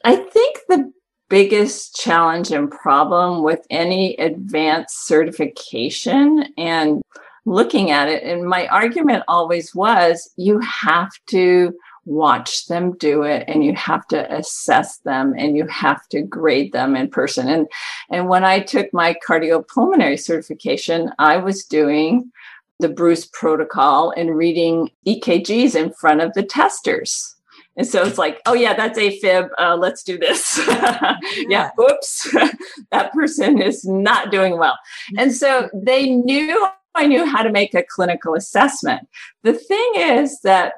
I 0.04 0.16
think 0.16 0.60
the 0.70 0.92
biggest 1.30 1.96
challenge 1.96 2.52
and 2.52 2.70
problem 2.70 3.44
with 3.44 3.66
any 3.70 4.16
advanced 4.18 5.08
certification 5.08 6.46
and 6.58 7.02
looking 7.46 7.92
at 7.92 8.08
it 8.08 8.24
and 8.24 8.48
my 8.48 8.68
argument 8.68 9.24
always 9.28 9.74
was 9.74 10.32
you 10.36 10.60
have 10.60 11.12
to 11.28 11.74
watch 12.06 12.68
them 12.68 12.95
do 12.97 13.24
it 13.24 13.43
and 13.47 13.64
you 13.64 13.74
have 13.74 14.08
to 14.08 14.34
assess 14.34 14.97
them 14.99 15.34
and 15.38 15.58
you 15.58 15.66
have 15.68 16.08
to 16.08 16.22
grade 16.22 16.72
them 16.72 16.95
in 16.95 17.10
person 17.10 17.47
and 17.47 17.68
and 18.12 18.30
when 18.30 18.43
i 18.43 18.60
took 18.60 18.91
my 18.93 19.16
cardiopulmonary 19.28 20.20
certification 20.20 21.12
i 21.18 21.36
was 21.36 21.66
doing 21.66 22.32
the 22.80 22.89
bruce 22.89 23.26
protocol 23.34 24.12
and 24.12 24.38
reading 24.38 24.89
ekgs 25.08 25.76
in 25.76 25.91
front 25.93 26.22
of 26.22 26.32
the 26.34 26.43
testers 26.43 27.36
and 27.78 27.86
so 27.86 28.06
it's 28.06 28.18
like, 28.18 28.41
oh 28.45 28.53
yeah, 28.53 28.74
that's 28.74 28.97
AFib. 28.97 29.49
Uh, 29.58 29.76
let's 29.76 30.01
do 30.01 30.18
this. 30.18 30.62
yeah, 31.49 31.72
oops, 31.80 32.34
that 32.91 33.12
person 33.12 33.62
is 33.62 33.84
not 33.84 34.32
doing 34.32 34.58
well. 34.58 34.78
And 35.18 35.34
so 35.34 35.70
they 35.74 36.10
knew 36.10 36.68
I 36.95 37.08
knew 37.08 37.26
how 37.26 37.43
to 37.43 37.51
make 37.51 37.74
a 37.74 37.84
clinical 37.84 38.36
assessment. 38.36 39.08
The 39.43 39.53
thing 39.53 39.91
is 39.95 40.39
that 40.41 40.74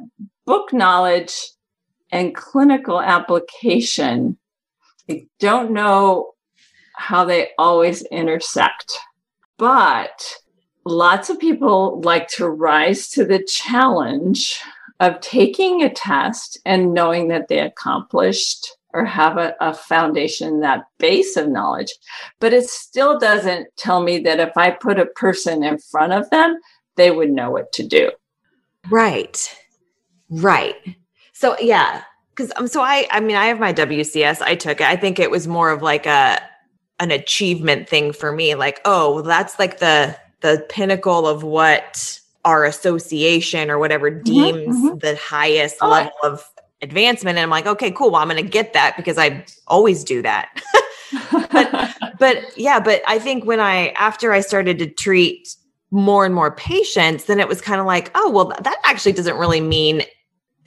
book 0.48 0.74
knowledge 0.74 1.36
and 2.12 2.34
clinical 2.34 3.00
application, 3.00 4.38
I 5.10 5.28
don't 5.39 5.72
know 5.72 6.32
how 6.95 7.26
they 7.26 7.50
always 7.60 8.02
intersect. 8.04 8.98
But 9.58 10.24
lots 10.86 11.30
of 11.30 11.38
people 11.38 12.02
like 12.02 12.30
to 12.30 12.48
rise 12.48 13.10
to 13.10 13.26
the 13.26 13.43
challenge 13.43 14.60
of 15.00 15.20
taking 15.20 15.84
a 15.84 15.93
test 15.93 16.60
and 16.66 16.93
knowing 16.93 17.28
that 17.28 17.50
they 17.50 17.60
accomplished 17.60 18.78
or 18.93 19.04
have 19.04 19.38
a, 19.38 19.54
a, 19.60 19.74
foundation, 19.74 20.62
that 20.62 20.86
base 20.98 21.36
of 21.36 21.50
knowledge. 21.50 21.93
But 22.39 22.54
it 22.54 22.68
still 22.70 23.20
doesn't 23.20 23.68
tell 23.76 24.02
me 24.02 24.20
that 24.20 24.39
if 24.39 24.58
I 24.58 24.72
put 24.72 24.98
a 24.98 25.06
person 25.06 25.62
in 25.62 25.78
front 25.78 26.14
of 26.14 26.30
them, 26.30 26.58
they 26.95 27.12
would 27.12 27.30
know 27.30 27.52
what 27.52 27.74
to 27.74 27.86
do. 27.86 28.12
Right. 28.89 29.54
Right. 30.30 30.75
So, 31.34 31.57
yeah. 31.59 32.03
Cause 32.36 32.51
um, 32.55 32.67
so 32.67 32.82
I, 32.82 33.07
I 33.11 33.19
mean, 33.19 33.36
I 33.36 33.45
have 33.45 33.59
my 33.59 33.73
WCS. 33.73 34.41
I 34.41 34.55
took 34.55 34.82
it. 34.82 34.88
I 34.88 34.95
think 34.95 35.19
it 35.19 35.32
was 35.32 35.47
more 35.47 35.71
of 35.71 35.82
like 35.82 36.05
a, 36.05 36.39
an 36.99 37.11
achievement 37.11 37.89
thing 37.89 38.13
for 38.13 38.32
me. 38.32 38.55
Like, 38.55 38.80
oh, 38.86 39.21
that's 39.21 39.57
like 39.57 39.80
the, 39.80 40.15
the 40.41 40.65
pinnacle 40.69 41.28
of 41.28 41.43
what 41.43 42.19
our 42.47 42.63
association 42.63 43.69
or 43.69 43.78
whatever 43.78 44.09
mm-hmm, 44.09 44.23
deems 44.23 44.75
mm-hmm. 44.78 44.97
the 44.99 45.17
highest 45.17 45.75
oh, 45.82 45.89
level 45.89 46.13
of 46.23 46.49
advancement 46.82 47.38
and 47.38 47.43
i'm 47.43 47.49
like 47.49 47.65
okay 47.65 47.91
cool 47.91 48.11
well 48.11 48.21
i'm 48.21 48.30
going 48.30 48.41
to 48.41 48.49
get 48.49 48.71
that 48.71 48.95
because 48.95 49.17
i 49.17 49.43
always 49.67 50.03
do 50.03 50.21
that 50.21 50.61
but 51.51 51.95
but 52.19 52.57
yeah 52.57 52.80
but 52.80 53.01
i 53.05 53.19
think 53.19 53.45
when 53.45 53.59
i 53.59 53.89
after 53.89 54.32
i 54.32 54.39
started 54.39 54.80
to 54.80 54.88
treat 54.88 55.55
more 55.91 56.25
and 56.25 56.34
more 56.34 56.55
patients 56.55 57.25
then 57.25 57.39
it 57.39 57.47
was 57.47 57.59
kind 57.59 57.82
of 57.82 57.86
like 57.86 58.11
oh 58.15 58.30
well 58.30 58.53
that 58.61 58.78
actually 58.86 59.11
doesn't 59.11 59.38
really 59.38 59.61
mean 59.61 60.03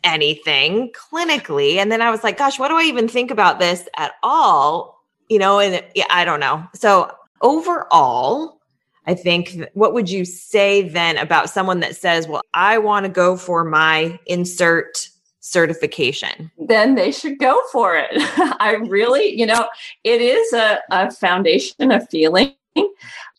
anything 0.04 0.92
clinically 0.92 1.76
and 1.76 1.90
then 1.90 2.02
i 2.02 2.10
was 2.10 2.22
like 2.24 2.38
gosh 2.38 2.58
what 2.58 2.68
do 2.68 2.76
i 2.76 2.82
even 2.82 3.08
think 3.08 3.30
about 3.30 3.58
this 3.58 3.88
at 3.96 4.12
all 4.22 5.04
you 5.28 5.38
know 5.38 5.58
and 5.58 5.84
yeah, 5.94 6.04
i 6.10 6.24
don't 6.24 6.40
know 6.40 6.64
so 6.74 7.10
overall 7.42 8.60
I 9.06 9.14
think 9.14 9.58
what 9.74 9.94
would 9.94 10.10
you 10.10 10.24
say 10.24 10.82
then 10.82 11.16
about 11.16 11.50
someone 11.50 11.80
that 11.80 11.96
says, 11.96 12.28
well, 12.28 12.42
I 12.54 12.78
want 12.78 13.06
to 13.06 13.10
go 13.10 13.36
for 13.36 13.64
my 13.64 14.18
insert 14.26 15.08
certification? 15.40 16.50
Then 16.58 16.94
they 16.94 17.10
should 17.10 17.38
go 17.38 17.60
for 17.72 17.96
it. 17.96 18.10
I 18.60 18.76
really, 18.86 19.36
you 19.36 19.46
know, 19.46 19.66
it 20.04 20.20
is 20.20 20.52
a, 20.52 20.78
a 20.90 21.10
foundation 21.10 21.90
of 21.90 22.08
feeling. 22.08 22.54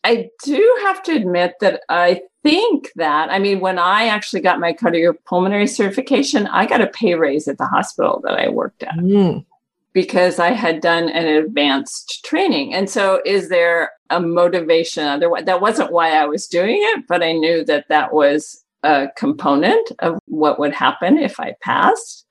I 0.04 0.28
do 0.44 0.78
have 0.82 1.02
to 1.04 1.12
admit 1.12 1.54
that 1.60 1.82
I 1.88 2.22
think 2.42 2.90
that, 2.96 3.30
I 3.30 3.38
mean, 3.38 3.60
when 3.60 3.78
I 3.78 4.06
actually 4.06 4.40
got 4.40 4.58
my 4.58 4.72
cardiopulmonary 4.72 5.68
certification, 5.68 6.46
I 6.48 6.66
got 6.66 6.80
a 6.80 6.88
pay 6.88 7.14
raise 7.14 7.46
at 7.46 7.58
the 7.58 7.66
hospital 7.66 8.20
that 8.24 8.38
I 8.38 8.48
worked 8.48 8.82
at. 8.82 8.96
Mm 8.96 9.44
because 9.92 10.38
I 10.38 10.50
had 10.50 10.80
done 10.80 11.08
an 11.08 11.26
advanced 11.26 12.24
training. 12.24 12.72
And 12.72 12.88
so, 12.88 13.20
is 13.24 13.48
there 13.48 13.90
a 14.10 14.20
motivation 14.20 15.06
otherwise? 15.06 15.44
That 15.44 15.60
wasn't 15.60 15.92
why 15.92 16.12
I 16.12 16.24
was 16.24 16.46
doing 16.46 16.78
it, 16.78 17.04
but 17.08 17.22
I 17.22 17.32
knew 17.32 17.64
that 17.64 17.86
that 17.88 18.12
was 18.12 18.64
a 18.82 19.08
component 19.16 19.92
of 20.00 20.18
what 20.26 20.58
would 20.58 20.72
happen 20.72 21.18
if 21.18 21.38
I 21.38 21.54
passed. 21.60 22.26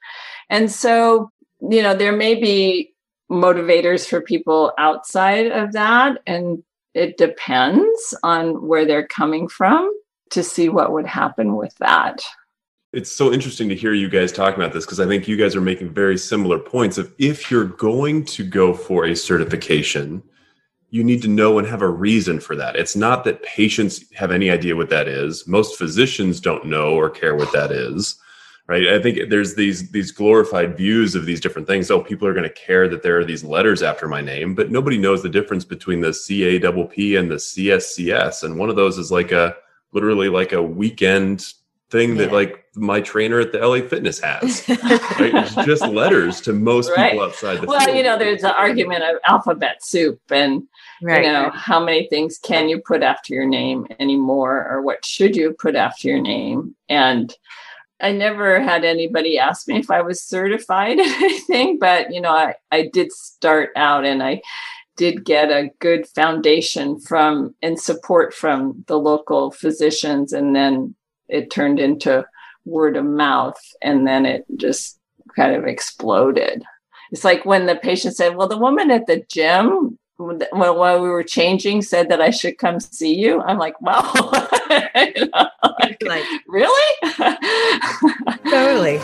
And 0.50 0.72
so, 0.72 1.32
you 1.70 1.82
know, 1.82 1.96
there 1.96 2.12
may 2.12 2.36
be 2.36 2.94
motivators 3.30 4.08
for 4.08 4.22
people 4.22 4.74
outside 4.78 5.48
of 5.52 5.72
that. 5.74 6.18
And 6.28 6.64
it 6.94 7.18
depends 7.18 8.14
on 8.24 8.68
where 8.68 8.86
they're 8.86 9.08
coming 9.08 9.48
from 9.48 9.92
to 10.32 10.44
see 10.44 10.70
what 10.70 10.92
would 10.92 11.06
happen 11.06 11.56
with 11.56 11.76
that 11.78 12.22
it's 12.94 13.12
so 13.12 13.32
interesting 13.32 13.70
to 13.70 13.76
hear 13.76 13.94
you 13.94 14.10
guys 14.10 14.32
talk 14.34 14.56
about 14.56 14.74
this 14.74 14.86
because 14.86 15.00
I 15.00 15.08
think 15.08 15.28
you 15.28 15.38
guys 15.38 15.56
are 15.56 15.62
making 15.62 15.94
very 15.94 16.18
similar 16.18 16.60
points 16.60 16.98
of 16.98 17.14
if 17.18 17.50
you're 17.50 17.66
going 17.66 18.26
to 18.26 18.44
go 18.44 18.74
for 18.74 19.06
a 19.06 19.16
certification, 19.16 20.22
you 20.90 21.04
need 21.04 21.22
to 21.22 21.30
know 21.30 21.58
and 21.58 21.66
have 21.66 21.82
a 21.82 21.88
reason 21.88 22.42
for 22.42 22.54
that. 22.58 22.76
It's 22.76 22.98
not 22.98 23.24
that 23.24 23.44
patients 23.44 24.04
have 24.14 24.32
any 24.32 24.52
idea 24.52 24.76
what 24.76 24.90
that 24.90 25.08
is. 25.08 25.48
Most 25.48 25.78
physicians 25.78 26.42
don't 26.42 26.66
know 26.66 26.94
or 26.94 27.10
care 27.10 27.36
what 27.36 27.54
that 27.54 27.72
is. 27.72 28.18
Right. 28.72 28.88
I 28.88 29.02
think 29.02 29.30
there's 29.30 29.56
these 29.56 29.92
these 29.92 30.14
glorified 30.14 30.78
views 30.78 31.14
of 31.14 31.26
these 31.26 31.42
different 31.42 31.68
things. 31.68 31.92
Oh, 31.92 32.00
people 32.00 32.26
are 32.26 32.34
going 32.34 32.48
to 32.48 32.56
care 32.56 32.88
that 32.88 33.04
there 33.04 33.20
are 33.20 33.26
these 33.26 33.44
letters 33.44 33.84
after 33.84 34.08
my 34.08 34.22
name, 34.22 34.56
but 34.56 34.72
nobody 34.72 34.98
knows 34.98 35.22
the 35.22 35.28
difference 35.28 35.66
between 35.66 36.00
the 36.00 36.12
CAPP 36.12 37.20
and 37.20 37.30
the 37.30 37.36
CSCS. 37.36 38.44
And 38.44 38.58
one 38.58 38.70
of 38.70 38.78
those 38.78 38.98
is 38.98 39.12
like 39.12 39.34
a 39.34 39.58
literally 39.92 40.30
like 40.30 40.54
a 40.54 40.64
weekend 40.64 41.52
thing 41.90 42.12
yeah. 42.12 42.20
that 42.20 42.32
like 42.32 42.64
my 42.74 43.02
trainer 43.02 43.42
at 43.42 43.52
the 43.52 43.60
LA 43.60 43.86
Fitness 43.86 44.22
has. 44.22 44.64
right? 44.70 45.36
It's 45.36 45.54
just 45.66 45.86
letters 45.86 46.40
to 46.40 46.54
most 46.54 46.92
right. 46.96 47.12
people 47.12 47.26
outside 47.26 47.60
the. 47.60 47.68
Well, 47.68 47.82
field. 47.82 47.98
you 47.98 48.04
know, 48.04 48.18
there's 48.18 48.46
an 48.46 48.54
argument 48.58 49.04
of 49.04 49.18
alphabet 49.26 49.84
soup, 49.84 50.22
and 50.30 50.64
right. 51.04 51.26
you 51.26 51.30
know, 51.30 51.52
how 51.54 51.84
many 51.84 52.08
things 52.08 52.38
can 52.38 52.70
you 52.70 52.80
put 52.80 53.04
after 53.04 53.34
your 53.34 53.46
name 53.46 53.86
anymore, 54.00 54.66
or 54.70 54.82
what 54.82 55.04
should 55.04 55.36
you 55.36 55.58
put 55.60 55.76
after 55.76 56.08
your 56.08 56.22
name? 56.22 56.74
And 56.88 57.36
I 58.02 58.12
never 58.12 58.60
had 58.62 58.84
anybody 58.84 59.38
ask 59.38 59.68
me 59.68 59.78
if 59.78 59.92
I 59.92 60.02
was 60.02 60.24
certified 60.24 61.00
in 61.00 61.06
anything, 61.06 61.80
but 61.80 62.14
you 62.14 62.22
know, 62.22 62.32
I 62.32 62.56
I 62.72 62.90
did 62.92 63.12
start 63.12 63.70
out, 63.76 64.06
and 64.06 64.22
I 64.24 64.42
did 64.98 65.26
get 65.26 65.50
a 65.50 65.72
good 65.80 66.08
foundation 66.08 67.00
from 67.00 67.56
and 67.62 67.80
support 67.80 68.34
from 68.34 68.84
the 68.88 69.00
local 69.00 69.50
physicians 69.50 70.34
and 70.34 70.56
then 70.56 70.94
it 71.28 71.50
turned 71.50 71.80
into 71.80 72.26
word 72.66 72.96
of 72.96 73.06
mouth 73.06 73.60
and 73.82 74.06
then 74.06 74.26
it 74.26 74.46
just 74.58 75.00
kind 75.36 75.56
of 75.56 75.66
exploded. 75.66 76.64
It's 77.12 77.24
like 77.24 77.46
when 77.46 77.66
the 77.66 77.76
patient 77.76 78.16
said, 78.16 78.36
Well, 78.36 78.48
the 78.48 78.58
woman 78.58 78.92
at 78.92 79.08
the 79.08 79.24
gym, 79.28 79.98
while 80.52 81.02
we 81.02 81.10
were 81.10 81.24
changing, 81.24 81.82
said 81.82 82.10
that 82.10 82.22
I 82.22 82.30
should 82.30 82.58
come 82.58 82.80
see 82.80 83.14
you. 83.16 83.42
I'm 83.42 83.58
like, 83.58 83.80
Wow. 83.82 84.12
you 84.96 85.30
know, 85.34 85.48
like, 85.80 86.04
like, 86.04 86.26
really? 86.48 86.96
totally. 88.50 89.00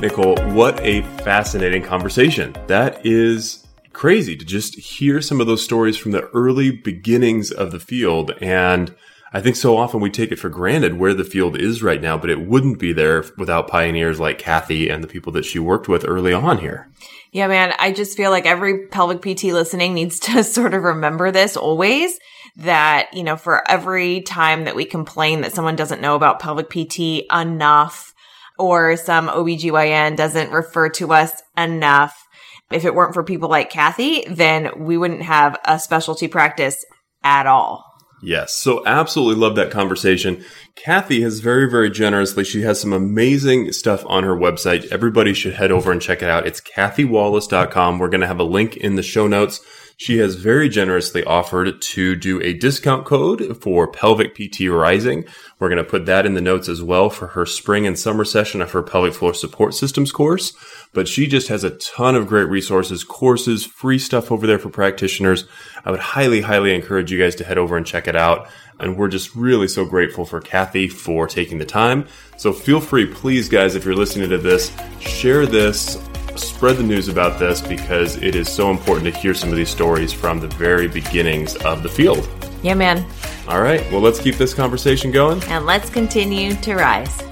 Nicole, 0.00 0.36
what 0.52 0.80
a 0.80 1.02
fascinating 1.22 1.82
conversation. 1.82 2.56
That 2.66 3.04
is 3.06 3.64
crazy 3.92 4.36
to 4.36 4.44
just 4.44 4.74
hear 4.76 5.20
some 5.20 5.40
of 5.40 5.46
those 5.46 5.62
stories 5.62 5.96
from 5.96 6.10
the 6.10 6.28
early 6.30 6.72
beginnings 6.72 7.52
of 7.52 7.70
the 7.70 7.78
field. 7.78 8.32
And 8.40 8.94
I 9.34 9.40
think 9.40 9.56
so 9.56 9.78
often 9.78 10.00
we 10.00 10.10
take 10.10 10.30
it 10.30 10.38
for 10.38 10.50
granted 10.50 10.98
where 10.98 11.14
the 11.14 11.24
field 11.24 11.56
is 11.56 11.82
right 11.82 12.02
now, 12.02 12.18
but 12.18 12.28
it 12.28 12.46
wouldn't 12.46 12.78
be 12.78 12.92
there 12.92 13.24
without 13.38 13.68
pioneers 13.68 14.20
like 14.20 14.38
Kathy 14.38 14.90
and 14.90 15.02
the 15.02 15.08
people 15.08 15.32
that 15.32 15.46
she 15.46 15.58
worked 15.58 15.88
with 15.88 16.04
early 16.06 16.34
on 16.34 16.58
here. 16.58 16.90
Yeah, 17.32 17.46
man. 17.46 17.72
I 17.78 17.92
just 17.92 18.14
feel 18.16 18.30
like 18.30 18.44
every 18.44 18.88
pelvic 18.88 19.22
PT 19.22 19.44
listening 19.44 19.94
needs 19.94 20.20
to 20.20 20.44
sort 20.44 20.74
of 20.74 20.82
remember 20.82 21.30
this 21.30 21.56
always 21.56 22.18
that, 22.56 23.08
you 23.14 23.22
know, 23.22 23.36
for 23.36 23.68
every 23.70 24.20
time 24.20 24.64
that 24.64 24.76
we 24.76 24.84
complain 24.84 25.40
that 25.40 25.52
someone 25.52 25.76
doesn't 25.76 26.02
know 26.02 26.14
about 26.14 26.40
pelvic 26.40 26.68
PT 26.68 27.24
enough 27.32 28.12
or 28.58 28.96
some 28.96 29.28
OBGYN 29.28 30.14
doesn't 30.16 30.52
refer 30.52 30.90
to 30.90 31.14
us 31.14 31.42
enough, 31.56 32.14
if 32.70 32.84
it 32.84 32.94
weren't 32.94 33.14
for 33.14 33.24
people 33.24 33.48
like 33.48 33.70
Kathy, 33.70 34.24
then 34.28 34.84
we 34.84 34.98
wouldn't 34.98 35.22
have 35.22 35.58
a 35.64 35.78
specialty 35.78 36.28
practice 36.28 36.84
at 37.24 37.46
all. 37.46 37.91
Yes. 38.22 38.54
So 38.54 38.86
absolutely 38.86 39.40
love 39.40 39.56
that 39.56 39.72
conversation. 39.72 40.44
Kathy 40.76 41.22
has 41.22 41.40
very, 41.40 41.68
very 41.68 41.90
generously, 41.90 42.44
she 42.44 42.62
has 42.62 42.80
some 42.80 42.92
amazing 42.92 43.72
stuff 43.72 44.04
on 44.06 44.22
her 44.22 44.36
website. 44.36 44.86
Everybody 44.92 45.34
should 45.34 45.54
head 45.54 45.72
over 45.72 45.90
and 45.90 46.00
check 46.00 46.22
it 46.22 46.30
out. 46.30 46.46
It's 46.46 46.60
kathywallace.com. 46.60 47.98
We're 47.98 48.08
going 48.08 48.20
to 48.20 48.26
have 48.28 48.38
a 48.38 48.44
link 48.44 48.76
in 48.76 48.94
the 48.94 49.02
show 49.02 49.26
notes. 49.26 49.60
She 50.02 50.18
has 50.18 50.34
very 50.34 50.68
generously 50.68 51.22
offered 51.22 51.80
to 51.80 52.16
do 52.16 52.42
a 52.42 52.54
discount 52.54 53.06
code 53.06 53.62
for 53.62 53.86
pelvic 53.86 54.34
PT 54.34 54.62
rising. 54.62 55.24
We're 55.60 55.68
going 55.68 55.76
to 55.76 55.88
put 55.88 56.06
that 56.06 56.26
in 56.26 56.34
the 56.34 56.40
notes 56.40 56.68
as 56.68 56.82
well 56.82 57.08
for 57.08 57.28
her 57.28 57.46
spring 57.46 57.86
and 57.86 57.96
summer 57.96 58.24
session 58.24 58.60
of 58.60 58.72
her 58.72 58.82
pelvic 58.82 59.14
floor 59.14 59.32
support 59.32 59.74
systems 59.74 60.10
course. 60.10 60.54
But 60.92 61.06
she 61.06 61.28
just 61.28 61.46
has 61.46 61.62
a 61.62 61.78
ton 61.78 62.16
of 62.16 62.26
great 62.26 62.48
resources, 62.48 63.04
courses, 63.04 63.64
free 63.64 64.00
stuff 64.00 64.32
over 64.32 64.44
there 64.44 64.58
for 64.58 64.70
practitioners. 64.70 65.44
I 65.84 65.92
would 65.92 66.00
highly, 66.00 66.40
highly 66.40 66.74
encourage 66.74 67.12
you 67.12 67.18
guys 67.20 67.36
to 67.36 67.44
head 67.44 67.56
over 67.56 67.76
and 67.76 67.86
check 67.86 68.08
it 68.08 68.16
out. 68.16 68.48
And 68.80 68.96
we're 68.96 69.06
just 69.06 69.36
really 69.36 69.68
so 69.68 69.84
grateful 69.84 70.24
for 70.24 70.40
Kathy 70.40 70.88
for 70.88 71.28
taking 71.28 71.58
the 71.58 71.64
time. 71.64 72.08
So 72.36 72.52
feel 72.52 72.80
free, 72.80 73.06
please, 73.06 73.48
guys, 73.48 73.76
if 73.76 73.84
you're 73.84 73.94
listening 73.94 74.30
to 74.30 74.38
this, 74.38 74.76
share 74.98 75.46
this 75.46 75.96
spread 76.36 76.76
the 76.76 76.82
news 76.82 77.08
about 77.08 77.38
this 77.38 77.60
because 77.60 78.16
it 78.16 78.34
is 78.34 78.50
so 78.50 78.70
important 78.70 79.12
to 79.12 79.20
hear 79.20 79.34
some 79.34 79.50
of 79.50 79.56
these 79.56 79.70
stories 79.70 80.12
from 80.12 80.40
the 80.40 80.48
very 80.48 80.88
beginnings 80.88 81.56
of 81.56 81.82
the 81.82 81.88
field. 81.88 82.28
Yeah, 82.62 82.74
man. 82.74 83.04
All 83.48 83.60
right. 83.60 83.80
Well, 83.90 84.00
let's 84.00 84.20
keep 84.20 84.36
this 84.36 84.54
conversation 84.54 85.10
going. 85.10 85.42
And 85.44 85.66
let's 85.66 85.90
continue 85.90 86.54
to 86.56 86.74
rise. 86.74 87.31